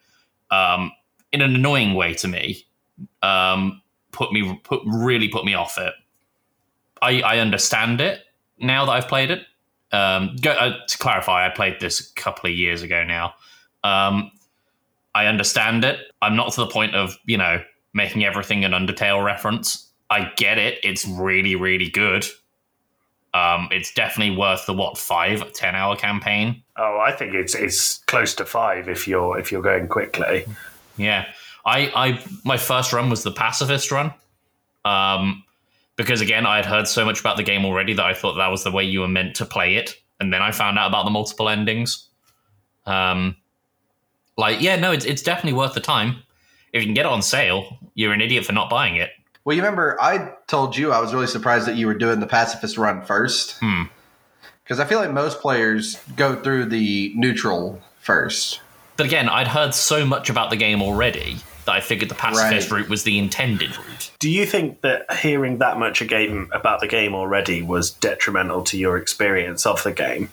um, 0.51 0.93
in 1.33 1.43
an 1.43 1.55
annoying 1.55 1.95
way 1.95 2.15
to 2.15 2.29
me, 2.29 2.65
um, 3.23 3.83
put 4.13 4.33
me 4.33 4.61
put 4.65 4.83
really 4.85 5.29
put 5.29 5.45
me 5.45 5.55
off 5.55 5.79
it. 5.79 5.95
I 7.03 7.23
I 7.23 7.39
understand 7.39 8.01
it 8.01 8.23
now 8.59 8.85
that 8.87 8.93
I've 8.93 9.09
played 9.09 9.31
it. 9.31 9.43
Um, 9.93 10.37
go, 10.41 10.53
uh, 10.53 10.87
to 10.87 10.99
clarify, 10.99 11.47
I 11.47 11.51
played 11.51 11.81
this 11.81 12.11
a 12.11 12.15
couple 12.15 12.49
of 12.49 12.57
years 12.57 12.83
ago 12.83 13.03
now. 13.03 13.35
Um, 13.83 14.31
I 15.15 15.27
understand 15.27 15.85
it. 15.85 15.99
I'm 16.23 16.37
not 16.37 16.53
to 16.53 16.61
the 16.61 16.69
point 16.69 16.95
of 16.95 17.19
you 17.25 17.37
know 17.37 17.63
making 17.95 18.25
everything 18.25 18.65
an 18.65 18.73
Undertale 18.73 19.25
reference. 19.25 19.89
I 20.11 20.31
get 20.37 20.59
it. 20.59 20.79
It's 20.83 21.07
really, 21.07 21.55
really 21.57 21.89
good. 21.89 22.27
Um, 23.33 23.69
it's 23.71 23.95
definitely 23.95 24.37
worth 24.37 24.67
the 24.67 24.73
what 24.73 24.99
five, 24.99 25.53
ten 25.53 25.77
hour 25.77 25.95
campaign. 25.97 26.63
Oh, 26.77 26.99
I 26.99 27.13
think 27.13 27.35
it's 27.35 27.55
it's 27.55 27.99
close 27.99 28.35
to 28.37 28.45
five 28.45 28.89
if 28.89 29.07
you're 29.07 29.39
if 29.39 29.53
you're 29.53 29.63
going 29.63 29.87
quickly. 29.87 30.47
Yeah, 30.97 31.27
I, 31.65 31.93
I, 31.95 32.25
my 32.45 32.57
first 32.57 32.93
run 32.93 33.09
was 33.09 33.23
the 33.23 33.31
pacifist 33.31 33.91
run, 33.91 34.13
um, 34.85 35.45
because 35.97 36.21
again, 36.21 36.45
I 36.45 36.57
had 36.57 36.67
heard 36.67 36.89
so 36.89 37.05
much 37.05 37.21
about 37.21 37.37
the 37.37 37.43
game 37.43 37.65
already 37.65 37.95
that 37.95 38.05
I 38.05 38.15
thought 38.15 38.35
that 38.35 38.49
was 38.49 38.65
the 38.65 38.71
way 38.71 38.85
you 38.85 39.01
were 39.01 39.09
meant 39.09 39.37
to 39.37 39.47
play 39.47 39.77
it, 39.77 39.95
and 40.19 40.33
then 40.33 40.43
I 40.43 40.51
found 40.51 40.79
out 40.79 40.89
about 40.89 41.05
the 41.05 41.11
multiple 41.11 41.49
endings. 41.49 42.09
Um, 42.87 43.37
like, 44.37 44.61
yeah, 44.61 44.77
no, 44.77 44.91
it's 44.91 45.05
it's 45.05 45.23
definitely 45.23 45.57
worth 45.57 45.75
the 45.75 45.81
time. 45.81 46.17
If 46.73 46.83
you 46.83 46.87
can 46.87 46.95
get 46.95 47.07
it 47.07 47.13
on 47.13 47.23
sale, 47.23 47.79
you're 47.95 48.13
an 48.13 48.21
idiot 48.21 48.45
for 48.45 48.53
not 48.53 48.71
buying 48.71 48.97
it. 48.97 49.11
Well, 49.51 49.57
you 49.57 49.63
remember 49.65 50.01
I 50.01 50.33
told 50.47 50.77
you 50.77 50.93
I 50.93 51.01
was 51.01 51.13
really 51.13 51.27
surprised 51.27 51.67
that 51.67 51.75
you 51.75 51.89
were 51.89 51.95
doing 51.95 52.21
the 52.21 52.27
pacifist 52.29 52.79
run 52.79 53.03
first. 53.03 53.59
Hmm. 53.59 53.83
Because 54.63 54.79
I 54.79 54.85
feel 54.85 55.01
like 55.01 55.11
most 55.11 55.41
players 55.41 55.99
go 56.15 56.37
through 56.41 56.67
the 56.67 57.13
neutral 57.17 57.83
first. 57.99 58.61
But 58.97 59.07
again, 59.07 59.29
I'd 59.29 59.49
heard 59.49 59.75
so 59.75 60.07
much 60.07 60.31
about 60.31 60.51
the 60.51 60.57
game 60.57 60.81
already 60.81 61.39
that 61.65 61.73
I 61.75 61.81
figured 61.81 62.09
the 62.09 62.15
pacifist 62.15 62.71
Right. 62.71 62.83
route 62.83 62.89
was 62.89 63.03
the 63.03 63.19
intended 63.19 63.77
route. 63.77 64.13
Do 64.21 64.31
you 64.31 64.47
think 64.47 64.83
that 64.83 65.13
hearing 65.15 65.59
that 65.59 65.81
much 65.81 66.01
a 66.01 66.05
game 66.07 66.49
about 66.53 66.79
the 66.79 66.87
game 66.87 67.13
already 67.17 67.61
was 67.61 67.91
detrimental 67.91 68.63
to 68.63 68.79
your 68.79 68.97
experience 68.99 69.67
of 69.67 69.83
the 69.83 69.91
game? 69.91 70.31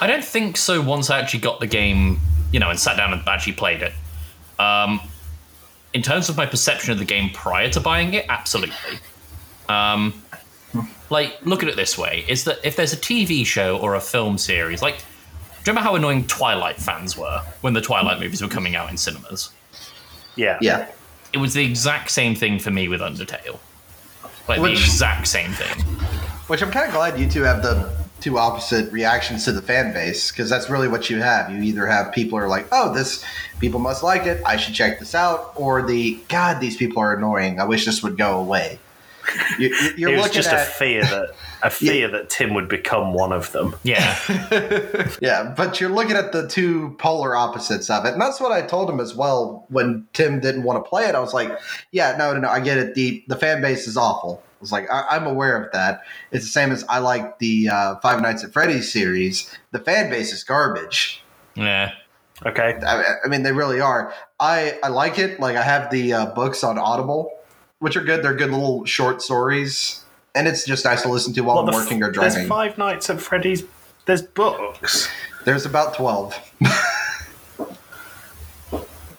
I 0.00 0.06
don't 0.06 0.24
think 0.24 0.56
so. 0.56 0.80
Once 0.80 1.10
I 1.10 1.18
actually 1.18 1.40
got 1.40 1.58
the 1.58 1.66
game, 1.66 2.20
you 2.52 2.60
know, 2.60 2.70
and 2.70 2.78
sat 2.78 2.96
down 2.96 3.14
and 3.14 3.26
actually 3.26 3.54
played 3.54 3.82
it. 3.82 3.94
Um, 4.60 5.00
in 5.94 6.02
terms 6.02 6.28
of 6.28 6.36
my 6.36 6.46
perception 6.46 6.92
of 6.92 6.98
the 6.98 7.04
game 7.04 7.30
prior 7.30 7.68
to 7.70 7.80
buying 7.80 8.14
it, 8.14 8.26
absolutely. 8.28 8.98
Um, 9.68 10.22
like, 11.10 11.38
look 11.44 11.62
at 11.62 11.68
it 11.68 11.76
this 11.76 11.98
way: 11.98 12.24
is 12.28 12.44
that 12.44 12.58
if 12.64 12.76
there's 12.76 12.92
a 12.92 12.96
TV 12.96 13.44
show 13.44 13.78
or 13.78 13.94
a 13.94 14.00
film 14.00 14.38
series, 14.38 14.82
like, 14.82 14.96
do 14.96 15.70
you 15.70 15.72
remember 15.72 15.82
how 15.82 15.94
annoying 15.94 16.26
Twilight 16.26 16.76
fans 16.76 17.16
were 17.16 17.42
when 17.60 17.72
the 17.72 17.80
Twilight 17.80 18.18
movies 18.18 18.42
were 18.42 18.48
coming 18.48 18.74
out 18.74 18.90
in 18.90 18.96
cinemas? 18.96 19.50
Yeah. 20.34 20.58
Yeah. 20.60 20.90
It 21.32 21.38
was 21.38 21.54
the 21.54 21.64
exact 21.64 22.10
same 22.10 22.34
thing 22.34 22.58
for 22.58 22.70
me 22.70 22.88
with 22.88 23.00
Undertale. 23.00 23.58
Like 24.48 24.60
the 24.60 24.72
exact 24.72 25.28
same 25.28 25.52
thing. 25.52 25.84
Which 26.48 26.62
I'm 26.62 26.70
kind 26.70 26.86
of 26.86 26.92
glad 26.92 27.18
you 27.18 27.28
two 27.30 27.42
have 27.42 27.62
the 27.62 28.01
two 28.22 28.38
opposite 28.38 28.90
reactions 28.92 29.44
to 29.44 29.52
the 29.52 29.60
fan 29.62 29.92
base 29.92 30.30
because 30.30 30.48
that's 30.48 30.70
really 30.70 30.88
what 30.88 31.10
you 31.10 31.20
have. 31.20 31.50
You 31.50 31.60
either 31.62 31.86
have 31.86 32.12
people 32.12 32.38
who 32.38 32.44
are 32.44 32.48
like, 32.48 32.66
"Oh, 32.72 32.92
this 32.94 33.24
people 33.60 33.80
must 33.80 34.02
like 34.02 34.26
it. 34.26 34.40
I 34.46 34.56
should 34.56 34.74
check 34.74 34.98
this 35.00 35.14
out," 35.14 35.52
or 35.56 35.82
the 35.82 36.18
"God, 36.28 36.60
these 36.60 36.76
people 36.76 37.02
are 37.02 37.14
annoying. 37.14 37.60
I 37.60 37.64
wish 37.64 37.84
this 37.84 38.02
would 38.02 38.16
go 38.16 38.38
away." 38.38 38.78
You, 39.58 39.68
you- 39.68 39.92
you're 39.96 40.10
it 40.10 40.16
was 40.16 40.22
looking 40.24 40.42
just 40.42 40.52
a 40.52 40.58
fear 40.58 41.02
that 41.04 41.30
a 41.62 41.70
fear 41.70 42.08
that 42.08 42.28
Tim 42.28 42.54
would 42.54 42.68
become 42.68 43.12
one 43.14 43.32
of 43.32 43.52
them. 43.52 43.76
Yeah. 43.84 44.16
yeah, 45.20 45.54
but 45.56 45.80
you're 45.80 45.90
looking 45.90 46.16
at 46.16 46.32
the 46.32 46.48
two 46.48 46.96
polar 46.98 47.36
opposites 47.36 47.88
of 47.88 48.04
it, 48.04 48.12
and 48.12 48.20
that's 48.20 48.40
what 48.40 48.50
I 48.50 48.62
told 48.62 48.90
him 48.90 48.98
as 48.98 49.14
well 49.14 49.64
when 49.68 50.06
Tim 50.12 50.40
didn't 50.40 50.64
want 50.64 50.84
to 50.84 50.88
play 50.88 51.04
it. 51.06 51.14
I 51.14 51.20
was 51.20 51.32
like, 51.34 51.56
"Yeah, 51.92 52.16
no, 52.18 52.32
no, 52.34 52.40
no, 52.40 52.48
I 52.48 52.58
get 52.60 52.78
it. 52.78 52.94
the 52.94 53.22
The 53.28 53.36
fan 53.36 53.62
base 53.62 53.86
is 53.86 53.96
awful." 53.96 54.42
I 54.62 54.64
was 54.64 54.70
like, 54.70 54.88
I- 54.92 55.16
"I'm 55.16 55.26
aware 55.26 55.60
of 55.60 55.72
that. 55.72 56.02
It's 56.30 56.44
the 56.44 56.50
same 56.52 56.70
as 56.70 56.84
I 56.88 57.00
like 57.00 57.40
the 57.40 57.68
uh, 57.68 57.96
Five 57.96 58.20
Nights 58.22 58.44
at 58.44 58.52
Freddy's 58.52 58.92
series. 58.92 59.50
The 59.72 59.80
fan 59.80 60.08
base 60.08 60.32
is 60.32 60.44
garbage. 60.44 61.20
Yeah. 61.56 61.90
Okay. 62.46 62.78
I, 62.86 63.02
I 63.24 63.28
mean, 63.28 63.42
they 63.42 63.50
really 63.50 63.80
are. 63.80 64.14
I 64.38 64.78
I 64.84 64.88
like 64.88 65.18
it. 65.18 65.40
Like 65.40 65.56
I 65.56 65.62
have 65.62 65.90
the 65.90 66.12
uh, 66.12 66.26
books 66.26 66.62
on 66.62 66.78
Audible, 66.78 67.32
which 67.80 67.96
are 67.96 68.04
good. 68.04 68.22
They're 68.22 68.34
good 68.36 68.52
little 68.52 68.84
short 68.84 69.20
stories, 69.20 70.04
and 70.36 70.46
it's 70.46 70.64
just 70.64 70.84
nice 70.84 71.02
to 71.02 71.08
listen 71.08 71.32
to 71.34 71.40
while 71.40 71.56
Well, 71.56 71.64
I'm 71.66 71.72
the 71.72 71.78
f- 71.78 71.82
working 71.84 72.02
or 72.04 72.12
There's 72.12 72.34
driving. 72.34 72.48
Five 72.48 72.78
Nights 72.78 73.10
at 73.10 73.20
Freddy's. 73.20 73.64
There's 74.06 74.22
books. 74.22 75.08
There's 75.44 75.66
about 75.66 75.94
twelve. 75.94 76.36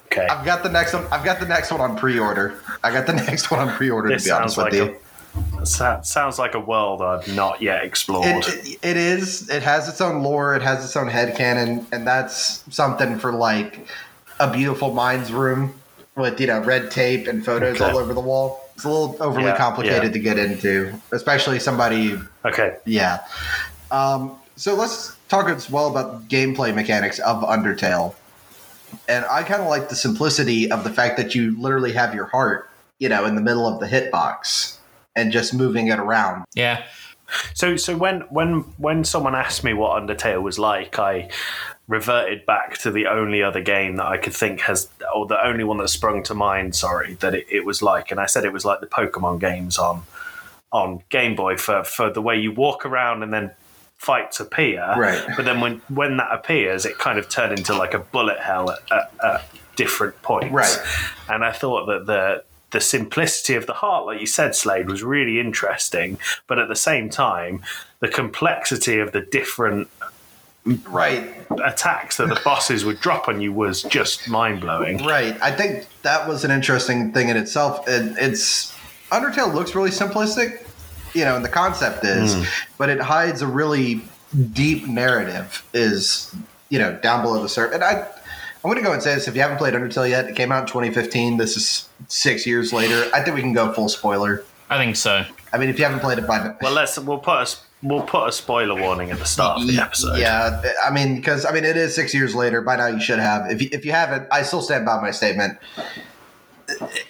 Okay. 0.06 0.28
I've 0.28 0.44
got 0.44 0.62
the 0.62 0.68
next 0.68 0.92
one. 0.94 1.04
I've 1.10 1.24
got 1.24 1.40
the 1.40 1.46
next 1.46 1.72
one 1.72 1.80
on 1.80 1.96
pre-order. 1.96 2.60
I 2.84 2.92
got 2.92 3.04
the 3.08 3.12
next 3.28 3.50
one 3.50 3.58
on 3.58 3.74
pre-order. 3.76 4.08
This 4.10 4.22
to 4.22 4.28
be 4.28 4.32
honest 4.32 4.54
sounds 4.54 4.72
with 4.72 4.80
like 4.80 4.90
you, 4.92 5.00
sa- 5.64 6.00
sounds 6.02 6.38
like 6.38 6.54
a 6.54 6.60
world 6.60 7.02
I've 7.02 7.34
not 7.34 7.60
yet 7.62 7.84
explored. 7.84 8.26
it, 8.46 8.66
it, 8.66 8.78
it 8.82 8.96
is. 8.96 9.48
It 9.50 9.62
has 9.62 9.88
its 9.88 10.00
own 10.00 10.22
lore. 10.22 10.54
It 10.54 10.62
has 10.62 10.84
its 10.84 10.96
own 10.96 11.08
headcanon, 11.08 11.86
and 11.92 12.06
that's 12.06 12.64
something 12.74 13.18
for 13.18 13.32
like 13.32 13.86
a 14.40 14.50
beautiful 14.52 14.92
minds 14.92 15.32
room 15.32 15.74
with 16.16 16.40
you 16.40 16.46
know 16.46 16.60
red 16.60 16.90
tape 16.90 17.26
and 17.26 17.44
photos 17.44 17.80
Okay. 17.80 17.90
all 17.90 17.98
over 17.98 18.14
the 18.14 18.20
wall. 18.20 18.60
It's 18.74 18.84
a 18.84 18.88
little 18.88 19.16
overly 19.20 19.46
Yeah, 19.46 19.56
complicated 19.56 20.04
yeah. 20.04 20.10
to 20.10 20.18
get 20.18 20.38
into, 20.38 21.00
especially 21.12 21.60
somebody. 21.60 22.18
okay. 22.44 22.76
Yeah. 22.84 23.20
Um, 23.90 24.36
so 24.56 24.74
let's 24.74 25.16
talk 25.28 25.48
as 25.48 25.70
well 25.70 25.88
about 25.88 26.28
gameplay 26.28 26.74
mechanics 26.74 27.18
of 27.20 27.42
Undertale. 27.44 28.14
And 29.08 29.24
I 29.26 29.42
kind 29.42 29.60
of 29.62 29.68
like 29.68 29.88
the 29.88 29.96
simplicity 29.96 30.70
of 30.70 30.82
the 30.84 30.90
fact 30.90 31.16
that 31.16 31.34
you 31.34 31.60
literally 31.60 31.92
have 31.92 32.14
your 32.14 32.26
heart, 32.26 32.68
you 32.98 33.08
know, 33.08 33.24
in 33.26 33.34
the 33.36 33.40
middle 33.40 33.66
of 33.66 33.78
the 33.80 33.86
hitbox 33.86 34.76
and 35.16 35.32
just 35.32 35.54
moving 35.54 35.88
it 35.88 35.98
around. 35.98 36.44
Yeah. 36.54 36.84
So 37.54 37.76
so 37.76 37.96
when 37.96 38.20
when 38.22 38.60
when 38.78 39.04
someone 39.04 39.34
asked 39.34 39.64
me 39.64 39.72
what 39.72 40.00
Undertale 40.00 40.42
was 40.42 40.58
like, 40.58 40.98
I 40.98 41.30
reverted 41.88 42.46
back 42.46 42.78
to 42.78 42.90
the 42.90 43.06
only 43.06 43.42
other 43.42 43.60
game 43.60 43.96
that 43.96 44.06
I 44.06 44.16
could 44.16 44.34
think 44.34 44.60
has, 44.62 44.88
or 45.14 45.26
the 45.26 45.44
only 45.44 45.64
one 45.64 45.78
that 45.78 45.88
sprung 45.88 46.22
to 46.24 46.34
mind. 46.34 46.76
Sorry, 46.76 47.14
that 47.14 47.34
it, 47.34 47.46
it 47.50 47.64
was 47.64 47.82
like, 47.82 48.10
and 48.10 48.20
I 48.20 48.26
said 48.26 48.44
it 48.44 48.52
was 48.52 48.64
like 48.64 48.80
the 48.80 48.86
Pokemon 48.86 49.40
games 49.40 49.78
on 49.78 50.02
on 50.72 51.02
Game 51.08 51.34
Boy 51.34 51.56
for 51.56 51.84
for 51.84 52.10
the 52.10 52.22
way 52.22 52.36
you 52.36 52.52
walk 52.52 52.84
around 52.84 53.22
and 53.22 53.32
then 53.32 53.50
fights 53.96 54.40
appear. 54.40 54.82
Right. 54.96 55.24
But 55.36 55.44
then 55.44 55.60
when 55.60 55.80
when 55.88 56.18
that 56.18 56.32
appears, 56.32 56.84
it 56.84 56.98
kind 56.98 57.18
of 57.18 57.28
turned 57.28 57.58
into 57.58 57.74
like 57.74 57.94
a 57.94 58.00
bullet 58.00 58.38
hell 58.38 58.70
at, 58.70 58.80
at, 58.92 59.12
at 59.24 59.44
different 59.76 60.20
points. 60.22 60.52
Right. 60.52 60.78
And 61.28 61.44
I 61.44 61.52
thought 61.52 61.86
that 61.86 62.06
the 62.06 62.44
the 62.74 62.80
simplicity 62.80 63.54
of 63.54 63.66
the 63.66 63.72
heart, 63.72 64.04
like 64.04 64.20
you 64.20 64.26
said, 64.26 64.54
Slade, 64.54 64.90
was 64.90 65.02
really 65.02 65.40
interesting. 65.40 66.18
But 66.48 66.58
at 66.58 66.68
the 66.68 66.76
same 66.76 67.08
time, 67.08 67.62
the 68.00 68.08
complexity 68.08 68.98
of 68.98 69.12
the 69.12 69.22
different 69.22 69.88
Right. 70.88 71.34
attacks 71.62 72.16
that 72.16 72.30
the 72.30 72.40
bosses 72.42 72.86
would 72.86 72.98
drop 72.98 73.28
on 73.28 73.40
you 73.40 73.52
was 73.52 73.82
just 73.82 74.28
mind 74.28 74.62
blowing. 74.62 75.04
Right. 75.04 75.36
I 75.42 75.50
think 75.50 75.86
that 76.02 76.26
was 76.26 76.42
an 76.42 76.50
interesting 76.50 77.12
thing 77.12 77.28
in 77.28 77.36
itself. 77.36 77.86
And 77.86 78.16
it's 78.18 78.74
Undertale 79.12 79.52
looks 79.52 79.74
really 79.74 79.90
simplistic, 79.90 80.66
you 81.14 81.24
know, 81.24 81.36
and 81.36 81.44
the 81.44 81.50
concept 81.50 82.02
is, 82.04 82.34
hmm. 82.34 82.42
but 82.78 82.88
it 82.88 82.98
hides 82.98 83.42
a 83.42 83.46
really 83.46 84.00
deep 84.52 84.88
narrative 84.88 85.62
is, 85.74 86.34
you 86.70 86.78
know, 86.78 86.98
down 87.02 87.22
below 87.22 87.42
the 87.42 87.48
surface. 87.48 87.74
And 87.74 87.84
I 87.84 88.08
I'm 88.64 88.70
going 88.70 88.78
to 88.78 88.82
go 88.82 88.92
and 88.94 89.02
say 89.02 89.14
this 89.14 89.28
if 89.28 89.34
you 89.36 89.42
haven't 89.42 89.58
played 89.58 89.74
Undertale 89.74 90.08
yet, 90.08 90.24
it 90.26 90.36
came 90.36 90.50
out 90.50 90.62
in 90.62 90.66
2015. 90.68 91.36
This 91.36 91.56
is 91.56 91.88
6 92.08 92.46
years 92.46 92.72
later. 92.72 93.10
I 93.14 93.20
think 93.22 93.36
we 93.36 93.42
can 93.42 93.52
go 93.52 93.70
full 93.72 93.90
spoiler. 93.90 94.42
I 94.70 94.78
think 94.78 94.96
so. 94.96 95.24
I 95.52 95.58
mean, 95.58 95.68
if 95.68 95.78
you 95.78 95.84
haven't 95.84 96.00
played 96.00 96.18
it 96.18 96.26
by 96.26 96.38
now, 96.38 96.56
Well, 96.62 96.72
let's 96.72 96.98
we'll 96.98 97.18
put 97.18 97.42
a 97.42 97.56
we'll 97.82 98.02
put 98.02 98.26
a 98.28 98.32
spoiler 98.32 98.74
warning 98.80 99.10
at 99.10 99.18
the 99.18 99.26
start 99.26 99.60
of 99.60 99.66
the 99.68 99.78
episode. 99.78 100.18
Yeah, 100.18 100.62
I 100.82 100.90
mean, 100.90 101.16
because 101.16 101.44
I 101.44 101.52
mean, 101.52 101.64
it 101.64 101.76
is 101.76 101.94
six 101.94 102.14
years 102.14 102.34
later. 102.34 102.62
By 102.62 102.76
now, 102.76 102.86
you 102.86 103.00
should 103.00 103.18
have. 103.18 103.50
If 103.50 103.60
you, 103.60 103.68
if 103.70 103.84
you 103.84 103.92
haven't, 103.92 104.26
I 104.32 104.42
still 104.42 104.62
stand 104.62 104.86
by 104.86 104.98
my 105.00 105.10
statement. 105.10 105.58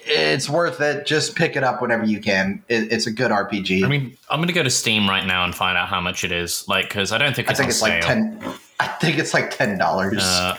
It's 0.05 0.49
worth 0.49 0.81
it. 0.81 1.05
Just 1.05 1.35
pick 1.35 1.55
it 1.55 1.63
up 1.63 1.81
whenever 1.81 2.03
you 2.05 2.19
can. 2.19 2.61
It, 2.67 2.91
it's 2.91 3.07
a 3.07 3.11
good 3.11 3.31
RPG. 3.31 3.83
I 3.85 3.87
mean, 3.87 4.17
I'm 4.29 4.39
going 4.39 4.47
to 4.47 4.53
go 4.53 4.63
to 4.63 4.69
Steam 4.69 5.07
right 5.09 5.25
now 5.25 5.45
and 5.45 5.55
find 5.55 5.77
out 5.77 5.87
how 5.87 6.01
much 6.01 6.25
it 6.25 6.31
is. 6.33 6.67
Like, 6.67 6.89
because 6.89 7.13
I 7.13 7.17
don't 7.17 7.33
think 7.35 7.47
I 7.47 7.51
it's 7.51 7.59
think 7.59 7.67
on 7.67 7.69
it's 7.69 7.79
sale. 7.79 7.93
like 7.93 8.03
ten. 8.03 8.53
I 8.81 8.87
think 8.87 9.17
it's 9.17 9.33
like 9.33 9.55
ten 9.57 9.77
dollars. 9.77 10.17
Uh, 10.21 10.57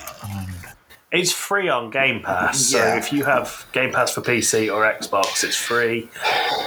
It's 1.12 1.32
free 1.32 1.68
on 1.68 1.90
Game 1.90 2.20
Pass, 2.22 2.58
so 2.66 2.78
Yeah. 2.78 2.96
if 2.96 3.12
you 3.12 3.24
have 3.24 3.64
Game 3.72 3.92
Pass 3.92 4.12
for 4.12 4.20
PC 4.22 4.68
or 4.68 4.82
Xbox, 4.82 5.44
it's 5.44 5.56
free. 5.56 6.08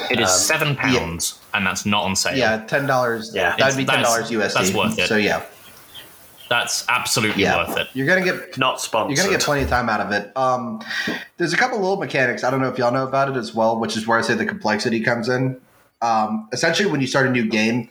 it 0.10 0.20
is 0.20 0.30
Um, 0.30 0.36
seven 0.38 0.76
pounds, 0.76 1.40
and 1.54 1.68
that's 1.68 1.86
not 1.86 2.04
on 2.06 2.16
sale. 2.16 2.38
yeah, 2.38 2.58
ten 2.66 2.86
dollars. 2.88 3.32
Yeah. 3.34 3.56
that'd 3.58 3.76
be 3.78 3.86
ten 3.86 4.02
dollars 4.02 4.32
USD. 4.32 4.54
that's 4.54 4.74
worth 4.74 4.98
it. 4.98 5.08
So 5.10 5.18
yeah, 5.18 5.42
That's 6.50 6.84
absolutely 6.90 7.44
yeah, 7.44 7.58
worth 7.68 7.78
it. 7.78 7.88
You're 7.94 8.08
gonna 8.08 8.24
get 8.24 8.58
Not 8.58 8.82
sponsored. 8.82 9.16
You're 9.16 9.24
gonna 9.26 9.38
get 9.38 9.46
plenty 9.46 9.62
of 9.64 9.70
time 9.70 9.88
out 9.90 10.00
of 10.02 10.12
it. 10.12 10.32
Um, 10.36 10.82
there's 11.38 11.54
a 11.54 11.58
couple 11.58 11.78
little 11.78 11.98
mechanics. 11.98 12.44
I 12.44 12.50
don't 12.50 12.60
know 12.62 12.70
if 12.70 12.78
y'all 12.80 12.92
know 12.92 13.04
about 13.04 13.30
it 13.30 13.36
as 13.38 13.54
well, 13.54 13.78
which 13.80 13.96
is 13.96 14.08
where 14.08 14.18
I 14.18 14.22
say 14.22 14.34
the 14.34 14.46
complexity 14.48 15.00
comes 15.02 15.30
in. 15.30 15.60
Um, 16.02 16.48
essentially, 16.54 16.90
when 16.90 17.02
you 17.02 17.08
start 17.08 17.28
a 17.28 17.30
new 17.30 17.46
game, 17.46 17.90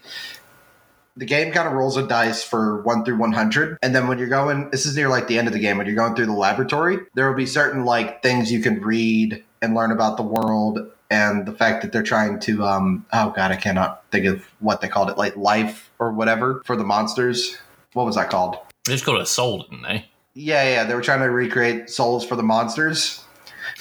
the 1.18 1.26
game 1.26 1.52
kind 1.52 1.66
of 1.66 1.74
rolls 1.74 1.96
a 1.96 2.06
dice 2.06 2.44
for 2.44 2.80
one 2.82 3.04
through 3.04 3.18
100, 3.18 3.78
and 3.82 3.94
then 3.94 4.06
when 4.06 4.18
you're 4.18 4.28
going, 4.28 4.70
this 4.70 4.86
is 4.86 4.96
near 4.96 5.08
like 5.08 5.26
the 5.26 5.36
end 5.36 5.48
of 5.48 5.52
the 5.52 5.58
game. 5.58 5.76
When 5.76 5.86
you're 5.86 5.96
going 5.96 6.14
through 6.14 6.26
the 6.26 6.32
laboratory, 6.32 6.98
there 7.14 7.28
will 7.28 7.36
be 7.36 7.46
certain 7.46 7.84
like 7.84 8.22
things 8.22 8.52
you 8.52 8.62
can 8.62 8.80
read 8.80 9.44
and 9.60 9.74
learn 9.74 9.90
about 9.90 10.16
the 10.16 10.22
world. 10.22 10.78
And 11.10 11.46
the 11.46 11.52
fact 11.52 11.82
that 11.82 11.90
they're 11.90 12.02
trying 12.02 12.38
to, 12.40 12.64
um, 12.64 13.06
oh 13.12 13.30
god, 13.30 13.50
I 13.50 13.56
cannot 13.56 14.04
think 14.10 14.26
of 14.26 14.44
what 14.60 14.80
they 14.80 14.88
called 14.88 15.10
it, 15.10 15.18
like 15.18 15.36
life 15.36 15.90
or 15.98 16.12
whatever 16.12 16.62
for 16.64 16.76
the 16.76 16.84
monsters. 16.84 17.56
What 17.94 18.06
was 18.06 18.16
that 18.16 18.30
called? 18.30 18.58
They 18.84 18.92
just 18.92 19.04
called 19.04 19.18
it 19.18 19.22
a 19.22 19.26
soul, 19.26 19.62
didn't 19.62 19.82
they? 19.82 20.06
Yeah, 20.34 20.68
yeah, 20.68 20.84
they 20.84 20.94
were 20.94 21.02
trying 21.02 21.20
to 21.20 21.30
recreate 21.30 21.90
souls 21.90 22.24
for 22.24 22.36
the 22.36 22.42
monsters. 22.42 23.24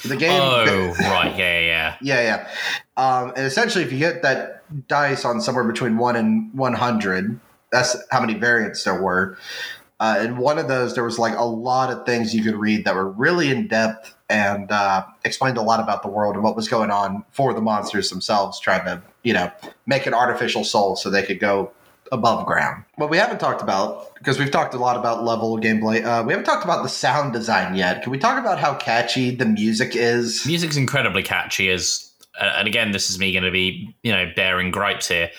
The 0.04 0.16
game. 0.16 0.40
Oh, 0.40 0.94
right. 1.00 1.34
Yeah, 1.36 1.60
yeah, 1.60 1.96
Yeah, 2.00 2.20
yeah. 2.22 2.48
Um, 2.96 3.32
and 3.36 3.46
essentially, 3.46 3.84
if 3.84 3.92
you 3.92 3.98
get 3.98 4.22
that 4.22 4.64
dice 4.88 5.24
on 5.24 5.40
somewhere 5.40 5.64
between 5.64 5.96
one 5.96 6.16
and 6.16 6.52
one 6.54 6.74
hundred, 6.74 7.40
that's 7.72 7.96
how 8.10 8.20
many 8.20 8.34
variants 8.34 8.84
there 8.84 9.00
were. 9.00 9.36
Uh, 10.00 10.20
in 10.22 10.36
one 10.36 10.58
of 10.58 10.68
those, 10.68 10.94
there 10.94 11.02
was 11.02 11.18
like 11.18 11.36
a 11.36 11.44
lot 11.44 11.90
of 11.90 12.06
things 12.06 12.32
you 12.32 12.42
could 12.42 12.54
read 12.54 12.84
that 12.84 12.94
were 12.94 13.10
really 13.10 13.50
in 13.50 13.66
depth 13.66 14.14
and 14.30 14.70
uh, 14.70 15.04
explained 15.24 15.56
a 15.56 15.62
lot 15.62 15.80
about 15.80 16.02
the 16.02 16.08
world 16.08 16.36
and 16.36 16.44
what 16.44 16.54
was 16.54 16.68
going 16.68 16.90
on 16.90 17.24
for 17.32 17.52
the 17.52 17.60
monsters 17.60 18.08
themselves, 18.10 18.60
trying 18.60 18.84
to 18.84 19.02
you 19.24 19.32
know 19.32 19.50
make 19.86 20.06
an 20.06 20.14
artificial 20.14 20.62
soul 20.64 20.94
so 20.96 21.10
they 21.10 21.24
could 21.24 21.40
go 21.40 21.72
above 22.12 22.46
ground. 22.46 22.84
What 22.96 23.10
we 23.10 23.16
haven't 23.16 23.38
talked 23.38 23.62
about, 23.62 24.14
because 24.14 24.38
we've 24.38 24.50
talked 24.50 24.74
a 24.74 24.78
lot 24.78 24.96
about 24.96 25.24
level 25.24 25.58
gameplay, 25.58 26.04
uh, 26.04 26.24
we 26.24 26.32
haven't 26.32 26.46
talked 26.46 26.64
about 26.64 26.82
the 26.82 26.88
sound 26.88 27.32
design 27.32 27.74
yet. 27.74 28.02
Can 28.02 28.12
we 28.12 28.18
talk 28.18 28.38
about 28.38 28.58
how 28.58 28.74
catchy 28.74 29.34
the 29.34 29.44
music 29.44 29.94
is? 29.94 30.44
Music's 30.46 30.76
incredibly 30.76 31.22
catchy. 31.22 31.70
As 31.70 32.12
and 32.40 32.68
again, 32.68 32.92
this 32.92 33.10
is 33.10 33.18
me 33.18 33.32
going 33.32 33.44
to 33.44 33.50
be 33.50 33.94
you 34.02 34.12
know 34.12 34.30
bearing 34.34 34.70
gripes 34.70 35.08
here. 35.08 35.30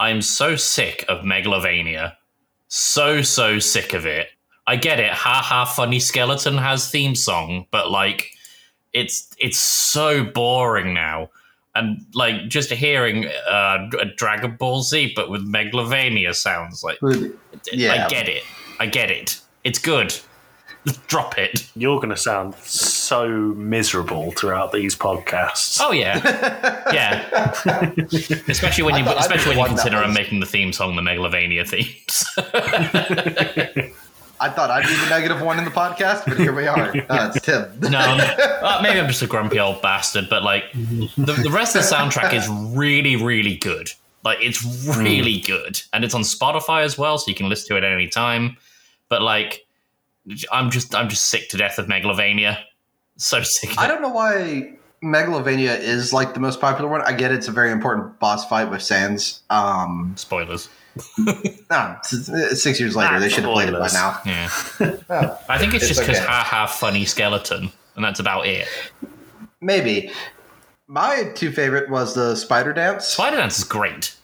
I'm 0.00 0.22
so 0.22 0.56
sick 0.56 1.04
of 1.08 1.24
Megalovania, 1.24 2.14
so 2.68 3.22
so 3.22 3.58
sick 3.58 3.92
of 3.94 4.06
it. 4.06 4.28
I 4.66 4.76
get 4.76 5.00
it. 5.00 5.10
Ha 5.10 5.42
ha! 5.42 5.64
Funny 5.64 5.98
skeleton 5.98 6.58
has 6.58 6.90
theme 6.90 7.14
song, 7.14 7.66
but 7.70 7.90
like, 7.90 8.30
it's 8.92 9.28
it's 9.38 9.58
so 9.58 10.24
boring 10.24 10.94
now. 10.94 11.30
And 11.78 12.04
like 12.14 12.48
just 12.48 12.70
hearing 12.70 13.26
uh, 13.48 13.88
a 14.00 14.04
Dragon 14.04 14.56
Ball 14.56 14.82
Z, 14.82 15.12
but 15.14 15.30
with 15.30 15.46
Megalovania 15.46 16.34
sounds 16.34 16.82
like 16.82 16.98
Yeah. 17.72 18.04
I 18.04 18.08
get 18.08 18.28
it. 18.28 18.42
I 18.80 18.86
get 18.86 19.10
it. 19.10 19.40
It's 19.64 19.78
good. 19.78 20.14
Drop 21.08 21.36
it. 21.38 21.68
You're 21.74 21.96
going 21.98 22.10
to 22.10 22.16
sound 22.16 22.54
so 22.56 23.28
miserable 23.28 24.30
throughout 24.32 24.72
these 24.72 24.94
podcasts. 24.96 25.78
Oh 25.82 25.92
yeah, 25.92 26.18
yeah. 26.92 27.52
especially 28.48 28.84
when 28.84 28.96
you, 28.96 29.04
thought 29.04 29.18
especially 29.20 29.56
when 29.56 29.70
you 29.70 29.76
consider 29.76 29.98
I'm 29.98 30.14
making 30.14 30.40
the 30.40 30.46
theme 30.46 30.72
song 30.72 30.96
the 30.96 31.02
Megalovania 31.02 31.68
themes. 31.68 32.24
I 34.40 34.48
thought 34.48 34.70
I'd 34.70 34.86
be 34.86 34.94
the 34.94 35.08
negative 35.08 35.40
one 35.40 35.58
in 35.58 35.64
the 35.64 35.70
podcast, 35.70 36.24
but 36.26 36.38
here 36.38 36.54
we 36.54 36.66
are. 36.66 36.94
Uh, 37.08 37.32
it's 37.34 37.44
Tim. 37.44 37.64
no, 37.80 37.98
uh, 37.98 38.80
maybe 38.82 39.00
I'm 39.00 39.08
just 39.08 39.22
a 39.22 39.26
grumpy 39.26 39.58
old 39.58 39.80
bastard, 39.80 40.28
but 40.28 40.42
like 40.42 40.64
the, 40.72 41.40
the 41.42 41.50
rest 41.50 41.74
of 41.74 41.82
the 41.82 41.88
soundtrack 41.88 42.34
is 42.34 42.46
really, 42.76 43.16
really 43.16 43.56
good. 43.56 43.90
Like 44.24 44.38
it's 44.40 44.62
really 44.98 45.40
good, 45.40 45.80
and 45.92 46.04
it's 46.04 46.14
on 46.14 46.22
Spotify 46.22 46.82
as 46.82 46.98
well, 46.98 47.16
so 47.18 47.30
you 47.30 47.34
can 47.34 47.48
listen 47.48 47.68
to 47.68 47.76
it 47.76 47.84
at 47.84 47.92
any 47.92 48.08
time. 48.08 48.56
But 49.08 49.22
like, 49.22 49.66
I'm 50.52 50.70
just, 50.70 50.94
I'm 50.94 51.08
just 51.08 51.28
sick 51.28 51.48
to 51.50 51.56
death 51.56 51.78
of 51.78 51.86
Megalovania. 51.86 52.58
So 53.16 53.42
sick. 53.42 53.70
Of 53.70 53.78
I 53.78 53.86
don't 53.86 54.02
know 54.02 54.10
why 54.10 54.74
Megalovania 55.02 55.78
is 55.78 56.12
like 56.12 56.34
the 56.34 56.40
most 56.40 56.60
popular 56.60 56.90
one. 56.90 57.02
I 57.02 57.12
get 57.12 57.32
it's 57.32 57.48
a 57.48 57.52
very 57.52 57.70
important 57.70 58.18
boss 58.18 58.46
fight 58.48 58.70
with 58.70 58.82
Sans. 58.82 59.42
Um, 59.50 60.12
Spoilers. 60.16 60.68
No, 61.70 61.96
s- 62.00 62.28
s- 62.28 62.62
six 62.62 62.80
years 62.80 62.96
later, 62.96 63.14
Ah, 63.14 63.18
they 63.18 63.28
should 63.28 63.44
have 63.44 63.52
played 63.52 63.68
it 63.68 63.72
by 63.78 63.88
now. 63.92 64.18
Yeah, 64.24 64.48
Oh, 65.10 65.38
I 65.48 65.58
think 65.58 65.74
it's, 65.74 65.84
It's 65.84 65.88
just 65.96 66.00
because 66.00 66.18
okay. 66.18 66.26
ha 66.26 66.42
ha 66.44 66.66
funny 66.66 67.04
skeleton, 67.04 67.70
and 67.96 68.04
that's 68.04 68.20
about 68.20 68.46
it. 68.46 68.68
maybe. 69.60 70.10
My 70.90 71.30
two 71.34 71.52
favorite 71.52 71.90
was 71.90 72.14
the 72.14 72.34
Spider 72.34 72.72
Dance. 72.72 73.04
Spider 73.06 73.36
Dance 73.36 73.58
is 73.58 73.64
great. 73.64 74.14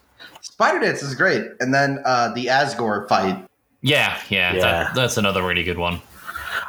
Spider 0.41 0.79
Dance 0.81 1.03
is 1.03 1.15
great, 1.15 1.43
and 1.61 1.75
then 1.75 1.99
uh, 2.07 2.33
the 2.33 2.47
Asgore 2.47 3.07
fight. 3.09 3.45
Yeah, 3.83 4.19
yeah, 4.31 4.55
Yeah. 4.55 4.61
That, 4.61 4.95
that's 4.95 5.17
another 5.19 5.43
really 5.43 5.63
good 5.65 5.77
one. 5.79 6.01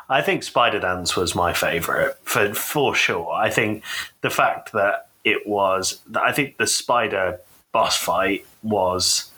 I 0.09 0.21
think 0.21 0.43
Spider 0.43 0.79
Dance 0.79 1.15
was 1.15 1.33
my 1.33 1.53
favorite 1.53 2.17
for 2.23 2.53
for 2.53 2.93
sure. 2.93 3.31
I 3.31 3.49
think 3.49 3.83
the 4.21 4.29
fact 4.29 4.73
that 4.73 5.07
it 5.23 5.47
was, 5.47 6.01
I 6.15 6.31
think 6.33 6.57
the 6.57 6.67
spider 6.67 7.39
boss 7.71 7.97
fight 7.97 8.45
was 8.63 9.31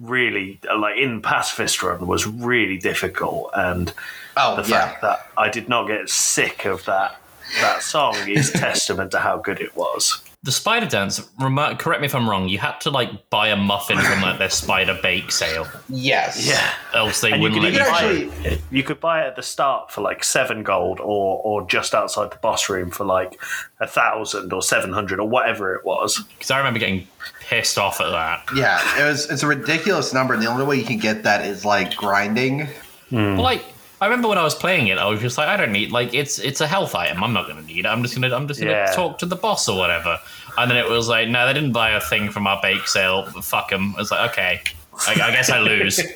really 0.00 0.60
like 0.76 0.98
in 0.98 1.22
Pacifist 1.22 1.82
Run 1.82 2.06
was 2.06 2.26
really 2.26 2.78
difficult, 2.78 3.50
and 3.54 3.92
Oh 4.36 4.60
the 4.60 4.68
yeah, 4.68 4.88
fact 4.88 5.02
that 5.02 5.26
I 5.36 5.48
did 5.48 5.68
not 5.68 5.86
get 5.88 6.08
sick 6.10 6.64
of 6.64 6.84
that 6.86 7.16
that 7.62 7.82
song 7.82 8.16
is 8.28 8.50
testament 8.54 9.12
to 9.12 9.18
how 9.20 9.38
good 9.38 9.60
it 9.60 9.76
was. 9.76 10.20
The 10.42 10.52
Spider 10.52 10.86
Dance, 10.86 11.28
remo- 11.40 11.74
correct 11.74 12.00
me 12.00 12.06
if 12.06 12.14
I'm 12.14 12.28
wrong, 12.30 12.48
you 12.48 12.58
had 12.58 12.78
to 12.82 12.90
like 12.90 13.30
buy 13.30 13.48
a 13.48 13.56
muffin 13.56 13.98
from 13.98 14.20
like 14.22 14.38
their 14.38 14.50
spider 14.50 14.96
bake 15.02 15.32
sale, 15.32 15.66
yes, 15.88 16.46
Yeah. 16.46 16.72
else 16.94 17.20
they 17.20 17.32
And 17.32 17.42
you 17.42 17.48
wouldn't 17.50 17.62
could, 17.62 17.72
let 17.72 17.72
you 17.72 17.78
you 17.80 17.84
can 17.84 17.92
buy 17.92 18.22
actually- 18.44 18.48
it. 18.52 18.60
you 18.70 18.82
could 18.84 19.00
buy 19.00 19.22
it 19.24 19.26
at 19.28 19.36
the 19.36 19.42
start 19.42 19.90
for 19.90 20.02
like 20.02 20.22
seven 20.22 20.62
gold, 20.62 21.00
or 21.00 21.40
or 21.42 21.66
just 21.66 21.94
outside 21.94 22.30
the 22.30 22.36
boss 22.36 22.68
room 22.68 22.90
for 22.90 23.04
like 23.04 23.40
a 23.80 23.86
thousand 23.88 24.52
or 24.52 24.62
seven 24.62 24.92
hundred 24.92 25.18
or 25.18 25.28
whatever 25.28 25.74
it 25.74 25.84
was. 25.84 26.22
Because 26.34 26.50
I 26.52 26.58
remember 26.58 26.78
getting 26.78 27.08
pissed 27.48 27.78
off 27.78 28.00
at 28.00 28.10
that. 28.10 28.44
yeah. 28.56 28.80
It 29.00 29.04
was. 29.08 29.30
It's 29.30 29.42
a 29.42 29.46
ridiculous 29.46 30.12
number. 30.12 30.34
and 30.34 30.42
The 30.42 30.48
only 30.48 30.64
way 30.64 30.76
you 30.76 30.84
can 30.84 30.98
get 30.98 31.22
that 31.24 31.44
is 31.46 31.64
like 31.64 31.94
grinding. 31.96 32.68
Well, 33.10 33.36
like 33.40 33.64
I 34.00 34.06
remember 34.06 34.28
when 34.28 34.38
I 34.38 34.42
was 34.42 34.54
playing 34.54 34.88
it, 34.88 34.98
I 34.98 35.06
was 35.06 35.20
just 35.20 35.38
like, 35.38 35.48
I 35.48 35.56
don't 35.56 35.72
need 35.72 35.90
like 35.92 36.12
it's 36.12 36.38
it's 36.38 36.60
a 36.60 36.66
health 36.66 36.94
item. 36.94 37.22
I'm 37.24 37.32
not 37.32 37.46
going 37.46 37.58
to 37.58 37.64
need 37.66 37.80
it. 37.86 37.88
I'm 37.88 38.02
just 38.02 38.14
gonna 38.14 38.34
I'm 38.34 38.46
just 38.48 38.60
gonna 38.60 38.72
Yeah. 38.72 38.92
talk 38.92 39.18
to 39.20 39.26
the 39.26 39.36
boss 39.36 39.68
or 39.68 39.78
whatever. 39.78 40.18
And 40.58 40.70
then 40.70 40.78
it 40.78 40.88
was 40.88 41.08
like, 41.08 41.28
no, 41.28 41.46
they 41.46 41.52
didn't 41.52 41.72
buy 41.72 41.90
a 41.90 42.00
thing 42.00 42.30
from 42.30 42.46
our 42.46 42.58
bake 42.62 42.86
sale. 42.88 43.26
Fuck 43.42 43.70
them. 43.70 43.94
I 43.96 44.00
was 44.00 44.10
like, 44.10 44.30
okay, 44.30 44.60
I, 45.06 45.12
I 45.12 45.30
guess 45.30 45.50
I 45.50 45.58
lose. 45.60 45.96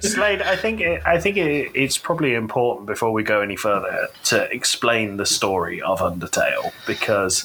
Slade, 0.00 0.42
I 0.42 0.56
think 0.56 0.80
it, 0.80 1.02
I 1.06 1.18
think 1.18 1.36
it, 1.38 1.72
it's 1.74 1.96
probably 1.98 2.34
important 2.34 2.86
before 2.86 3.12
we 3.12 3.22
go 3.22 3.40
any 3.40 3.56
further 3.56 4.08
to 4.24 4.50
explain 4.54 5.16
the 5.16 5.26
story 5.26 5.80
of 5.82 6.00
Undertale 6.00 6.72
because 6.86 7.44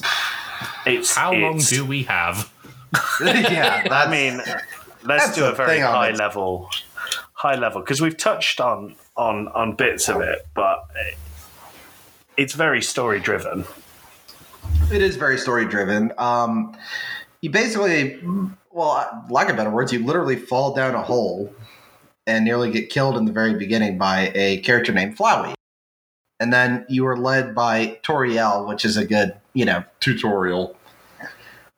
it's 0.86 1.14
How 1.14 1.32
long 1.32 1.58
do 1.58 1.84
we 1.84 2.04
have? 2.04 2.52
yeah, 3.20 3.86
I 3.90 4.10
mean, 4.10 4.40
let's 5.04 5.34
do 5.34 5.44
a 5.44 5.52
very 5.54 5.80
high 5.80 6.10
it. 6.10 6.16
level, 6.16 6.68
high 7.32 7.56
level 7.56 7.80
because 7.80 8.00
we've 8.00 8.16
touched 8.16 8.60
on 8.60 8.94
on 9.16 9.48
on 9.48 9.74
bits 9.74 10.08
of 10.08 10.20
it, 10.20 10.46
but 10.54 10.88
it's 12.36 12.54
very 12.54 12.82
story 12.82 13.20
driven. 13.20 13.64
It 14.92 15.02
is 15.02 15.16
very 15.16 15.38
story 15.38 15.64
driven. 15.64 16.12
Um, 16.18 16.76
you 17.40 17.50
basically, 17.50 18.20
well, 18.70 19.26
lack 19.30 19.48
of 19.48 19.56
better 19.56 19.70
words, 19.70 19.92
you 19.92 20.04
literally 20.04 20.36
fall 20.36 20.74
down 20.74 20.94
a 20.94 21.02
hole 21.02 21.52
and 22.26 22.44
nearly 22.44 22.70
get 22.70 22.88
killed 22.88 23.16
in 23.16 23.24
the 23.24 23.32
very 23.32 23.54
beginning 23.54 23.98
by 23.98 24.30
a 24.34 24.58
character 24.58 24.92
named 24.92 25.16
Flowey. 25.16 25.54
And 26.38 26.52
then 26.52 26.86
you 26.88 27.06
are 27.06 27.16
led 27.16 27.54
by 27.54 27.98
Toriel, 28.02 28.66
which 28.68 28.84
is 28.84 28.96
a 28.96 29.04
good, 29.04 29.34
you 29.54 29.64
know, 29.64 29.84
tutorial. 30.00 30.76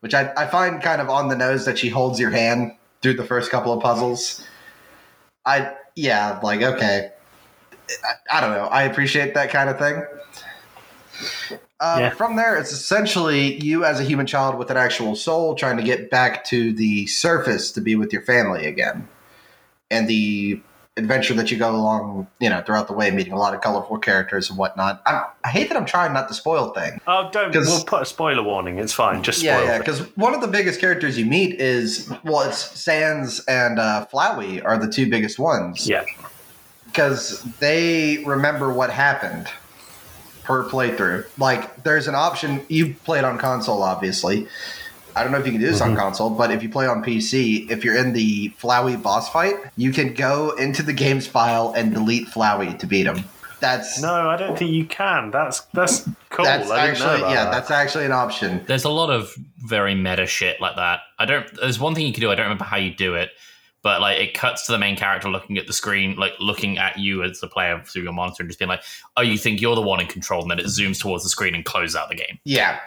Which 0.00 0.12
I, 0.12 0.32
I 0.36 0.46
find 0.46 0.82
kind 0.82 1.00
of 1.00 1.08
on 1.08 1.28
the 1.28 1.36
nose 1.36 1.64
that 1.64 1.78
she 1.78 1.88
holds 1.88 2.20
your 2.20 2.30
hand 2.30 2.72
through 3.00 3.14
the 3.14 3.24
first 3.24 3.50
couple 3.50 3.72
of 3.72 3.82
puzzles. 3.82 4.46
I, 5.46 5.74
yeah, 5.96 6.40
like, 6.42 6.60
okay. 6.62 7.10
I, 7.88 8.38
I 8.38 8.40
don't 8.40 8.50
know. 8.50 8.66
I 8.66 8.82
appreciate 8.82 9.34
that 9.34 9.50
kind 9.50 9.70
of 9.70 9.78
thing. 9.78 10.02
Uh, 11.80 11.96
Yeah. 12.00 12.10
From 12.10 12.36
there, 12.36 12.56
it's 12.56 12.72
essentially 12.72 13.62
you 13.62 13.84
as 13.84 14.00
a 14.00 14.04
human 14.04 14.26
child 14.26 14.58
with 14.58 14.70
an 14.70 14.76
actual 14.76 15.16
soul 15.16 15.54
trying 15.54 15.76
to 15.76 15.82
get 15.82 16.10
back 16.10 16.44
to 16.46 16.72
the 16.72 17.06
surface 17.06 17.72
to 17.72 17.80
be 17.80 17.94
with 17.94 18.12
your 18.12 18.22
family 18.22 18.66
again. 18.66 19.08
And 19.90 20.08
the 20.08 20.60
adventure 20.96 21.34
that 21.34 21.50
you 21.50 21.56
go 21.58 21.74
along, 21.74 22.28
you 22.38 22.48
know, 22.48 22.62
throughout 22.62 22.86
the 22.86 22.92
way, 22.92 23.10
meeting 23.10 23.32
a 23.32 23.38
lot 23.38 23.52
of 23.52 23.60
colorful 23.60 23.98
characters 23.98 24.48
and 24.48 24.56
whatnot. 24.58 25.02
I, 25.04 25.24
I 25.44 25.48
hate 25.48 25.68
that 25.68 25.76
I'm 25.76 25.86
trying 25.86 26.12
not 26.12 26.28
to 26.28 26.34
spoil 26.34 26.68
things. 26.70 27.00
Oh, 27.06 27.28
don't. 27.32 27.52
We'll 27.52 27.82
put 27.84 28.02
a 28.02 28.06
spoiler 28.06 28.42
warning. 28.44 28.78
It's 28.78 28.92
fine. 28.92 29.22
Just 29.22 29.40
spoil 29.40 29.50
Yeah, 29.50 29.64
yeah, 29.64 29.78
because 29.78 30.00
one 30.16 30.34
of 30.34 30.40
the 30.40 30.46
biggest 30.46 30.80
characters 30.80 31.18
you 31.18 31.26
meet 31.26 31.60
is, 31.60 32.08
well, 32.22 32.48
it's 32.48 32.58
Sans 32.58 33.40
and 33.46 33.80
uh, 33.80 34.06
Flowey 34.12 34.64
are 34.64 34.78
the 34.78 34.88
two 34.90 35.10
biggest 35.10 35.38
ones. 35.38 35.88
Yeah. 35.88 36.04
because 36.86 37.42
they 37.58 38.22
remember 38.24 38.72
what 38.72 38.90
happened 38.90 39.48
per 40.44 40.62
playthrough. 40.68 41.26
Like, 41.38 41.82
there's 41.82 42.06
an 42.06 42.14
option. 42.14 42.64
You 42.68 42.94
played 43.04 43.24
on 43.24 43.36
console, 43.38 43.82
obviously. 43.82 44.46
I 45.16 45.22
don't 45.22 45.32
know 45.32 45.38
if 45.38 45.46
you 45.46 45.52
can 45.52 45.60
do 45.60 45.66
this 45.66 45.80
Mm-hmm. 45.80 45.90
on 45.92 45.96
console, 45.96 46.30
but 46.30 46.50
if 46.50 46.62
you 46.62 46.68
play 46.68 46.86
on 46.86 47.02
PC, 47.04 47.70
if 47.70 47.84
you're 47.84 47.96
in 47.96 48.12
the 48.12 48.50
Flowey 48.60 49.00
boss 49.00 49.28
fight, 49.30 49.54
you 49.76 49.92
can 49.92 50.14
go 50.14 50.50
into 50.56 50.82
the 50.82 50.92
game's 50.92 51.26
file 51.26 51.72
and 51.76 51.92
delete 51.94 52.28
Flowey 52.28 52.78
to 52.78 52.86
beat 52.86 53.06
him. 53.06 53.24
That's 53.60 54.00
No, 54.02 54.28
I 54.28 54.36
don't 54.36 54.58
think 54.58 54.72
you 54.72 54.84
can. 54.84 55.30
That's 55.30 55.60
that's 55.72 56.00
cool. 56.28 56.44
that's 56.44 56.70
I 56.70 56.86
didn't 56.88 56.98
know 57.00 57.06
actually 57.06 57.32
yeah, 57.32 57.44
that. 57.44 57.50
that's 57.52 57.70
actually 57.70 58.04
an 58.04 58.12
option. 58.12 58.62
There's 58.66 58.84
a 58.84 58.90
lot 58.90 59.08
of 59.10 59.34
very 59.58 59.94
meta 59.94 60.26
shit 60.26 60.60
like 60.60 60.76
that. 60.76 61.00
I 61.18 61.24
don't. 61.24 61.46
There's 61.60 61.78
one 61.80 61.94
thing 61.94 62.06
you 62.06 62.12
can 62.12 62.20
do. 62.20 62.30
I 62.30 62.34
don't 62.34 62.44
remember 62.44 62.64
how 62.64 62.76
you 62.76 62.92
do 62.94 63.14
it, 63.14 63.30
but 63.82 64.02
like 64.02 64.18
it 64.18 64.34
cuts 64.34 64.66
to 64.66 64.72
the 64.72 64.78
main 64.78 64.96
character 64.96 65.30
looking 65.30 65.56
at 65.56 65.66
the 65.66 65.72
screen, 65.72 66.16
like 66.16 66.32
looking 66.40 66.76
at 66.76 66.98
you 66.98 67.22
as 67.22 67.40
the 67.40 67.48
player 67.48 67.82
through 67.86 68.02
your 68.02 68.12
monitor, 68.12 68.42
and 68.42 68.50
just 68.50 68.58
being 68.58 68.68
like, 68.68 68.82
"Oh, 69.16 69.22
you 69.22 69.38
think 69.38 69.62
you're 69.62 69.76
the 69.76 69.80
one 69.80 70.00
in 70.00 70.08
control?" 70.08 70.42
And 70.42 70.50
then 70.50 70.58
it 70.58 70.66
zooms 70.66 71.00
towards 71.00 71.22
the 71.24 71.30
screen 71.30 71.54
and 71.54 71.64
closes 71.64 71.96
out 71.96 72.10
the 72.10 72.16
game. 72.16 72.38
Yeah. 72.44 72.80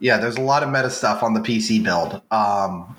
Yeah, 0.00 0.18
there's 0.18 0.36
a 0.36 0.40
lot 0.42 0.62
of 0.62 0.70
meta 0.70 0.90
stuff 0.90 1.22
on 1.22 1.34
the 1.34 1.40
PC 1.40 1.82
build. 1.82 2.20
Um 2.30 2.96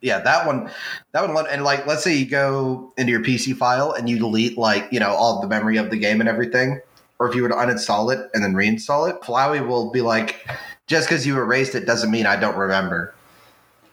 yeah, 0.00 0.18
that 0.20 0.46
one 0.46 0.70
that 1.12 1.32
one 1.32 1.46
and 1.46 1.62
like 1.64 1.86
let's 1.86 2.02
say 2.02 2.14
you 2.16 2.26
go 2.26 2.92
into 2.96 3.12
your 3.12 3.20
PC 3.20 3.56
file 3.56 3.92
and 3.92 4.08
you 4.08 4.18
delete 4.18 4.58
like, 4.58 4.88
you 4.92 4.98
know, 5.00 5.10
all 5.10 5.40
the 5.40 5.48
memory 5.48 5.76
of 5.76 5.90
the 5.90 5.96
game 5.96 6.20
and 6.20 6.28
everything, 6.28 6.80
or 7.18 7.28
if 7.28 7.34
you 7.36 7.42
were 7.42 7.48
to 7.48 7.54
uninstall 7.54 8.12
it 8.12 8.28
and 8.34 8.42
then 8.42 8.54
reinstall 8.54 9.08
it, 9.08 9.20
Flowey 9.22 9.66
will 9.66 9.90
be 9.90 10.00
like 10.00 10.46
just 10.86 11.08
because 11.08 11.26
you 11.26 11.36
erased 11.38 11.74
it 11.74 11.86
doesn't 11.86 12.10
mean 12.10 12.26
I 12.26 12.36
don't 12.36 12.56
remember. 12.56 13.14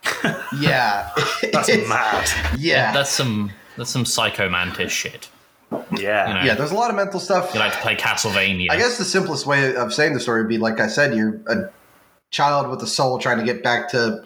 Yeah, 0.60 1.10
That's 1.52 1.68
mad. 1.88 2.28
Yeah, 2.58 2.90
That's 2.92 3.10
some 3.10 3.52
that's 3.76 3.90
some 3.90 4.04
psycho 4.04 4.48
mantis 4.48 4.90
shit. 4.90 5.28
Yeah. 5.96 6.28
You 6.28 6.34
know. 6.34 6.42
yeah. 6.44 6.54
There's 6.54 6.72
a 6.72 6.74
lot 6.74 6.90
of 6.90 6.96
mental 6.96 7.20
stuff. 7.20 7.54
You 7.54 7.60
like 7.60 7.72
to 7.72 7.78
play 7.78 7.94
Castlevania. 7.94 8.66
I 8.70 8.76
guess 8.76 8.98
the 8.98 9.04
simplest 9.04 9.46
way 9.46 9.76
of 9.76 9.94
saying 9.94 10.14
the 10.14 10.20
story 10.20 10.42
would 10.42 10.48
be 10.48 10.58
like 10.58 10.80
I 10.80 10.88
said, 10.88 11.14
you're 11.14 11.40
a 11.46 11.70
child 12.30 12.68
with 12.68 12.82
a 12.82 12.86
soul 12.86 13.18
trying 13.18 13.38
to 13.38 13.44
get 13.44 13.62
back 13.62 13.90
to 13.90 14.24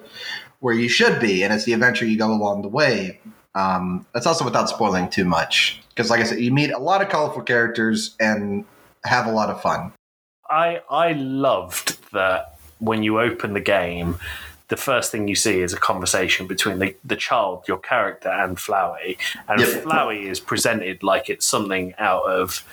where 0.60 0.74
you 0.74 0.88
should 0.88 1.20
be, 1.20 1.42
and 1.42 1.52
it's 1.52 1.64
the 1.64 1.72
adventure 1.72 2.06
you 2.06 2.18
go 2.18 2.32
along 2.32 2.62
the 2.62 2.68
way. 2.68 3.20
Um, 3.54 4.06
that's 4.12 4.26
also 4.26 4.44
without 4.44 4.68
spoiling 4.68 5.08
too 5.10 5.24
much, 5.24 5.80
because 5.90 6.10
like 6.10 6.20
I 6.20 6.24
said, 6.24 6.40
you 6.40 6.52
meet 6.52 6.70
a 6.70 6.78
lot 6.78 7.02
of 7.02 7.08
colorful 7.08 7.42
characters 7.42 8.16
and 8.18 8.64
have 9.04 9.26
a 9.26 9.32
lot 9.32 9.50
of 9.50 9.60
fun. 9.60 9.92
I 10.48 10.80
I 10.90 11.12
loved 11.12 11.98
that 12.12 12.58
when 12.78 13.02
you 13.02 13.20
open 13.20 13.54
the 13.54 13.60
game, 13.60 14.18
the 14.68 14.76
first 14.76 15.12
thing 15.12 15.28
you 15.28 15.36
see 15.36 15.60
is 15.60 15.72
a 15.72 15.78
conversation 15.78 16.46
between 16.46 16.78
the, 16.78 16.96
the 17.04 17.16
child, 17.16 17.64
your 17.68 17.78
character, 17.78 18.28
and 18.28 18.56
Flowey. 18.56 19.18
And 19.48 19.60
Yep. 19.60 19.84
Flowey 19.84 20.24
is 20.24 20.40
presented 20.40 21.02
like 21.02 21.30
it's 21.30 21.46
something 21.46 21.94
out 21.98 22.24
of 22.24 22.64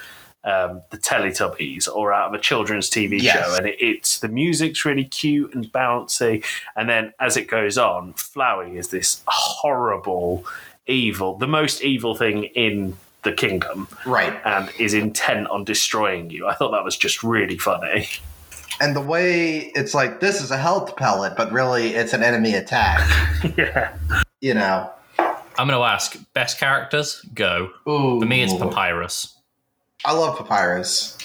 um, 0.43 0.81
the 0.89 0.97
Teletubbies 0.97 1.87
or 1.87 2.13
out 2.13 2.29
of 2.29 2.33
a 2.33 2.39
children's 2.41 2.89
TV 2.89 3.21
Yes. 3.21 3.35
show. 3.47 3.55
And 3.55 3.67
it, 3.67 3.77
it's 3.79 4.19
the 4.19 4.27
music's 4.27 4.83
really 4.85 5.05
cute 5.05 5.53
and 5.53 5.71
bouncy. 5.71 6.43
And 6.75 6.89
then 6.89 7.13
as 7.19 7.37
it 7.37 7.47
goes 7.47 7.77
on, 7.77 8.13
Flowey 8.13 8.75
is 8.77 8.87
this 8.89 9.21
horrible, 9.27 10.45
evil, 10.87 11.37
the 11.37 11.47
most 11.47 11.81
evil 11.83 12.15
thing 12.15 12.45
in 12.45 12.97
the 13.23 13.31
kingdom 13.31 13.87
Right. 14.05 14.33
and 14.45 14.71
is 14.79 14.93
intent 14.95 15.47
on 15.49 15.63
destroying 15.63 16.31
you. 16.31 16.47
I 16.47 16.55
thought 16.55 16.71
that 16.71 16.83
was 16.83 16.97
just 16.97 17.21
really 17.23 17.57
funny. 17.57 18.07
And 18.79 18.95
the 18.95 19.01
way 19.01 19.71
it's 19.75 19.93
like 19.93 20.21
this 20.21 20.41
is 20.41 20.49
a 20.49 20.57
health 20.57 20.95
pellet, 20.95 21.35
but 21.37 21.51
really 21.51 21.89
it's 21.93 22.13
an 22.13 22.23
enemy 22.23 22.55
attack. 22.55 22.99
yeah. 23.57 23.93
You 24.39 24.55
know. 24.55 24.89
I'm 25.19 25.67
going 25.67 25.79
to 25.79 25.85
ask 25.85 26.17
best 26.33 26.57
characters. 26.59 27.23
Go 27.35 27.69
Ooh. 27.87 28.19
for 28.19 28.25
me. 28.25 28.41
It's 28.41 28.53
Papyrus. 28.55 29.35
I 30.05 30.13
love 30.13 30.37
Papyrus. 30.37 31.17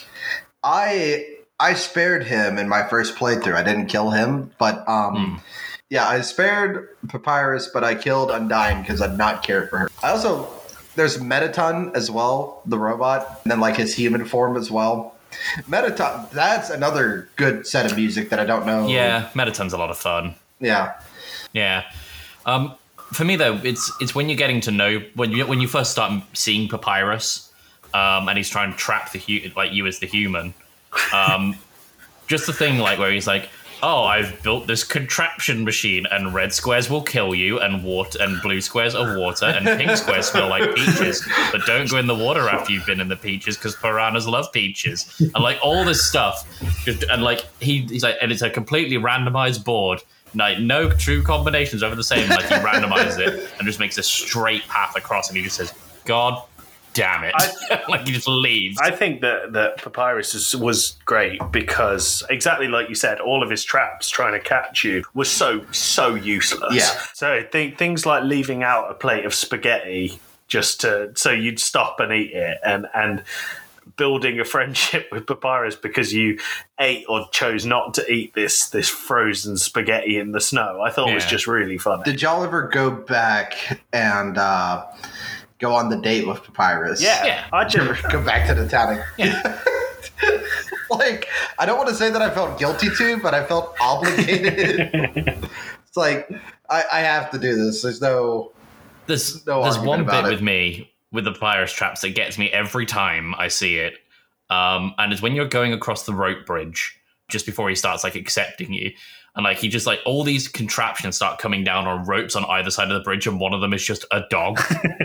I 0.62 1.36
I 1.58 1.74
spared 1.74 2.24
him 2.24 2.58
in 2.58 2.68
my 2.68 2.86
first 2.88 3.16
playthrough. 3.16 3.54
I 3.54 3.62
didn't 3.62 3.86
kill 3.86 4.10
him, 4.10 4.50
but 4.58 4.86
um 4.88 5.40
yeah, 5.88 6.08
I 6.08 6.20
spared 6.20 6.88
Papyrus, 7.08 7.68
but 7.72 7.84
I 7.84 7.94
killed 7.94 8.30
Undyne 8.30 8.82
because 8.82 9.00
I 9.00 9.06
did 9.06 9.18
not 9.18 9.42
care 9.42 9.68
for 9.68 9.78
her. 9.78 9.90
I 10.02 10.10
also 10.10 10.48
there's 10.96 11.20
Mettaton 11.20 11.92
as 11.94 12.10
well, 12.10 12.62
the 12.66 12.78
robot, 12.78 13.40
and 13.44 13.52
then 13.52 13.60
like 13.60 13.76
his 13.76 13.94
human 13.94 14.24
form 14.24 14.56
as 14.56 14.70
well. 14.70 15.14
Mettaton, 15.68 16.26
that's 16.32 16.70
another 16.70 17.28
good 17.36 17.66
set 17.66 17.90
of 17.90 17.96
music 17.96 18.30
that 18.30 18.40
I 18.40 18.44
don't 18.44 18.66
know. 18.66 18.88
Yeah, 18.88 19.30
Mettaton's 19.34 19.72
a 19.72 19.78
lot 19.78 19.90
of 19.90 19.98
fun. 19.98 20.34
Yeah. 20.60 20.94
Yeah. 21.52 21.84
Um, 22.46 22.74
for 23.12 23.24
me 23.24 23.36
though, 23.36 23.60
it's 23.62 23.92
it's 24.00 24.14
when 24.14 24.28
you're 24.28 24.38
getting 24.38 24.60
to 24.62 24.70
know 24.70 25.02
when 25.14 25.32
you 25.32 25.46
when 25.46 25.60
you 25.60 25.68
first 25.68 25.92
start 25.92 26.22
seeing 26.32 26.68
Papyrus, 26.68 27.45
um, 27.96 28.28
and 28.28 28.36
he's 28.36 28.50
trying 28.50 28.72
to 28.72 28.76
trap 28.76 29.12
the 29.12 29.18
hu- 29.18 29.50
like 29.56 29.72
you 29.72 29.86
as 29.86 29.98
the 29.98 30.06
human. 30.06 30.52
Um, 31.14 31.56
just 32.26 32.46
the 32.46 32.52
thing 32.52 32.78
like 32.78 32.98
where 32.98 33.10
he's 33.10 33.26
like, 33.26 33.48
"Oh, 33.82 34.04
I've 34.04 34.42
built 34.42 34.66
this 34.66 34.84
contraption 34.84 35.64
machine, 35.64 36.04
and 36.10 36.34
red 36.34 36.52
squares 36.52 36.90
will 36.90 37.02
kill 37.02 37.34
you, 37.34 37.58
and 37.58 37.82
water 37.82 38.18
and 38.20 38.42
blue 38.42 38.60
squares 38.60 38.94
are 38.94 39.18
water, 39.18 39.46
and 39.46 39.64
pink 39.80 39.96
squares 39.96 40.26
smell 40.26 40.48
like 40.48 40.74
peaches. 40.74 41.26
But 41.52 41.64
don't 41.64 41.88
go 41.90 41.96
in 41.96 42.06
the 42.06 42.14
water 42.14 42.48
after 42.48 42.72
you've 42.72 42.84
been 42.84 43.00
in 43.00 43.08
the 43.08 43.16
peaches 43.16 43.56
because 43.56 43.74
piranhas 43.76 44.26
love 44.26 44.52
peaches." 44.52 45.06
And 45.18 45.42
like 45.42 45.58
all 45.62 45.82
this 45.84 46.06
stuff, 46.06 46.46
and 47.10 47.22
like 47.22 47.46
he, 47.60 47.80
he's 47.86 48.02
like, 48.02 48.16
and 48.20 48.30
it's 48.30 48.42
a 48.42 48.50
completely 48.50 48.98
randomized 48.98 49.64
board. 49.64 50.02
Like 50.34 50.58
no 50.58 50.90
true 50.90 51.22
combinations 51.22 51.82
over 51.82 51.94
the 51.94 52.04
same. 52.04 52.28
Like 52.28 52.44
he 52.44 52.56
randomizes 52.56 53.18
it 53.18 53.48
and 53.58 53.66
just 53.66 53.80
makes 53.80 53.96
a 53.96 54.02
straight 54.02 54.68
path 54.68 54.96
across, 54.96 55.28
and 55.28 55.36
he 55.38 55.42
just 55.42 55.56
says, 55.56 55.72
"God 56.04 56.42
damn 56.96 57.24
it!" 57.24 57.34
I, 57.36 57.82
like 57.88 58.06
he 58.06 58.12
just 58.12 58.28
leaves. 58.28 58.78
I 58.80 58.90
think 58.90 59.20
that, 59.20 59.52
that 59.52 59.76
Papyrus 59.78 60.34
is, 60.34 60.56
was 60.56 60.96
great 61.04 61.40
because 61.52 62.24
exactly 62.30 62.68
like 62.68 62.88
you 62.88 62.94
said, 62.94 63.20
all 63.20 63.42
of 63.42 63.50
his 63.50 63.62
traps 63.62 64.08
trying 64.08 64.32
to 64.32 64.40
catch 64.40 64.84
you 64.84 65.04
was 65.14 65.30
so, 65.30 65.64
so 65.70 66.14
useless. 66.14 66.74
Yeah. 66.74 67.00
So 67.14 67.42
th- 67.42 67.76
things 67.76 68.06
like 68.06 68.24
leaving 68.24 68.62
out 68.62 68.90
a 68.90 68.94
plate 68.94 69.24
of 69.24 69.34
spaghetti 69.34 70.18
just 70.48 70.80
to, 70.82 71.12
so 71.14 71.30
you'd 71.30 71.58
stop 71.58 72.00
and 72.00 72.12
eat 72.12 72.32
it 72.32 72.58
and, 72.64 72.86
and, 72.94 73.22
building 73.96 74.40
a 74.40 74.44
friendship 74.44 75.08
with 75.12 75.26
papyrus 75.26 75.76
because 75.76 76.12
you 76.12 76.38
ate 76.80 77.04
or 77.08 77.26
chose 77.30 77.64
not 77.64 77.94
to 77.94 78.12
eat 78.12 78.34
this 78.34 78.68
this 78.70 78.88
frozen 78.88 79.56
spaghetti 79.56 80.18
in 80.18 80.32
the 80.32 80.40
snow 80.40 80.80
i 80.82 80.90
thought 80.90 81.08
it 81.08 81.14
was 81.14 81.24
just 81.24 81.46
really 81.46 81.78
funny 81.78 82.02
Did 82.04 82.20
y'all 82.20 82.42
ever 82.42 82.66
go 82.66 82.90
back 82.90 83.80
and 83.92 84.36
uh, 84.36 84.84
go 85.58 85.74
on 85.74 85.88
the 85.90 85.96
date 85.96 86.26
with 86.26 86.42
Papyrus? 86.44 87.02
yeah, 87.02 87.24
Yeah. 87.24 87.44
i 87.52 87.64
just 87.64 88.02
go 88.10 88.22
back 88.22 88.46
to 88.48 88.54
the 88.54 88.68
town. 88.68 89.02
like, 90.90 91.28
I 91.58 91.66
don't 91.66 91.76
want 91.76 91.88
to 91.88 91.94
say 91.94 92.10
that 92.10 92.22
I 92.22 92.30
felt 92.30 92.58
guilty 92.58 92.88
to, 92.96 93.18
but 93.20 93.34
I 93.34 93.44
felt 93.44 93.74
obligated. 93.80 94.90
it's 95.86 95.96
like 95.96 96.30
I, 96.70 96.84
I 96.92 97.00
have 97.00 97.30
to 97.30 97.38
do 97.38 97.54
this. 97.54 97.82
There's 97.82 98.00
no. 98.00 98.52
There's 99.06 99.46
No 99.46 99.62
there's 99.62 99.78
one 99.78 100.04
bit 100.04 100.24
it. 100.24 100.30
with 100.30 100.42
me 100.42 100.92
with 101.12 101.24
the 101.24 101.32
papyrus 101.32 101.72
traps 101.72 102.00
that 102.00 102.10
gets 102.10 102.38
me 102.38 102.50
every 102.50 102.86
time 102.86 103.34
I 103.38 103.48
see 103.48 103.76
it, 103.78 103.94
um, 104.50 104.94
and 104.98 105.12
it's 105.12 105.22
when 105.22 105.34
you're 105.34 105.46
going 105.46 105.72
across 105.72 106.04
the 106.04 106.12
rope 106.12 106.44
bridge 106.44 106.98
just 107.28 107.46
before 107.46 107.68
he 107.68 107.74
starts 107.74 108.04
like 108.04 108.14
accepting 108.14 108.72
you, 108.72 108.92
and 109.34 109.44
like 109.44 109.58
he 109.58 109.68
just 109.68 109.86
like 109.86 110.00
all 110.06 110.22
these 110.24 110.48
contraptions 110.48 111.16
start 111.16 111.38
coming 111.38 111.62
down 111.64 111.86
on 111.86 112.04
ropes 112.06 112.36
on 112.36 112.44
either 112.46 112.70
side 112.70 112.90
of 112.90 112.94
the 112.94 113.02
bridge, 113.04 113.26
and 113.26 113.38
one 113.40 113.52
of 113.52 113.60
them 113.60 113.72
is 113.74 113.84
just 113.84 114.04
a 114.12 114.22
dog 114.30 114.60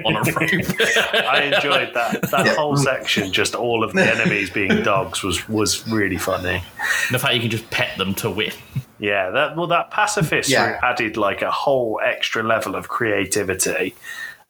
on 0.06 0.16
a 0.16 0.22
rope. 0.32 1.26
I 1.26 1.52
enjoyed 1.54 1.94
that. 1.94 2.22
That 2.32 2.46
Yeah. 2.46 2.56
whole 2.56 2.78
section, 2.78 3.32
just 3.34 3.56
all 3.56 3.84
of 3.84 3.94
the 3.94 4.04
enemies 4.04 4.50
being 4.50 4.84
dogs, 4.84 5.24
was 5.24 5.48
was 5.50 5.88
really 5.88 6.18
funny. 6.18 6.64
the 7.12 7.20
fact 7.20 7.34
you 7.36 7.42
can 7.42 7.50
just 7.50 7.70
pet 7.72 7.98
them 7.98 8.14
to 8.16 8.30
win. 8.30 8.52
Yeah, 9.00 9.32
that 9.32 9.56
well, 9.58 9.68
that 9.68 9.90
pacifist 9.92 10.50
Yeah. 10.50 10.80
added 10.84 11.18
like 11.18 11.42
a 11.42 11.50
whole 11.52 12.00
extra 12.04 12.44
level 12.44 12.76
of 12.76 12.88
creativity. 12.88 13.96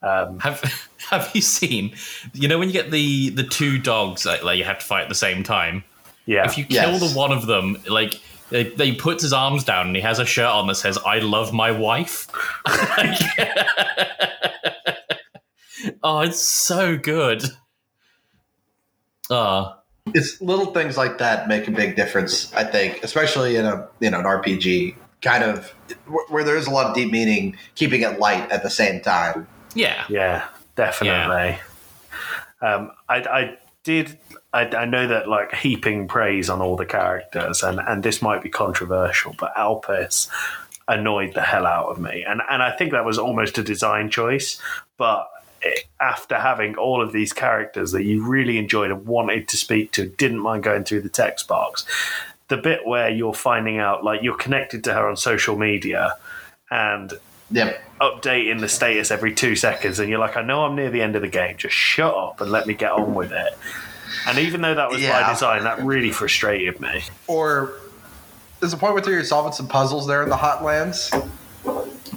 Um, 0.02 0.38
Have 0.40 0.88
Have 1.10 1.30
you 1.34 1.40
seen? 1.40 1.94
You 2.34 2.48
know 2.48 2.58
when 2.58 2.68
you 2.68 2.72
get 2.72 2.90
the 2.90 3.30
the 3.30 3.42
two 3.44 3.78
dogs 3.78 4.24
like, 4.26 4.42
like 4.44 4.58
you 4.58 4.64
have 4.64 4.78
to 4.78 4.84
fight 4.84 5.02
at 5.02 5.08
the 5.08 5.14
same 5.14 5.42
time. 5.42 5.84
Yeah, 6.26 6.44
If 6.46 6.56
you 6.58 6.64
kill 6.64 6.92
Yes. 6.92 7.12
the 7.12 7.18
one 7.18 7.32
of 7.32 7.46
them, 7.46 7.78
like 7.88 8.20
they, 8.50 8.64
they 8.64 8.92
puts 8.92 9.22
his 9.22 9.32
arms 9.32 9.64
down 9.64 9.88
and 9.88 9.96
he 9.96 10.02
has 10.02 10.18
a 10.18 10.24
shirt 10.26 10.46
on 10.46 10.66
that 10.68 10.76
says 10.76 10.98
"I 11.04 11.18
love 11.18 11.52
my 11.52 11.70
wife." 11.72 12.28
oh, 16.02 16.20
it's 16.20 16.40
so 16.40 16.96
good. 16.96 17.42
Oh, 19.30 19.74
It's 20.14 20.40
little 20.40 20.66
things 20.66 20.96
like 20.96 21.18
that 21.18 21.48
make 21.48 21.68
a 21.68 21.70
big 21.70 21.96
difference. 21.96 22.52
I 22.54 22.64
think, 22.64 23.02
especially 23.02 23.56
in 23.56 23.64
a 23.64 23.88
you 24.00 24.10
know 24.10 24.18
an 24.18 24.24
RPG 24.24 24.96
kind 25.22 25.44
of 25.44 25.70
where- 26.06 26.26
where 26.28 26.44
there 26.44 26.56
is 26.56 26.66
a 26.66 26.70
lot 26.70 26.86
of 26.86 26.94
deep 26.94 27.10
meaning, 27.12 27.56
keeping 27.76 28.02
it 28.02 28.18
light 28.18 28.50
at 28.50 28.62
the 28.62 28.70
same 28.70 29.00
time. 29.00 29.46
yeah. 29.74 30.04
yeah, 30.08 30.46
definitely. 30.76 31.58
Um, 32.60 32.90
I, 33.08 33.16
I 33.16 33.58
did. 33.84 34.18
I, 34.52 34.62
I 34.66 34.84
know 34.84 35.06
that 35.08 35.28
like 35.28 35.54
heaping 35.54 36.08
praise 36.08 36.50
on 36.50 36.60
all 36.60 36.76
the 36.76 36.86
characters, 36.86 37.62
and 37.62 37.80
and 37.80 38.02
this 38.02 38.20
might 38.22 38.42
be 38.42 38.48
controversial, 38.50 39.34
but 39.38 39.54
Alphys 39.56 40.28
annoyed 40.88 41.34
the 41.34 41.42
hell 41.42 41.66
out 41.66 41.86
of 41.86 41.98
me, 41.98 42.24
and 42.26 42.40
and 42.50 42.62
I 42.62 42.70
think 42.72 42.92
that 42.92 43.04
was 43.04 43.18
almost 43.18 43.58
a 43.58 43.62
design 43.62 44.10
choice, 44.10 44.60
but. 44.96 45.28
it- 45.62 45.86
After 46.00 46.34
having 46.34 46.74
all 46.76 47.00
of 47.00 47.12
these 47.12 47.32
characters 47.32 47.92
that 47.92 48.02
you 48.02 48.26
really 48.26 48.58
enjoyed 48.58 48.90
and 48.90 49.06
wanted 49.06 49.46
to 49.50 49.56
speak 49.56 49.92
to, 49.92 50.06
didn't 50.22 50.40
mind 50.40 50.64
going 50.64 50.82
through 50.82 51.02
the 51.02 51.08
text 51.22 51.46
box, 51.46 51.86
the 52.48 52.56
bit 52.56 52.80
where 52.84 53.08
you're 53.08 53.32
finding 53.50 53.78
out 53.78 54.02
like 54.02 54.20
you're 54.24 54.36
connected 54.46 54.82
to 54.84 54.92
her 54.92 55.08
on 55.08 55.16
social 55.16 55.56
media 55.56 56.16
and 56.72 57.12
Yep. 57.52 57.80
updating 58.00 58.58
the 58.58 58.68
status 58.68 59.12
every 59.12 59.32
two 59.32 59.54
seconds, 59.54 60.00
and 60.00 60.08
you're 60.10 60.18
like, 60.18 60.36
I 60.36 60.42
know 60.42 60.64
I'm 60.64 60.74
near 60.74 60.90
the 60.90 61.02
end 61.02 61.14
of 61.14 61.22
the 61.22 61.28
game. 61.28 61.56
Just 61.56 61.76
shut 61.76 62.12
up 62.26 62.40
and 62.40 62.50
let 62.50 62.66
me 62.66 62.74
get 62.74 62.90
on 62.90 63.14
with 63.14 63.30
it. 63.30 63.52
And 64.26 64.38
even 64.38 64.60
though 64.62 64.74
that 64.74 64.90
was 64.90 65.00
Yeah. 65.00 65.22
by 65.22 65.32
design, 65.32 65.64
that 65.64 65.82
really 65.82 66.10
frustrated 66.10 66.80
me. 66.80 67.02
Or 67.26 67.72
there's 68.60 68.72
a 68.72 68.76
point 68.76 68.94
where 68.94 69.10
you're 69.10 69.24
solving 69.24 69.52
some 69.52 69.66
puzzles 69.68 70.06
there 70.06 70.22
in 70.22 70.28
the 70.28 70.36
Hotlands. 70.36 71.10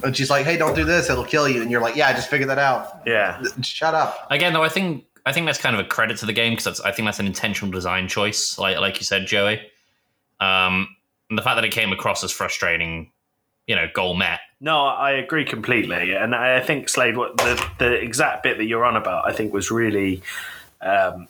And 0.03 0.15
she's 0.15 0.29
like, 0.29 0.45
"Hey, 0.45 0.57
don't 0.57 0.75
do 0.75 0.83
this; 0.83 1.09
it'll 1.09 1.23
kill 1.25 1.47
you." 1.47 1.61
And 1.61 1.71
you're 1.71 1.81
like, 1.81 1.95
"Yeah, 1.95 2.09
I 2.09 2.13
just 2.13 2.29
figured 2.29 2.49
that 2.49 2.59
out. 2.59 3.01
Yeah, 3.05 3.41
Shut 3.63 3.93
up." 3.95 4.27
Again, 4.29 4.53
though, 4.53 4.63
I 4.63 4.69
think 4.69 5.05
I 5.25 5.31
think 5.31 5.45
that's 5.47 5.57
kind 5.59 5.75
of 5.75 5.83
a 5.83 5.87
credit 5.87 6.17
to 6.17 6.25
the 6.25 6.33
game 6.33 6.53
because 6.55 6.79
I 6.81 6.91
think 6.91 7.07
that's 7.07 7.19
an 7.19 7.25
intentional 7.25 7.71
design 7.71 8.07
choice, 8.07 8.57
like 8.59 8.77
like 8.77 8.97
you 8.97 9.03
said, 9.05 9.25
Joey. 9.25 9.61
Um, 10.39 10.89
and 11.29 11.37
the 11.39 11.41
fact 11.41 11.55
that 11.55 11.63
it 11.65 11.71
came 11.71 11.91
across 11.91 12.23
as 12.23 12.31
frustrating, 12.31 13.11
you 13.67 13.75
know, 13.75 13.87
goal 13.93 14.13
met. 14.15 14.41
no, 14.59 14.85
I 14.85 15.11
agree 15.11 15.45
completely. 15.45 16.13
And 16.13 16.35
I 16.35 16.59
think 16.59 16.89
Slade, 16.89 17.17
what 17.17 17.37
the 17.37 17.65
the 17.79 17.93
exact 17.93 18.43
bit 18.43 18.57
that 18.57 18.65
you're 18.65 18.85
on 18.85 18.95
about, 18.97 19.27
I 19.27 19.31
think 19.33 19.53
was 19.53 19.71
really. 19.71 20.21
Um, 20.81 21.27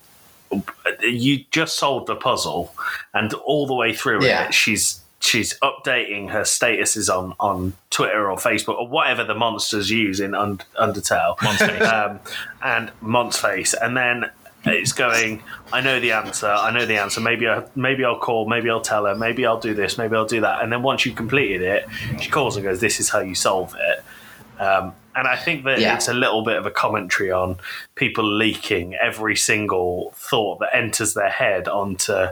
you 1.01 1.45
just 1.51 1.77
solved 1.77 2.07
the 2.07 2.15
puzzle, 2.15 2.73
and 3.13 3.33
all 3.33 3.67
the 3.67 3.73
way 3.73 3.93
through 3.93 4.23
Yeah. 4.25 4.47
it, 4.47 4.53
she's 4.53 5.01
she's 5.19 5.57
updating 5.59 6.29
her 6.29 6.41
statuses 6.41 7.09
on 7.13 7.33
on 7.39 7.73
Twitter 7.89 8.29
or 8.29 8.37
Facebook 8.37 8.77
or 8.77 8.87
whatever 8.87 9.23
the 9.23 9.33
monsters 9.35 9.89
use 9.89 10.19
in 10.19 10.35
Un- 10.35 10.61
Undertale. 10.79 11.35
Um, 11.81 12.19
and 12.63 12.91
Mont's 13.01 13.37
face, 13.39 13.73
and 13.73 13.95
then 13.97 14.29
it's 14.65 14.93
going. 14.93 15.43
I 15.73 15.81
know 15.81 15.99
the 15.99 16.11
answer. 16.11 16.47
I 16.47 16.71
know 16.71 16.85
the 16.85 16.97
answer. 16.97 17.21
Maybe 17.21 17.47
I 17.47 17.63
maybe 17.75 18.03
I'll 18.05 18.17
call. 18.19 18.47
Maybe 18.47 18.69
I'll 18.69 18.81
tell 18.81 19.05
her. 19.05 19.15
Maybe 19.15 19.45
I'll 19.45 19.59
do 19.59 19.73
this. 19.73 19.97
Maybe 19.97 20.15
I'll 20.15 20.25
do 20.25 20.41
that. 20.41 20.61
And 20.63 20.71
then 20.71 20.81
once 20.83 21.05
you've 21.05 21.15
completed 21.15 21.61
it, 21.61 21.87
she 22.21 22.29
calls 22.29 22.55
and 22.55 22.63
goes, 22.65 22.79
"This 22.79 22.99
is 22.99 23.09
how 23.09 23.19
you 23.19 23.35
solve 23.35 23.75
it." 23.77 24.61
Um, 24.61 24.93
and 25.15 25.27
I 25.27 25.35
think 25.35 25.63
that 25.65 25.79
Yeah. 25.79 25.95
it's 25.95 26.07
a 26.07 26.13
little 26.13 26.43
bit 26.43 26.57
of 26.57 26.65
a 26.65 26.71
commentary 26.71 27.31
on 27.31 27.57
people 27.95 28.23
leaking 28.23 28.95
every 28.95 29.35
single 29.35 30.13
thought 30.17 30.59
that 30.59 30.75
enters 30.75 31.13
their 31.13 31.29
head 31.29 31.67
onto 31.67 32.27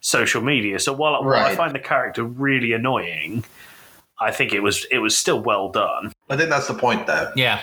social 0.00 0.42
media. 0.42 0.78
So 0.78 0.92
while, 0.92 1.22
while 1.24 1.44
I 1.44 1.54
find 1.56 1.74
the 1.74 1.78
character 1.80 2.22
really 2.24 2.72
annoying, 2.72 3.44
I 4.20 4.30
think 4.32 4.52
it 4.52 4.60
was 4.60 4.84
it 4.90 4.98
was 4.98 5.16
still 5.16 5.40
well 5.40 5.68
done. 5.70 6.12
I 6.30 6.36
think 6.36 6.50
that's 6.50 6.66
the 6.68 6.74
point, 6.74 7.06
though. 7.06 7.30
yeah, 7.36 7.60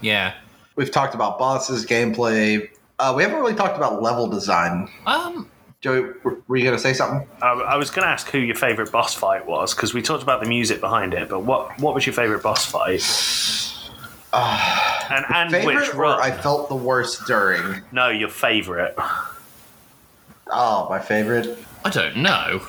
yeah. 0.00 0.34
We've 0.76 0.90
talked 0.90 1.14
about 1.14 1.38
bosses, 1.38 1.86
gameplay. 1.86 2.68
Uh, 2.98 3.12
we 3.16 3.22
haven't 3.22 3.38
really 3.38 3.54
talked 3.54 3.76
about 3.76 4.02
level 4.02 4.26
design. 4.26 4.88
Um, 5.06 5.48
Joey, 5.80 6.00
were 6.24 6.38
were 6.48 6.56
you 6.56 6.64
going 6.64 6.76
to 6.76 6.82
say 6.82 6.92
something? 6.94 7.28
I, 7.42 7.50
I 7.52 7.76
was 7.76 7.90
going 7.90 8.04
to 8.06 8.10
ask 8.10 8.28
who 8.28 8.38
your 8.38 8.56
favorite 8.56 8.90
boss 8.90 9.14
fight 9.14 9.46
was 9.46 9.74
because 9.74 9.94
we 9.94 10.02
talked 10.02 10.22
about 10.22 10.42
the 10.42 10.48
music 10.48 10.80
behind 10.80 11.14
it, 11.14 11.28
but 11.28 11.40
what 11.44 11.78
what 11.80 11.94
was 11.94 12.06
your 12.06 12.12
favorite 12.14 12.42
boss 12.42 12.64
fight? 12.66 13.00
Ah, 14.36 15.06
and 15.14 15.24
and 15.34 15.50
Favorite 15.50 15.76
which 15.76 15.94
or 15.94 15.98
run? 15.98 16.20
I 16.20 16.30
felt 16.32 16.68
the 16.68 16.74
worst 16.74 17.26
during? 17.26 17.82
no, 17.92 18.08
your 18.08 18.28
favorite. 18.28 18.94
Oh, 20.50 20.86
my 20.90 20.98
favorite. 20.98 21.58
I 21.84 21.90
don't 21.90 22.16
know. 22.16 22.60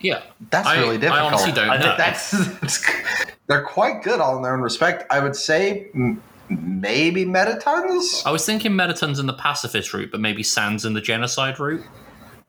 Yeah, 0.00 0.22
That's 0.50 0.66
I- 0.66 0.78
really 0.80 1.06
I 1.06 1.20
honestly 1.20 1.52
don't 1.52 1.68
I 1.70 1.76
know. 1.76 1.82
think 1.82 1.98
that's 1.98 3.26
they're 3.46 3.62
quite 3.64 4.02
good 4.02 4.18
all 4.20 4.36
in 4.36 4.42
their 4.42 4.54
own 4.54 4.62
respect. 4.62 5.04
I 5.10 5.20
would 5.20 5.36
say 5.36 5.88
m- 5.94 6.22
maybe 6.48 7.26
Mettatons. 7.26 8.24
I 8.24 8.30
was 8.30 8.46
thinking 8.46 8.72
Mettatons 8.72 9.20
in 9.20 9.26
the 9.26 9.34
pacifist 9.34 9.92
route, 9.92 10.10
but 10.10 10.20
maybe 10.20 10.42
Sans 10.42 10.84
in 10.86 10.94
the 10.94 11.02
genocide 11.02 11.60
route. 11.60 11.84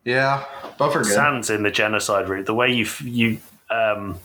Yeah, 0.04 0.44
both 0.78 0.96
are 0.96 1.02
good. 1.02 1.12
Sans 1.12 1.50
in 1.50 1.62
the 1.62 1.70
genocide 1.70 2.28
route. 2.28 2.46
The 2.46 2.54
way 2.54 2.72
you 2.72 2.86
you 3.04 3.38
um, 3.72 4.18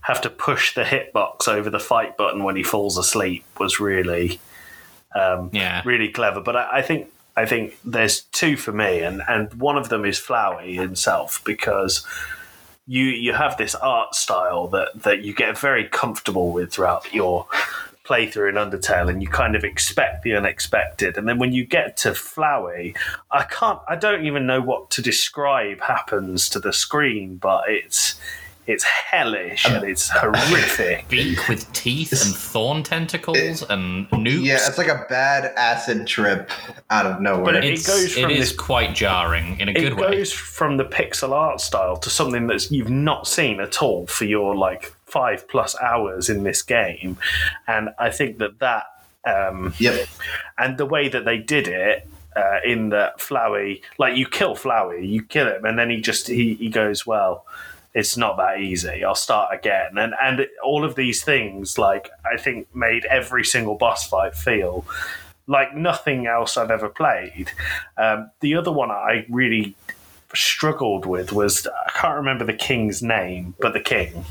have 0.00 0.20
to 0.22 0.30
push 0.30 0.74
the 0.74 0.82
hitbox 0.84 1.46
over 1.48 1.68
the 1.70 1.78
fight 1.80 2.16
button 2.16 2.42
when 2.44 2.56
he 2.56 2.62
falls 2.62 2.96
asleep 2.98 3.44
was 3.58 3.78
really 3.80 4.40
um, 5.14 5.50
Yeah. 5.52 5.82
really 5.84 6.08
clever. 6.08 6.40
But 6.40 6.56
I, 6.56 6.78
I 6.78 6.82
think 6.82 7.10
I 7.36 7.46
think 7.46 7.76
there's 7.84 8.22
two 8.32 8.56
for 8.56 8.72
me, 8.72 9.00
and 9.00 9.20
and 9.28 9.52
one 9.54 9.76
of 9.76 9.88
them 9.88 10.04
is 10.04 10.18
Flowey 10.18 10.74
himself 10.76 11.42
because 11.44 12.06
you 12.86 13.04
you 13.04 13.32
have 13.32 13.56
this 13.56 13.74
art 13.74 14.14
style 14.14 14.68
that 14.68 15.02
that 15.02 15.22
you 15.22 15.34
get 15.34 15.58
very 15.58 15.88
comfortable 15.88 16.52
with 16.52 16.72
throughout 16.72 17.12
your 17.12 17.46
playthrough 18.04 18.50
in 18.50 18.54
Undertale, 18.56 19.08
and 19.08 19.22
you 19.22 19.28
kind 19.28 19.56
of 19.56 19.64
expect 19.64 20.22
the 20.22 20.34
unexpected. 20.34 21.16
And 21.16 21.26
then 21.26 21.38
when 21.38 21.52
you 21.52 21.64
get 21.64 21.96
to 21.98 22.10
Flowey, 22.10 22.94
I 23.30 23.44
can't, 23.44 23.80
I 23.88 23.96
don't 23.96 24.26
even 24.26 24.46
know 24.46 24.60
what 24.60 24.90
to 24.90 25.02
describe 25.02 25.80
happens 25.80 26.48
to 26.50 26.60
the 26.60 26.72
screen, 26.72 27.36
but 27.36 27.64
it's 27.68 28.20
it's 28.66 28.84
hellish 28.84 29.66
and 29.66 29.84
it's 29.84 30.08
horrific. 30.14 31.08
Beak 31.08 31.48
with 31.48 31.70
teeth 31.72 32.12
and 32.12 32.34
thorn 32.34 32.82
tentacles 32.82 33.62
and 33.62 34.08
nukes. 34.10 34.44
Yeah, 34.44 34.54
it's 34.66 34.78
like 34.78 34.88
a 34.88 35.04
bad 35.08 35.52
acid 35.56 36.06
trip 36.06 36.50
out 36.90 37.06
of 37.06 37.20
nowhere. 37.20 37.44
But 37.44 37.56
it- 37.56 37.64
It's- 37.64 37.86
goes 37.86 38.14
from 38.14 38.30
it 38.30 38.36
is 38.38 38.50
this- 38.50 38.58
quite 38.58 38.94
jarring 38.94 39.58
in 39.60 39.68
a 39.68 39.72
good 39.72 39.94
way. 39.94 40.08
It 40.08 40.16
goes 40.18 40.32
from 40.32 40.76
the 40.76 40.84
pixel 40.84 41.32
art 41.32 41.60
style 41.60 41.96
to 41.98 42.10
something 42.10 42.46
that 42.48 42.70
you've 42.70 42.90
not 42.90 43.26
seen 43.26 43.60
at 43.60 43.82
all 43.82 44.06
for 44.06 44.24
your 44.24 44.54
like 44.54 44.92
five 45.06 45.46
plus 45.48 45.76
hours 45.80 46.28
in 46.28 46.42
this 46.44 46.62
game, 46.62 47.16
and 47.68 47.90
I 47.98 48.10
think 48.10 48.38
that 48.38 48.58
that 48.60 48.86
um, 49.26 49.72
yep. 49.78 50.06
and 50.58 50.76
the 50.76 50.86
way 50.86 51.08
that 51.08 51.24
they 51.24 51.38
did 51.38 51.68
it 51.68 52.06
uh, 52.36 52.58
in 52.64 52.88
that 52.90 53.18
Flowey, 53.20 53.80
like 53.98 54.16
you 54.16 54.26
kill 54.26 54.54
Flowey, 54.56 55.08
you 55.08 55.22
kill 55.22 55.46
him, 55.46 55.64
and 55.64 55.78
then 55.78 55.88
he 55.90 56.00
just 56.00 56.26
he, 56.26 56.54
he 56.54 56.68
goes, 56.68 57.06
well, 57.06 57.46
it's 57.94 58.16
not 58.16 58.36
that 58.36 58.60
easy. 58.60 59.04
I'll 59.04 59.14
start 59.14 59.54
again, 59.54 59.96
and 59.96 60.14
and 60.20 60.46
all 60.64 60.84
of 60.84 60.96
these 60.96 61.22
things, 61.24 61.78
like 61.78 62.10
I 62.30 62.36
think, 62.36 62.74
made 62.74 63.04
every 63.06 63.44
single 63.44 63.76
boss 63.76 64.08
fight 64.08 64.34
feel 64.34 64.84
like 65.46 65.76
nothing 65.76 66.26
else 66.26 66.56
I've 66.56 66.70
ever 66.70 66.88
played. 66.88 67.52
Um, 67.96 68.30
the 68.40 68.56
other 68.56 68.72
one 68.72 68.90
I 68.90 69.26
really 69.28 69.76
struggled 70.34 71.06
with 71.06 71.32
was 71.32 71.66
I 71.66 71.90
can't 71.94 72.16
remember 72.16 72.44
the 72.44 72.54
king's 72.54 73.02
name, 73.02 73.54
but 73.60 73.72
the 73.72 73.80
king. 73.80 74.24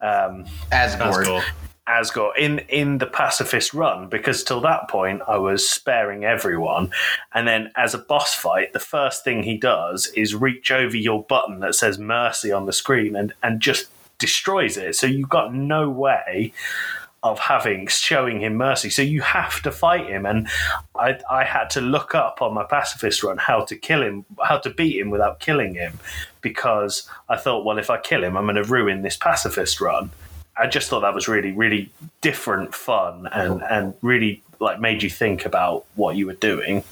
Um, 0.00 0.46
Asgore. 0.70 1.24
Asgore. 1.24 1.44
Asgore 1.92 2.36
in 2.38 2.60
in 2.68 2.98
the 2.98 3.06
pacifist 3.06 3.74
run 3.74 4.08
because 4.08 4.42
till 4.42 4.60
that 4.62 4.88
point 4.88 5.22
I 5.28 5.38
was 5.38 5.68
sparing 5.68 6.24
everyone, 6.24 6.90
and 7.34 7.46
then 7.46 7.70
as 7.76 7.94
a 7.94 7.98
boss 7.98 8.34
fight, 8.34 8.72
the 8.72 8.80
first 8.80 9.24
thing 9.24 9.42
he 9.42 9.56
does 9.56 10.06
is 10.08 10.34
reach 10.34 10.70
over 10.70 10.96
your 10.96 11.22
button 11.22 11.60
that 11.60 11.74
says 11.74 11.98
mercy 11.98 12.50
on 12.52 12.66
the 12.66 12.72
screen 12.72 13.14
and 13.16 13.32
and 13.42 13.60
just 13.60 13.88
destroys 14.18 14.76
it. 14.76 14.94
So 14.96 15.06
you've 15.06 15.28
got 15.28 15.54
no 15.54 15.90
way 15.90 16.52
of 17.22 17.38
having 17.38 17.86
showing 17.86 18.40
him 18.40 18.56
mercy. 18.56 18.90
So 18.90 19.02
you 19.02 19.20
have 19.20 19.62
to 19.62 19.70
fight 19.70 20.06
him, 20.08 20.26
and 20.26 20.48
I 20.96 21.18
I 21.30 21.44
had 21.44 21.70
to 21.70 21.80
look 21.80 22.14
up 22.14 22.42
on 22.42 22.54
my 22.54 22.64
pacifist 22.64 23.22
run 23.22 23.38
how 23.38 23.64
to 23.66 23.76
kill 23.76 24.02
him, 24.02 24.24
how 24.42 24.58
to 24.58 24.70
beat 24.70 24.98
him 24.98 25.10
without 25.10 25.40
killing 25.40 25.74
him, 25.74 25.98
because 26.40 27.08
I 27.28 27.36
thought, 27.36 27.64
well, 27.64 27.78
if 27.78 27.90
I 27.90 27.98
kill 27.98 28.24
him, 28.24 28.36
I'm 28.36 28.44
going 28.44 28.56
to 28.56 28.64
ruin 28.64 29.02
this 29.02 29.16
pacifist 29.16 29.80
run. 29.80 30.10
I 30.56 30.66
just 30.66 30.88
thought 30.88 31.00
that 31.00 31.14
was 31.14 31.28
really, 31.28 31.52
really 31.52 31.90
different 32.20 32.74
fun 32.74 33.26
and, 33.32 33.62
and 33.62 33.94
really 34.02 34.42
like 34.60 34.80
made 34.80 35.02
you 35.02 35.10
think 35.10 35.46
about 35.46 35.84
what 35.94 36.16
you 36.16 36.26
were 36.26 36.34
doing. 36.34 36.84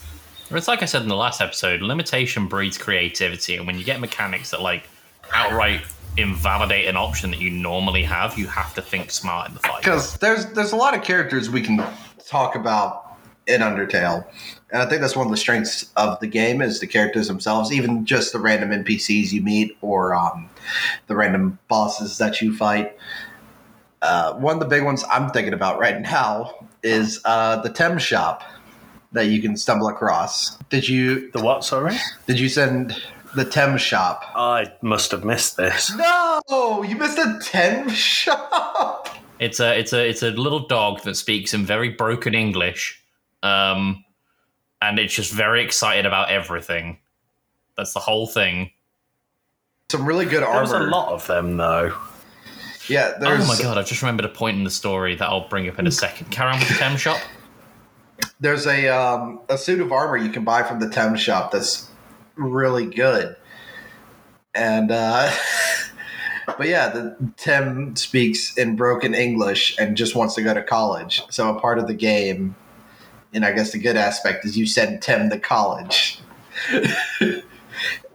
It's 0.50 0.66
like 0.66 0.82
I 0.82 0.86
said 0.86 1.02
in 1.02 1.08
the 1.08 1.16
last 1.16 1.40
episode, 1.40 1.80
limitation 1.80 2.48
breeds 2.48 2.76
creativity, 2.76 3.56
and 3.56 3.66
when 3.66 3.78
you 3.78 3.84
get 3.84 4.00
mechanics 4.00 4.50
that 4.50 4.60
like 4.60 4.88
outright 5.32 5.82
invalidate 6.16 6.88
an 6.88 6.96
option 6.96 7.30
that 7.30 7.40
you 7.40 7.50
normally 7.50 8.02
have, 8.02 8.36
you 8.36 8.48
have 8.48 8.74
to 8.74 8.82
think 8.82 9.12
smart 9.12 9.48
in 9.48 9.54
the 9.54 9.60
fight. 9.60 9.82
because 9.82 10.16
there's 10.16 10.46
there's 10.46 10.72
a 10.72 10.76
lot 10.76 10.94
of 10.94 11.04
characters 11.04 11.48
we 11.48 11.62
can 11.62 11.84
talk 12.26 12.56
about 12.56 13.16
in 13.46 13.60
Undertale, 13.60 14.24
and 14.72 14.82
I 14.82 14.86
think 14.86 15.00
that's 15.00 15.14
one 15.14 15.26
of 15.26 15.30
the 15.30 15.36
strengths 15.36 15.90
of 15.96 16.18
the 16.18 16.26
game 16.26 16.60
is 16.60 16.80
the 16.80 16.86
characters 16.88 17.28
themselves, 17.28 17.72
even 17.72 18.04
just 18.04 18.32
the 18.32 18.40
random 18.40 18.70
NPCs 18.70 19.30
you 19.30 19.42
meet 19.42 19.76
or 19.82 20.14
um, 20.14 20.48
the 21.06 21.14
random 21.14 21.60
bosses 21.68 22.18
that 22.18 22.40
you 22.40 22.56
fight. 22.56 22.96
Uh, 24.02 24.34
one 24.34 24.54
of 24.54 24.60
the 24.60 24.66
big 24.66 24.84
ones 24.84 25.04
I'm 25.10 25.30
thinking 25.30 25.52
about 25.52 25.78
right 25.78 26.00
now 26.00 26.66
is 26.82 27.20
uh, 27.24 27.56
the 27.60 27.68
Tem 27.68 27.98
shop 27.98 28.42
that 29.12 29.26
you 29.26 29.42
can 29.42 29.56
stumble 29.56 29.88
across. 29.88 30.56
Did 30.70 30.88
you 30.88 31.30
The 31.32 31.42
what, 31.42 31.64
sorry? 31.64 31.96
did 32.26 32.38
you 32.38 32.48
send 32.48 32.96
the 33.34 33.44
Tem 33.44 33.76
shop? 33.76 34.22
I 34.34 34.72
must 34.82 35.10
have 35.10 35.24
missed 35.24 35.56
this. 35.56 35.92
No, 35.94 36.82
you 36.82 36.96
missed 36.96 37.16
the 37.16 37.40
Tem 37.44 37.88
shop. 37.90 39.08
It's 39.38 39.58
a 39.60 39.78
it's 39.78 39.92
a 39.92 40.08
it's 40.08 40.22
a 40.22 40.30
little 40.30 40.66
dog 40.66 41.02
that 41.04 41.14
speaks 41.16 41.54
in 41.54 41.64
very 41.64 41.88
broken 41.90 42.34
English, 42.34 43.02
um, 43.42 44.04
and 44.82 44.98
it's 44.98 45.14
just 45.14 45.32
very 45.32 45.62
excited 45.64 46.04
about 46.06 46.30
everything. 46.30 46.98
That's 47.76 47.94
the 47.94 48.00
whole 48.00 48.26
thing. 48.26 48.70
Some 49.90 50.04
really 50.06 50.26
good 50.26 50.42
armor. 50.42 50.52
There 50.66 50.78
was 50.78 50.86
a 50.88 50.90
lot 50.90 51.12
of 51.12 51.26
them 51.26 51.56
though. 51.56 51.92
Yeah, 52.90 53.16
there's 53.18 53.44
oh 53.44 53.46
my 53.46 53.58
god! 53.58 53.78
I've 53.78 53.86
just 53.86 54.02
remembered 54.02 54.26
a 54.26 54.30
point 54.30 54.58
in 54.58 54.64
the 54.64 54.70
story 54.70 55.14
that 55.14 55.28
I'll 55.28 55.48
bring 55.48 55.68
up 55.68 55.78
in 55.78 55.86
a 55.86 55.92
second. 55.92 56.30
Carry 56.30 56.52
on 56.52 56.58
with 56.58 56.68
the 56.68 56.74
Tem 56.74 56.96
shop. 56.96 57.20
there's 58.40 58.66
a 58.66 58.88
um, 58.88 59.40
a 59.48 59.56
suit 59.56 59.80
of 59.80 59.92
armor 59.92 60.16
you 60.16 60.30
can 60.30 60.44
buy 60.44 60.64
from 60.64 60.80
the 60.80 60.88
Tem 60.88 61.14
shop 61.16 61.52
that's 61.52 61.88
really 62.34 62.86
good. 62.86 63.36
And 64.54 64.90
uh, 64.90 65.32
but 66.46 66.66
yeah, 66.66 66.88
the 66.88 67.16
Tem 67.36 67.94
speaks 67.94 68.58
in 68.58 68.74
broken 68.74 69.14
English 69.14 69.76
and 69.78 69.96
just 69.96 70.16
wants 70.16 70.34
to 70.34 70.42
go 70.42 70.52
to 70.52 70.62
college. 70.62 71.22
So 71.30 71.56
a 71.56 71.60
part 71.60 71.78
of 71.78 71.86
the 71.86 71.94
game, 71.94 72.56
and 73.32 73.44
I 73.44 73.52
guess 73.52 73.70
the 73.70 73.78
good 73.78 73.96
aspect 73.96 74.44
is 74.44 74.58
you 74.58 74.66
send 74.66 75.00
Tem 75.00 75.30
to 75.30 75.38
college. 75.38 76.20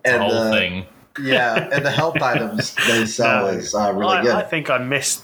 The 0.06 0.12
and 0.14 0.22
whole 0.22 0.34
uh, 0.34 0.52
thing. 0.52 0.86
Yeah, 1.22 1.70
and 1.74 1.86
the 1.86 1.92
health 1.92 2.22
items 2.22 2.76
they 2.88 3.06
sell 3.06 3.46
No. 3.46 3.58
is 3.58 3.74
uh, 3.76 3.92
really 3.94 4.18
I, 4.18 4.22
good. 4.24 4.36
I 4.36 4.42
think 4.44 4.70
I 4.70 4.78
missed. 4.78 5.24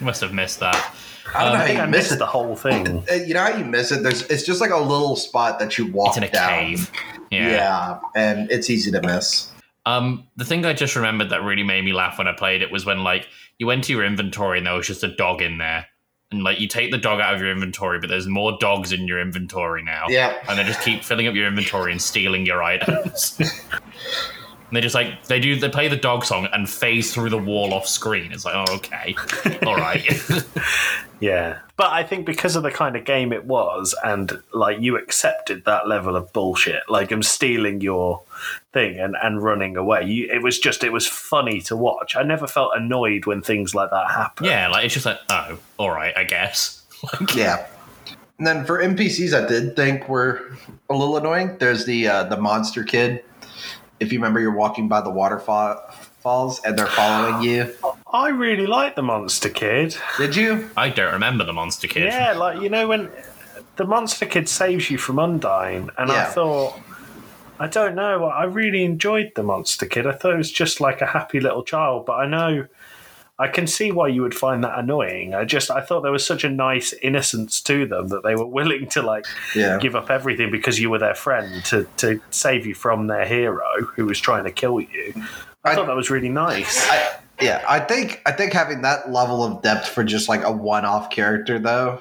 You 0.00 0.06
must 0.06 0.20
have 0.20 0.32
missed 0.32 0.60
that. 0.60 0.94
I 1.34 1.44
don't 1.44 1.52
know 1.52 1.58
I 1.58 1.60
how 1.60 1.66
think 1.66 1.76
you 1.78 1.82
I 1.84 1.86
miss 1.86 1.96
missed 2.04 2.12
it. 2.12 2.18
the 2.18 2.26
whole 2.26 2.56
thing. 2.56 3.04
Uh, 3.10 3.14
You 3.14 3.34
know 3.34 3.40
how 3.44 3.56
you 3.56 3.64
miss 3.64 3.92
it? 3.92 4.02
There's 4.02 4.22
it's 4.22 4.42
just 4.44 4.60
like 4.60 4.70
a 4.70 4.76
little 4.78 5.16
spot 5.16 5.58
that 5.60 5.78
you 5.78 5.86
walk 5.86 6.08
It's 6.08 6.16
in 6.18 6.24
a 6.24 6.30
down. 6.30 6.48
cave. 6.48 6.90
Yeah. 7.30 7.48
Yeah. 7.50 7.98
and 8.14 8.50
it's 8.50 8.68
easy 8.68 8.90
to 8.90 9.00
miss. 9.00 9.50
Um, 9.86 10.26
the 10.36 10.44
thing 10.44 10.64
I 10.66 10.74
just 10.74 10.94
remembered 10.96 11.30
that 11.30 11.42
really 11.42 11.62
made 11.62 11.84
me 11.84 11.92
laugh 11.92 12.18
when 12.18 12.28
I 12.28 12.32
played 12.32 12.62
it 12.62 12.70
was 12.70 12.84
when 12.84 13.02
like 13.04 13.28
you 13.58 13.66
went 13.66 13.84
to 13.84 13.92
your 13.92 14.04
inventory 14.04 14.58
and 14.58 14.66
there 14.66 14.74
was 14.74 14.86
just 14.86 15.02
a 15.04 15.14
dog 15.16 15.40
in 15.42 15.58
there, 15.58 15.86
and 16.30 16.42
like 16.44 16.60
you 16.60 16.68
take 16.68 16.90
the 16.90 16.98
dog 16.98 17.20
out 17.20 17.34
of 17.34 17.40
your 17.40 17.50
inventory, 17.50 17.98
but 17.98 18.08
there's 18.10 18.26
more 18.28 18.56
dogs 18.60 18.92
in 18.92 19.06
your 19.06 19.20
inventory 19.20 19.82
now. 19.82 20.06
Yeah. 20.08 20.34
and 20.48 20.58
they 20.58 20.64
just 20.64 20.82
keep 20.82 21.02
filling 21.04 21.26
up 21.28 21.34
your 21.34 21.46
inventory 21.46 21.92
and 21.92 22.00
stealing 22.02 22.44
your 22.46 22.62
items. 22.62 23.40
And 24.72 24.76
they 24.78 24.80
just 24.80 24.94
like 24.94 25.24
they 25.24 25.38
do 25.38 25.54
they 25.54 25.68
play 25.68 25.88
the 25.88 25.96
dog 25.96 26.24
song 26.24 26.48
and 26.50 26.68
phase 26.68 27.12
through 27.12 27.28
the 27.28 27.36
wall 27.36 27.74
off 27.74 27.86
screen. 27.86 28.32
It's 28.32 28.46
like, 28.46 28.54
oh 28.54 28.76
okay, 28.76 29.14
all 29.66 29.76
right. 29.76 30.02
Yeah. 31.22 31.60
But 31.76 31.92
I 31.92 32.02
think 32.02 32.26
because 32.26 32.56
of 32.56 32.64
the 32.64 32.72
kind 32.72 32.96
of 32.96 33.04
game 33.04 33.32
it 33.32 33.44
was, 33.44 33.94
and 34.02 34.42
like 34.52 34.80
you 34.80 34.98
accepted 34.98 35.64
that 35.64 35.86
level 35.86 36.16
of 36.16 36.32
bullshit, 36.32 36.82
like 36.88 37.12
I'm 37.12 37.22
stealing 37.22 37.80
your 37.80 38.22
thing 38.72 38.98
and, 38.98 39.14
and 39.22 39.40
running 39.40 39.76
away. 39.76 40.04
You, 40.04 40.28
it 40.32 40.42
was 40.42 40.58
just, 40.58 40.82
it 40.82 40.92
was 40.92 41.06
funny 41.06 41.60
to 41.62 41.76
watch. 41.76 42.16
I 42.16 42.24
never 42.24 42.48
felt 42.48 42.72
annoyed 42.74 43.26
when 43.26 43.40
things 43.40 43.72
like 43.72 43.90
that 43.90 44.10
happened. 44.10 44.48
yeah, 44.48 44.66
like 44.66 44.84
it's 44.84 44.94
just 44.94 45.06
like, 45.06 45.20
oh, 45.30 45.58
all 45.78 45.90
right, 45.90 46.12
I 46.16 46.24
guess. 46.24 46.80
Like, 47.20 47.34
Yeah. 47.34 47.66
And 48.38 48.46
then 48.46 48.64
for 48.64 48.80
NPCs, 48.80 49.32
I 49.32 49.46
did 49.46 49.74
think 49.74 50.08
were 50.08 50.56
a 50.88 50.94
little 50.94 51.16
annoying. 51.16 51.56
There's 51.58 51.84
the 51.84 52.06
uh, 52.06 52.24
the 52.24 52.36
monster 52.36 52.84
kid. 52.84 53.24
If 54.02 54.12
you 54.12 54.18
remember, 54.18 54.40
you're 54.40 54.54
walking 54.54 54.88
by 54.88 55.00
the 55.00 55.10
waterfalls 55.10 56.60
and 56.64 56.78
they're 56.78 56.86
following 56.86 57.42
you. 57.42 57.72
I 58.12 58.28
really 58.28 58.66
like 58.66 58.94
the 58.96 59.02
Monster 59.02 59.48
Kid. 59.48 59.96
Did 60.18 60.36
you? 60.36 60.68
I 60.76 60.90
don't 60.90 61.12
remember 61.12 61.44
the 61.44 61.52
Monster 61.52 61.88
Kid. 61.88 62.04
Yeah, 62.04 62.32
like, 62.32 62.60
you 62.60 62.68
know, 62.68 62.86
when 62.88 63.10
the 63.76 63.86
Monster 63.86 64.26
Kid 64.26 64.48
saves 64.48 64.90
you 64.90 64.98
from 64.98 65.16
Undyne, 65.16 65.88
and 65.96 66.12
I 66.12 66.24
thought, 66.24 66.78
I 67.58 67.68
don't 67.68 67.94
know, 67.94 68.24
I 68.24 68.44
really 68.44 68.84
enjoyed 68.84 69.32
the 69.34 69.42
Monster 69.42 69.86
Kid. 69.86 70.06
I 70.06 70.12
thought 70.12 70.34
it 70.34 70.38
was 70.38 70.52
just 70.52 70.80
like 70.80 71.00
a 71.00 71.06
happy 71.06 71.40
little 71.40 71.62
child, 71.62 72.04
but 72.06 72.14
I 72.14 72.26
know. 72.26 72.66
I 73.38 73.48
can 73.48 73.66
see 73.66 73.90
why 73.90 74.08
you 74.08 74.22
would 74.22 74.34
find 74.34 74.62
that 74.62 74.78
annoying. 74.78 75.34
I 75.34 75.44
just 75.44 75.70
I 75.70 75.80
thought 75.80 76.02
there 76.02 76.12
was 76.12 76.24
such 76.24 76.44
a 76.44 76.50
nice 76.50 76.92
innocence 77.02 77.60
to 77.62 77.86
them 77.86 78.08
that 78.08 78.22
they 78.22 78.34
were 78.36 78.46
willing 78.46 78.86
to 78.90 79.02
like 79.02 79.26
Yeah. 79.54 79.78
give 79.78 79.96
up 79.96 80.10
everything 80.10 80.50
because 80.50 80.78
you 80.78 80.90
were 80.90 80.98
their 80.98 81.14
friend 81.14 81.64
to, 81.66 81.86
to 81.96 82.20
save 82.30 82.66
you 82.66 82.74
from 82.74 83.06
their 83.08 83.24
hero 83.24 83.64
who 83.96 84.06
was 84.06 84.20
trying 84.20 84.44
to 84.44 84.50
kill 84.52 84.80
you. 84.80 85.12
I, 85.64 85.70
I- 85.72 85.74
thought 85.74 85.86
that 85.86 85.96
was 85.96 86.10
really 86.10 86.28
nice. 86.28 86.88
I, 86.90 87.16
yeah, 87.40 87.64
I 87.68 87.80
think 87.80 88.20
I 88.26 88.32
think 88.32 88.52
having 88.52 88.82
that 88.82 89.10
level 89.10 89.42
of 89.42 89.62
depth 89.62 89.88
for 89.88 90.04
just 90.04 90.28
like 90.28 90.44
a 90.44 90.52
one-off 90.52 91.10
character, 91.10 91.58
though, 91.58 92.00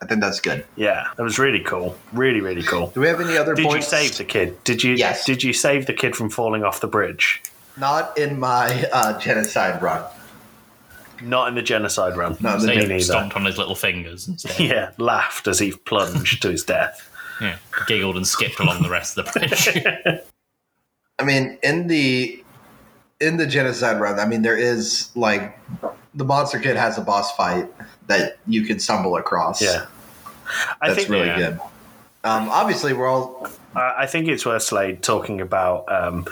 I 0.00 0.06
think 0.06 0.20
that's 0.20 0.38
good. 0.38 0.64
yeah, 0.76 1.08
that 1.16 1.22
was 1.22 1.38
really 1.40 1.60
cool. 1.60 1.96
Really, 2.12 2.40
really 2.40 2.62
cool. 2.62 2.88
Do 2.88 3.00
we 3.00 3.08
have 3.08 3.20
any 3.20 3.36
other 3.36 3.54
Did 3.54 3.62
you 3.64 3.70
points? 3.70 3.88
save 3.88 4.16
the 4.18 4.24
kid? 4.24 4.62
Did 4.62 4.84
you? 4.84 4.92
Yes. 4.94 5.24
Did 5.24 5.42
you 5.42 5.52
save 5.52 5.86
the 5.86 5.94
kid 5.94 6.14
from 6.14 6.30
falling 6.30 6.62
off 6.62 6.80
the 6.80 6.86
bridge? 6.86 7.42
Not 7.76 8.16
in 8.16 8.38
my 8.38 8.86
uh, 8.92 9.18
genocide 9.18 9.82
run. 9.82 10.04
Not 11.22 11.48
in 11.48 11.54
the 11.54 11.62
genocide 11.62 12.16
run. 12.16 12.36
No, 12.40 12.58
So 12.58 12.66
the- 12.66 12.74
me 12.74 12.82
he 12.82 12.86
neither. 12.86 13.00
stomped 13.04 13.36
on 13.36 13.44
his 13.44 13.56
little 13.58 13.74
fingers 13.74 14.28
instead. 14.28 14.58
Yeah, 14.60 14.90
laughed 14.98 15.46
as 15.48 15.58
he 15.58 15.72
plunged 15.72 16.42
to 16.42 16.50
his 16.50 16.64
death. 16.64 17.10
Yeah, 17.40 17.56
giggled 17.86 18.16
and 18.16 18.26
skipped 18.26 18.60
along 18.60 18.82
the 18.82 18.90
rest 18.90 19.18
of 19.18 19.26
the 19.26 19.38
bridge. 19.40 20.20
I 21.18 21.24
mean, 21.24 21.58
in 21.62 21.86
the 21.88 22.42
in 23.20 23.36
the 23.36 23.46
genocide 23.46 24.00
run, 24.00 24.18
I 24.18 24.26
mean, 24.26 24.42
there 24.42 24.56
is 24.56 25.10
like 25.14 25.58
the 26.14 26.24
monster 26.24 26.58
kid 26.58 26.76
has 26.76 26.98
a 26.98 27.00
boss 27.00 27.34
fight 27.36 27.68
that 28.06 28.38
you 28.46 28.62
can 28.62 28.78
stumble 28.78 29.16
across. 29.16 29.60
Yeah, 29.62 29.86
I 30.80 30.88
that's 30.88 30.98
think 31.00 31.08
really 31.10 31.26
yeah. 31.28 31.36
good. 31.36 31.60
Um, 32.24 32.48
obviously, 32.50 32.92
we're 32.92 33.08
all 33.08 33.48
I 33.74 33.94
I 33.98 34.06
think 34.06 34.28
it's 34.28 34.46
worth 34.46 34.62
Slade 34.62 35.02
talking 35.02 35.40
about 35.40 35.90
um, 35.92 36.26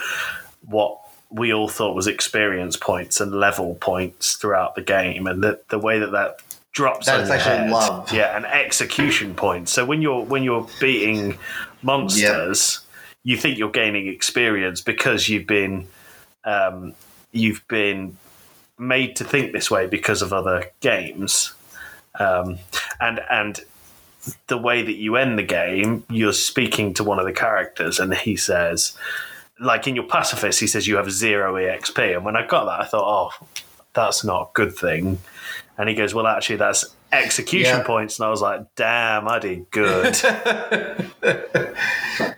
what 0.66 1.00
we 1.32 1.52
all 1.52 1.68
thought 1.68 1.94
was 1.94 2.06
experience 2.06 2.76
points 2.76 3.20
and 3.20 3.32
level 3.32 3.74
points 3.76 4.34
throughout 4.34 4.74
the 4.74 4.82
game, 4.82 5.26
and 5.26 5.42
the 5.42 5.60
the 5.68 5.78
way 5.78 5.98
that 5.98 6.12
that 6.12 6.40
drops. 6.72 7.06
That 7.06 7.20
on 7.20 7.30
actually 7.30 7.56
head. 7.56 7.70
love. 7.70 8.12
Yeah, 8.12 8.36
and 8.36 8.44
execution 8.44 9.34
points. 9.34 9.72
So 9.72 9.84
when 9.84 10.02
you're 10.02 10.22
when 10.22 10.42
you're 10.42 10.66
beating 10.80 11.38
monsters, 11.82 12.80
you 13.24 13.36
think 13.36 13.58
you're 13.58 13.70
gaining 13.70 14.08
experience 14.08 14.80
because 14.80 15.28
you've 15.28 15.46
been 15.46 15.86
um, 16.44 16.94
you've 17.30 17.66
been 17.68 18.16
made 18.78 19.16
to 19.16 19.24
think 19.24 19.52
this 19.52 19.70
way 19.70 19.86
because 19.86 20.22
of 20.22 20.32
other 20.32 20.70
games, 20.80 21.54
um, 22.18 22.58
and 23.00 23.20
and 23.30 23.60
the 24.46 24.58
way 24.58 24.82
that 24.82 24.96
you 24.96 25.16
end 25.16 25.38
the 25.38 25.42
game, 25.42 26.04
you're 26.08 26.32
speaking 26.32 26.94
to 26.94 27.04
one 27.04 27.18
of 27.18 27.26
the 27.26 27.32
characters, 27.32 27.98
and 27.98 28.14
he 28.14 28.36
says, 28.36 28.96
like 29.62 29.86
in 29.86 29.94
your 29.94 30.04
pacifist, 30.06 30.60
he 30.60 30.66
says 30.66 30.86
you 30.86 30.96
have 30.96 31.10
zero 31.10 31.54
exp. 31.54 31.98
And 32.16 32.24
when 32.24 32.36
I 32.36 32.46
got 32.46 32.64
that, 32.66 32.80
I 32.80 32.84
thought, 32.84 33.04
oh, 33.40 33.46
that's 33.94 34.24
not 34.24 34.42
a 34.42 34.50
good 34.54 34.74
thing. 34.74 35.18
And 35.78 35.88
he 35.88 35.94
goes, 35.94 36.12
well, 36.14 36.26
actually, 36.26 36.56
that's 36.56 36.84
execution 37.12 37.78
Yeah. 37.78 37.82
points. 37.84 38.18
And 38.18 38.26
I 38.26 38.30
was 38.30 38.40
like, 38.42 38.60
damn, 38.74 39.28
I 39.28 39.38
did 39.38 39.70
good. 39.70 40.16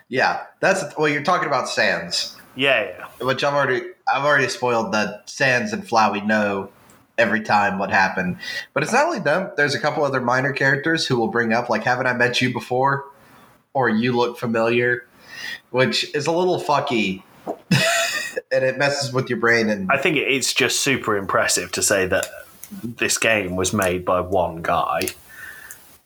yeah. 0.08 0.42
That's 0.60 0.84
well, 0.96 1.08
you're 1.08 1.22
talking 1.22 1.46
about 1.48 1.68
Sans, 1.68 2.36
yeah, 2.56 2.84
yeah. 3.20 3.26
which 3.26 3.42
I've 3.44 3.54
already 3.54 3.82
I've 4.12 4.24
already 4.24 4.48
spoiled 4.48 4.92
that 4.92 5.28
Sans 5.28 5.72
and 5.72 5.84
Flowey 5.86 6.24
know 6.24 6.70
every 7.18 7.42
time 7.42 7.78
what 7.78 7.90
happened. 7.90 8.38
But 8.72 8.82
it's 8.82 8.92
not 8.92 9.04
only 9.06 9.20
them. 9.20 9.50
There's 9.56 9.74
a 9.74 9.80
couple 9.80 10.04
other 10.04 10.20
minor 10.20 10.52
characters 10.52 11.06
who 11.06 11.16
will 11.18 11.28
bring 11.28 11.52
up 11.52 11.68
like, 11.68 11.84
"Haven't 11.84 12.06
I 12.06 12.12
met 12.14 12.40
you 12.40 12.52
before?" 12.52 13.04
or 13.72 13.88
"You 13.88 14.12
look 14.16 14.38
familiar," 14.38 15.06
which 15.70 16.14
is 16.14 16.26
a 16.26 16.32
little 16.32 16.60
fucky. 16.60 17.22
and 18.50 18.64
it 18.64 18.78
messes 18.78 19.12
with 19.12 19.28
your 19.28 19.38
brain 19.38 19.68
and 19.68 19.90
I 19.90 19.98
think 19.98 20.16
it's 20.16 20.54
just 20.54 20.80
super 20.80 21.16
impressive 21.16 21.70
to 21.72 21.82
say 21.82 22.06
that 22.06 22.26
this 22.82 23.18
game 23.18 23.56
was 23.56 23.72
made 23.72 24.04
by 24.04 24.20
one 24.20 24.62
guy, 24.62 25.08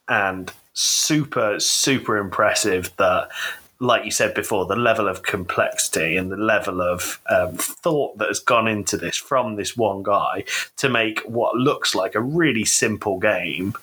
and 0.08 0.52
super 0.74 1.58
super 1.60 2.16
impressive 2.16 2.92
that, 2.96 3.28
like 3.80 4.04
you 4.04 4.10
said 4.10 4.34
before, 4.34 4.66
the 4.66 4.76
level 4.76 5.08
of 5.08 5.22
complexity 5.22 6.16
and 6.16 6.30
the 6.30 6.36
level 6.36 6.80
of 6.80 7.20
um, 7.28 7.54
thought 7.56 8.18
that 8.18 8.28
has 8.28 8.40
gone 8.40 8.68
into 8.68 8.96
this 8.96 9.16
from 9.16 9.56
this 9.56 9.76
one 9.76 10.02
guy 10.02 10.44
to 10.76 10.88
make 10.88 11.20
what 11.20 11.54
looks 11.54 11.94
like 11.94 12.14
a 12.14 12.20
really 12.20 12.64
simple 12.64 13.18
game 13.18 13.74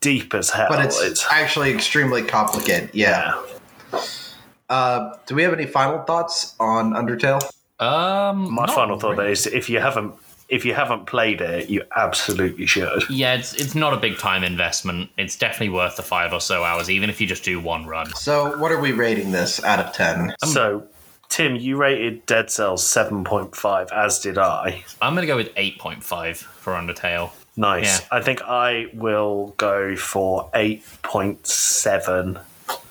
deep 0.00 0.34
as 0.34 0.50
hell. 0.50 0.68
but 0.68 0.84
it's, 0.84 1.26
actually 1.30 1.72
extremely 1.72 2.22
complicated. 2.22 2.90
Yeah. 2.92 3.34
yeah. 3.34 3.54
Uh, 4.68 5.14
do 5.26 5.34
we 5.34 5.42
have 5.42 5.52
any 5.52 5.66
final 5.66 6.02
thoughts 6.04 6.54
on 6.60 6.92
Undertale? 6.92 7.42
um, 7.80 8.52
My 8.52 8.66
final 8.66 8.98
thought 8.98 9.16
really. 9.18 9.32
is 9.32 9.46
if 9.46 9.68
you 9.68 9.80
haven't 9.80 10.14
if 10.48 10.64
you 10.64 10.74
haven't 10.74 11.06
played 11.06 11.40
it, 11.40 11.70
you 11.70 11.82
absolutely 11.96 12.66
should. 12.66 13.04
Yeah, 13.08 13.34
it's 13.34 13.54
it's 13.54 13.74
not 13.76 13.92
a 13.94 13.96
big 13.96 14.18
time 14.18 14.42
investment. 14.44 15.08
It's 15.16 15.36
definitely 15.36 15.70
worth 15.70 15.96
the 15.96 16.02
five 16.02 16.32
or 16.32 16.40
so 16.40 16.64
hours, 16.64 16.90
even 16.90 17.08
if 17.08 17.20
you 17.20 17.26
just 17.26 17.44
do 17.44 17.60
one 17.60 17.86
run. 17.86 18.12
So, 18.14 18.56
what 18.58 18.72
are 18.72 18.80
we 18.80 18.90
rating 18.92 19.30
this 19.30 19.62
out 19.62 19.78
of 19.78 19.92
10? 19.92 20.34
So, 20.44 20.82
Tim, 21.28 21.54
you 21.54 21.76
rated 21.76 22.26
Dead 22.26 22.50
Cells 22.50 22.82
7.5, 22.84 23.92
as 23.92 24.18
did 24.18 24.38
I. 24.38 24.84
I'm 25.00 25.14
gonna 25.14 25.28
go 25.28 25.36
with 25.36 25.50
eight 25.56 25.78
point 25.78 26.02
five 26.02 26.36
for 26.38 26.72
Undertale. 26.72 27.30
Nice. 27.56 28.00
Yeah. 28.00 28.06
I 28.10 28.20
think 28.20 28.42
I 28.42 28.86
will 28.94 29.54
go 29.56 29.94
for 29.96 30.50
8.7 30.54 32.40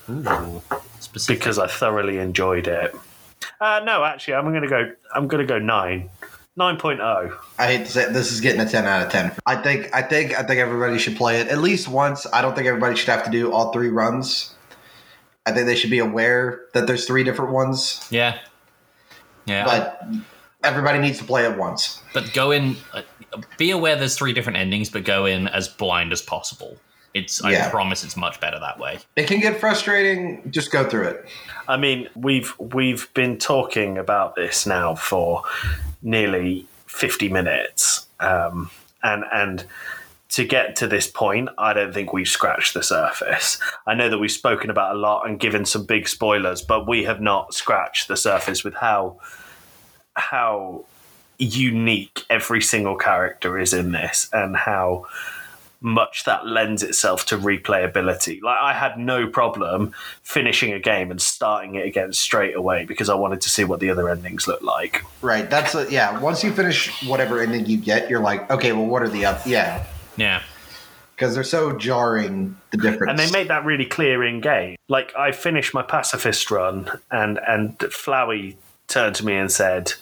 Ooh, 0.10 0.62
specific. 1.10 1.40
because 1.40 1.60
I 1.60 1.68
thoroughly 1.68 2.18
enjoyed 2.18 2.68
it. 2.68 2.96
Uh, 3.60 3.82
no, 3.84 4.04
actually, 4.04 4.36
I'm 4.36 4.46
going 4.46 4.64
to 4.64 4.68
go. 4.68 4.92
I'm 5.14 5.28
going 5.28 5.46
to 5.46 5.48
go 5.48 5.60
nine. 5.60 6.10
9.0. 6.58 7.38
I 7.58 7.68
hate 7.68 7.86
to 7.86 7.92
say 7.92 8.04
it, 8.04 8.14
this 8.14 8.34
is 8.34 8.42
getting 8.42 8.60
a 8.60 8.68
10 8.68 8.86
out 8.86 9.06
of 9.06 9.12
10. 9.12 9.32
I 9.46 9.56
think 9.56 9.96
I 9.96 10.02
think 10.02 10.38
I 10.38 10.44
think 10.44 10.60
everybody 10.60 11.00
should 11.00 11.16
play 11.16 11.40
it 11.40 11.48
at 11.48 11.60
least 11.60 11.88
once. 11.88 12.28
I 12.34 12.42
don't 12.42 12.54
think 12.54 12.68
everybody 12.68 12.98
should 12.98 13.08
have 13.08 13.24
to 13.24 13.32
do 13.32 13.54
all 13.54 13.72
three 13.72 13.88
runs. 13.88 14.54
I 15.46 15.54
think 15.54 15.68
they 15.68 15.76
should 15.76 15.90
be 15.90 16.00
aware 16.00 16.66
that 16.74 16.86
there's 16.86 17.06
three 17.06 17.24
different 17.24 17.54
ones, 17.54 18.06
yeah, 18.12 18.38
yeah. 19.46 19.64
but 19.64 20.04
everybody 20.64 21.00
needs 21.00 21.18
to 21.20 21.24
play 21.24 21.46
it 21.46 21.58
once. 21.58 22.02
but 22.14 22.34
go 22.34 22.52
in. 22.52 22.76
Uh, 22.94 23.04
be 23.58 23.72
aware 23.72 23.96
there's 23.96 24.18
three 24.18 24.34
different 24.34 24.58
endings, 24.58 24.90
but 24.90 25.06
go 25.06 25.26
in 25.26 25.48
as 25.48 25.68
blind 25.70 26.12
as 26.12 26.22
possible. 26.22 26.78
It's. 27.14 27.44
I 27.44 27.70
promise 27.70 28.04
it's 28.04 28.16
much 28.16 28.40
better 28.40 28.60
that 28.60 28.80
way. 28.80 29.00
It 29.16 29.28
can 29.28 29.40
get 29.40 29.60
frustrating, 29.60 30.50
just 30.52 30.72
go 30.72 30.88
through 30.88 31.08
it. 31.08 31.26
I 31.68 31.78
mean, 31.78 32.10
we've 32.16 32.54
we've 32.60 33.12
been 33.14 33.38
talking 33.38 33.98
about 33.98 34.36
this 34.36 34.66
now 34.66 34.96
for 34.96 35.44
nearly 36.02 36.68
fifty 36.86 37.30
minutes, 37.30 38.08
um, 38.20 38.70
and 39.04 39.24
and 39.34 39.66
to 40.30 40.46
get 40.46 40.76
to 40.76 40.88
this 40.88 41.08
point, 41.08 41.50
I 41.58 41.74
don't 41.74 41.94
think 41.94 42.14
we've 42.14 42.28
scratched 42.28 42.76
the 42.76 42.84
surface. 42.84 43.60
I 43.88 43.96
know 43.96 44.10
that 44.10 44.20
we've 44.20 44.32
spoken 44.32 44.70
about 44.70 44.96
a 44.96 45.00
lot 45.00 45.28
and 45.28 45.40
given 45.40 45.66
some 45.66 45.86
big 45.86 46.08
spoilers, 46.08 46.62
but 46.62 46.88
we 46.88 47.04
have 47.06 47.20
not 47.20 47.54
scratched 47.56 48.08
the 48.08 48.16
surface 48.16 48.64
with 48.64 48.76
how 48.76 49.20
how 50.16 50.86
unique 51.40 52.26
every 52.30 52.62
single 52.62 52.96
character 52.96 53.58
is 53.58 53.74
in 53.74 53.92
this, 53.92 54.30
and 54.32 54.56
how 54.56 55.06
much 55.82 56.26
that 56.26 56.46
lends 56.46 56.84
itself 56.84 57.26
to 57.28 57.38
replayability. 57.38 58.42
Like 58.42 58.58
I 58.62 58.74
had 58.74 58.98
no 58.98 59.28
problem 59.28 59.94
finishing 60.24 60.74
a 60.74 60.80
game 60.80 61.10
and 61.12 61.22
starting 61.22 61.76
it 61.76 61.86
again 61.86 62.12
straight 62.14 62.56
away 62.56 62.86
because 62.86 63.08
I 63.10 63.16
wanted 63.16 63.40
to 63.42 63.50
see 63.50 63.64
what 63.64 63.80
the 63.80 63.90
other 63.90 64.10
endings 64.10 64.48
look 64.48 64.62
like. 64.62 65.04
Right. 65.22 65.50
That's 65.50 65.76
a, 65.76 65.90
yeah. 65.90 66.20
Once 66.20 66.44
you 66.44 66.52
finish 66.52 67.04
whatever 67.08 67.40
ending 67.40 67.66
you 67.66 67.78
get, 67.78 68.10
you're 68.10 68.20
like, 68.20 68.52
okay, 68.52 68.74
well, 68.74 68.86
what 68.88 69.02
are 69.04 69.10
the 69.10 69.26
other? 69.26 69.42
Yeah. 69.50 69.86
Yeah. 70.18 70.42
because 71.20 71.36
they're 71.36 71.44
so 71.44 71.74
jarring. 71.78 72.56
The 72.72 72.78
difference, 72.78 73.10
and 73.10 73.20
they 73.20 73.30
made 73.32 73.50
that 73.50 73.66
really 73.66 73.86
clear 73.86 74.24
in 74.24 74.40
game. 74.42 74.78
Like 74.88 75.14
I 75.18 75.32
finished 75.32 75.74
my 75.74 75.82
pacifist 75.82 76.50
run, 76.50 76.90
and 77.12 77.40
and 77.48 77.78
Flowey 77.80 78.56
turned 78.88 79.16
to 79.16 79.26
me 79.26 79.36
and 79.36 79.52
said, 79.52 79.94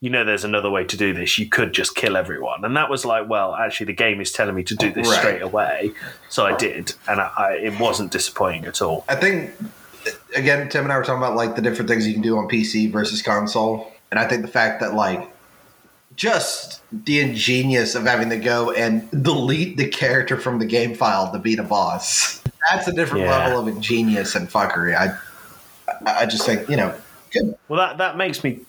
"You 0.00 0.10
know, 0.10 0.24
there's 0.24 0.44
another 0.44 0.70
way 0.70 0.84
to 0.84 0.96
do 0.96 1.12
this. 1.14 1.38
You 1.38 1.48
could 1.48 1.72
just 1.72 1.94
kill 1.94 2.16
everyone." 2.16 2.64
And 2.64 2.76
that 2.76 2.90
was 2.90 3.04
like, 3.04 3.28
well, 3.28 3.54
actually, 3.54 3.86
the 3.86 3.92
game 3.94 4.20
is 4.20 4.30
telling 4.32 4.54
me 4.54 4.62
to 4.64 4.74
do 4.76 4.92
this 4.92 5.08
Right. 5.08 5.18
straight 5.18 5.42
away, 5.42 5.92
so 6.28 6.44
I 6.46 6.56
did, 6.56 6.94
and 7.08 7.20
I, 7.20 7.30
I, 7.36 7.52
it 7.54 7.78
wasn't 7.80 8.12
disappointing 8.12 8.64
at 8.66 8.82
all. 8.82 9.04
I 9.08 9.14
think 9.16 9.52
again, 10.34 10.68
Tim 10.68 10.84
and 10.84 10.92
I 10.92 10.98
were 10.98 11.04
talking 11.04 11.22
about 11.22 11.34
like 11.36 11.56
the 11.56 11.62
different 11.62 11.88
things 11.88 12.06
you 12.06 12.12
can 12.12 12.22
do 12.22 12.36
on 12.38 12.48
PC 12.48 12.90
versus 12.92 13.22
console, 13.22 13.92
and 14.10 14.20
I 14.20 14.26
think 14.28 14.42
the 14.42 14.48
fact 14.48 14.80
that 14.80 14.94
like 14.94 15.28
just 16.14 16.80
the 17.04 17.20
ingenious 17.20 17.94
of 17.94 18.04
having 18.04 18.30
to 18.30 18.38
go 18.38 18.70
and 18.72 19.10
delete 19.22 19.76
the 19.76 19.86
character 19.86 20.38
from 20.38 20.58
the 20.58 20.64
game 20.64 20.94
file 20.94 21.30
to 21.30 21.38
beat 21.38 21.58
a 21.58 21.62
boss. 21.62 22.42
That's 22.70 22.88
a 22.88 22.92
different 22.92 23.24
Yeah. 23.26 23.36
level 23.48 23.60
of 23.60 23.68
ingenious 23.68 24.34
and 24.34 24.48
fuckery. 24.50 24.96
I 24.96 25.16
I 26.06 26.26
just 26.26 26.44
think 26.46 26.68
you 26.68 26.76
know 26.76 26.94
good. 27.32 27.54
Well, 27.68 27.78
that 27.78 27.98
that 27.98 28.16
makes 28.16 28.42
me 28.42 28.60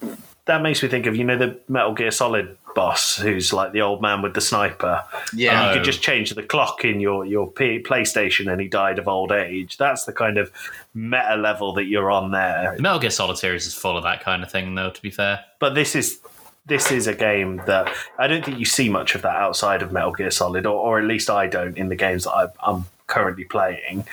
that 0.48 0.62
makes 0.62 0.82
me 0.84 0.89
think 0.89 1.06
of 1.06 1.16
you 1.16 1.24
know 1.24 1.38
the 1.38 1.60
Metal 1.68 1.93
Gear 1.93 2.12
Solid 2.12 2.58
boss 2.76 3.18
who's 3.18 3.52
like 3.54 3.72
the 3.72 3.82
old 3.82 4.02
man 4.04 4.22
with 4.22 4.34
the 4.36 4.41
sniper. 4.41 5.04
Yeah. 5.34 5.52
And 5.52 5.66
you 5.66 5.72
Oh. 5.72 5.74
could 5.76 5.84
just 5.86 6.02
change 6.02 6.30
the 6.32 6.43
clock 6.43 6.86
in 6.86 7.00
your 7.00 7.26
your 7.26 7.48
P- 7.52 7.82
PlayStation, 7.84 8.52
and 8.52 8.62
he 8.62 8.68
died 8.68 9.00
of 9.00 9.08
old 9.08 9.32
age. 9.32 9.78
That's 9.78 10.06
the 10.06 10.14
kind 10.14 10.38
of 10.38 10.52
meta 10.93 11.36
level 11.38 11.74
that 11.74 11.86
you're 11.86 12.12
on 12.12 12.32
there. 12.32 12.74
The 12.76 12.82
Metal 12.82 13.00
Gear 13.00 13.10
Solid 13.10 13.38
series 13.38 13.66
is 13.66 13.74
full 13.74 13.98
of 13.98 14.04
that 14.04 14.22
kind 14.22 14.43
of 14.43 14.52
thing, 14.52 14.76
though. 14.76 14.89
To 14.91 15.02
be 15.02 15.10
fair, 15.12 15.43
But 15.60 15.76
this 15.76 15.95
is 15.95 16.20
this 16.68 16.91
is 16.91 17.08
a 17.08 17.14
game 17.16 17.62
that 17.66 17.89
I 18.20 18.28
don't 18.28 18.43
think 18.43 18.60
you 18.60 18.66
see 18.66 18.89
much 18.89 19.16
of 19.16 19.22
that 19.24 19.36
outside 19.38 19.82
of 19.82 19.91
Metal 19.91 20.12
Gear 20.12 20.32
Solid, 20.32 20.66
or, 20.66 20.76
or 20.76 21.00
at 21.00 21.06
least 21.06 21.30
I 21.30 21.48
don't 21.48 21.78
in 21.78 21.88
the 21.89 21.95
games 21.95 22.26
that 22.26 22.32
I, 22.34 22.48
I'm 22.62 22.86
currently 23.08 23.45
playing. 23.45 24.06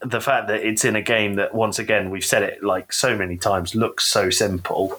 The 0.00 0.20
fact 0.22 0.48
that 0.48 0.64
it's 0.64 0.86
in 0.86 0.96
a 0.96 1.02
game 1.02 1.34
that, 1.34 1.54
once 1.54 1.78
again, 1.78 2.08
we've 2.08 2.24
said 2.24 2.42
it 2.42 2.62
like 2.64 2.90
so 2.94 3.14
many 3.14 3.36
times, 3.36 3.74
looks 3.74 4.06
so 4.06 4.30
simple, 4.30 4.98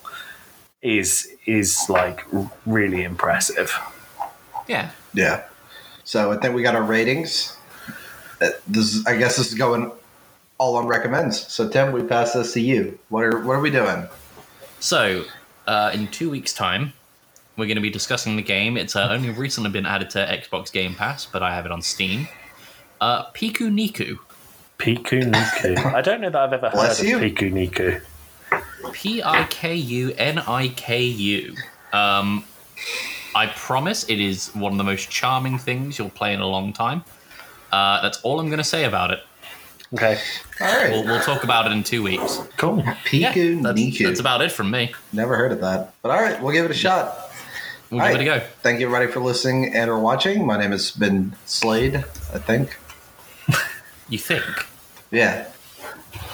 is 0.86 1.28
is 1.46 1.86
like 1.90 2.24
really 2.66 3.04
impressive. 3.04 3.72
yeah. 4.68 4.92
Yeah. 5.14 5.44
So 6.04 6.32
I 6.32 6.38
think 6.38 6.54
we 6.56 6.62
got 6.62 6.76
our 6.76 6.84
ratings. 6.84 7.58
Uh, 8.42 8.50
This 8.68 8.94
is, 8.94 9.06
I 9.08 9.18
guess 9.18 9.38
this 9.38 9.48
is 9.48 9.56
going 9.58 9.92
all 10.58 10.76
on 10.78 10.86
recommends. 10.88 11.48
So 11.52 11.68
Tim, 11.68 11.92
we 11.92 12.04
pass 12.04 12.34
this 12.34 12.54
to 12.54 12.62
you. 12.62 13.00
What 13.10 13.24
are 13.24 13.40
what 13.42 13.56
are 13.56 13.62
we 13.62 13.72
doing? 13.72 14.08
So, 14.80 15.24
uh, 15.66 15.92
in 15.94 16.08
two 16.10 16.30
weeks' 16.30 16.54
time, 16.54 16.94
we're 17.58 17.66
going 17.66 17.78
to 17.78 17.82
be 17.82 17.90
discussing 17.90 18.36
the 18.36 18.44
game. 18.44 18.78
It's 18.78 18.96
uh, 18.96 19.08
only 19.10 19.32
recently 19.32 19.72
been 19.72 19.86
added 19.88 20.10
to 20.12 20.20
Xbox 20.20 20.72
Game 20.72 20.94
Pass, 20.94 21.26
but 21.26 21.42
I 21.42 21.56
have 21.56 21.66
it 21.66 21.72
on 21.72 21.82
Steam. 21.82 22.28
Uh, 23.02 23.24
Piku 23.32 23.72
Niku. 23.72 24.20
Piku 24.78 25.24
Niku. 25.24 25.94
I 25.94 26.02
don't 26.02 26.22
know 26.22 26.30
that 26.30 26.40
I've 26.42 26.54
ever 26.54 26.70
Bless 26.70 27.00
heard 27.00 27.08
you. 27.08 27.16
of 27.18 27.22
Piku 27.24 27.52
Niku. 27.52 28.02
P 28.96 29.22
I 29.22 29.44
K 29.50 29.76
U 29.76 30.14
N 30.18 30.40
I 30.40 30.70
K 30.70 31.04
U. 31.04 31.56
Um, 31.92 32.46
I 33.36 33.48
promise 33.48 34.10
it 34.10 34.22
is 34.22 34.48
one 34.56 34.72
of 34.72 34.78
the 34.78 34.86
most 34.86 35.10
charming 35.10 35.58
things 35.58 36.00
you'll 36.00 36.10
play 36.10 36.34
in 36.34 36.40
a 36.40 36.48
long 36.48 36.72
time. 36.72 37.04
Uh, 37.74 38.02
that's 38.02 38.22
all 38.22 38.40
I'm 38.40 38.48
going 38.48 38.58
to 38.58 38.64
say 38.64 38.86
about 38.86 39.12
it. 39.12 39.20
Okay, 39.94 40.18
All 40.62 40.68
right. 40.68 40.92
We'll, 40.92 41.04
we'll 41.06 41.20
talk 41.22 41.44
about 41.44 41.68
it 41.68 41.74
in 41.74 41.84
two 41.84 42.02
weeks. 42.04 42.40
cool. 42.58 42.82
Piku 43.06 43.62
that's, 43.62 43.80
Niku. 43.80 44.06
that's 44.08 44.20
about 44.20 44.42
it 44.42 44.52
from 44.52 44.72
me. 44.72 44.94
Never 45.14 45.36
heard 45.36 45.52
of 45.52 45.60
that. 45.62 45.94
But 46.02 46.12
all 46.12 46.22
right, 46.22 46.42
we'll 46.42 46.54
give 46.54 46.66
it 46.66 46.72
a 46.72 46.74
shot. 46.74 47.32
We'll 47.92 48.02
All 48.02 48.08
give 48.08 48.18
right. 48.18 48.28
it 48.28 48.36
a 48.36 48.40
go. 48.40 48.46
Thank 48.62 48.80
you 48.80 48.88
everybody 48.88 49.12
for 49.12 49.20
listening 49.20 49.74
and 49.76 49.90
or 49.90 50.00
watching. 50.00 50.46
My 50.46 50.58
name 50.58 50.72
has 50.72 50.92
been 50.92 51.36
Slade, 51.46 51.98
I 51.98 52.40
think. 52.40 52.78
You 54.08 54.20
think? 54.20 54.46
Yeah. 55.10 55.48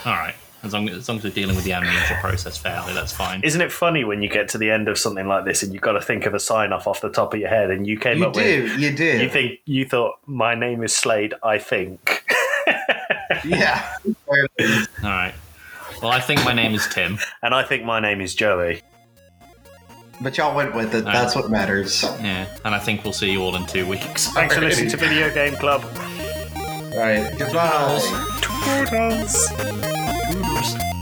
All 0.05 0.13
right. 0.13 0.35
As 0.63 0.73
long, 0.73 0.87
as 0.89 1.09
long 1.09 1.17
as 1.17 1.23
we're 1.23 1.31
dealing 1.31 1.55
with 1.55 1.65
the 1.65 1.73
amnesia 1.73 2.17
process 2.21 2.55
fairly, 2.57 2.93
that's 2.93 3.11
fine. 3.11 3.41
Isn't 3.43 3.61
it 3.61 3.71
funny 3.71 4.03
when 4.03 4.21
you 4.21 4.29
get 4.29 4.47
to 4.49 4.59
the 4.59 4.69
end 4.69 4.87
of 4.87 4.97
something 4.99 5.27
like 5.27 5.43
this 5.43 5.63
and 5.63 5.73
you've 5.73 5.81
got 5.81 5.93
to 5.93 6.01
think 6.01 6.27
of 6.27 6.35
a 6.35 6.39
sign 6.39 6.71
off 6.71 6.85
off 6.85 7.01
the 7.01 7.09
top 7.09 7.33
of 7.33 7.39
your 7.39 7.49
head 7.49 7.71
and 7.71 7.87
you 7.87 7.97
came 7.97 8.19
You 8.19 8.27
up 8.27 8.35
with 8.35 8.45
do, 8.45 8.79
you 8.79 8.95
do. 8.95 9.23
You 9.23 9.27
think 9.29 9.59
you 9.65 9.85
thought 9.85 10.19
my 10.27 10.53
name 10.53 10.83
is 10.83 10.95
Slade? 10.95 11.33
I 11.41 11.57
think. 11.57 12.23
yeah. 13.43 13.95
All 14.29 14.37
right. 15.03 15.33
Well, 16.01 16.11
I 16.11 16.19
think 16.19 16.43
my 16.45 16.53
name 16.53 16.73
is 16.75 16.87
Tim. 16.87 17.17
and 17.41 17.53
I 17.55 17.63
think 17.63 17.83
my 17.83 17.99
name 17.99 18.21
is 18.21 18.35
Joey. 18.35 18.81
But 20.21 20.37
y'all 20.37 20.55
went 20.55 20.75
with 20.75 20.93
it. 20.93 21.05
That's 21.05 21.35
what 21.35 21.49
matters. 21.49 22.03
Yeah, 22.03 22.45
and 22.63 22.75
I 22.75 22.79
think 22.79 23.03
we'll 23.03 23.13
see 23.13 23.31
you 23.31 23.41
all 23.41 23.55
in 23.55 23.65
two 23.65 23.87
weeks. 23.87 24.27
Thanks 24.27 24.53
for 24.53 24.61
listening 24.67 24.91
to 24.91 24.97
Video 24.97 25.33
Game 25.33 25.55
Club. 25.55 25.83
right. 26.95 27.33
Goodbye. 27.39 27.99
Toodles. 28.41 29.47
Cheers. 30.61 31.00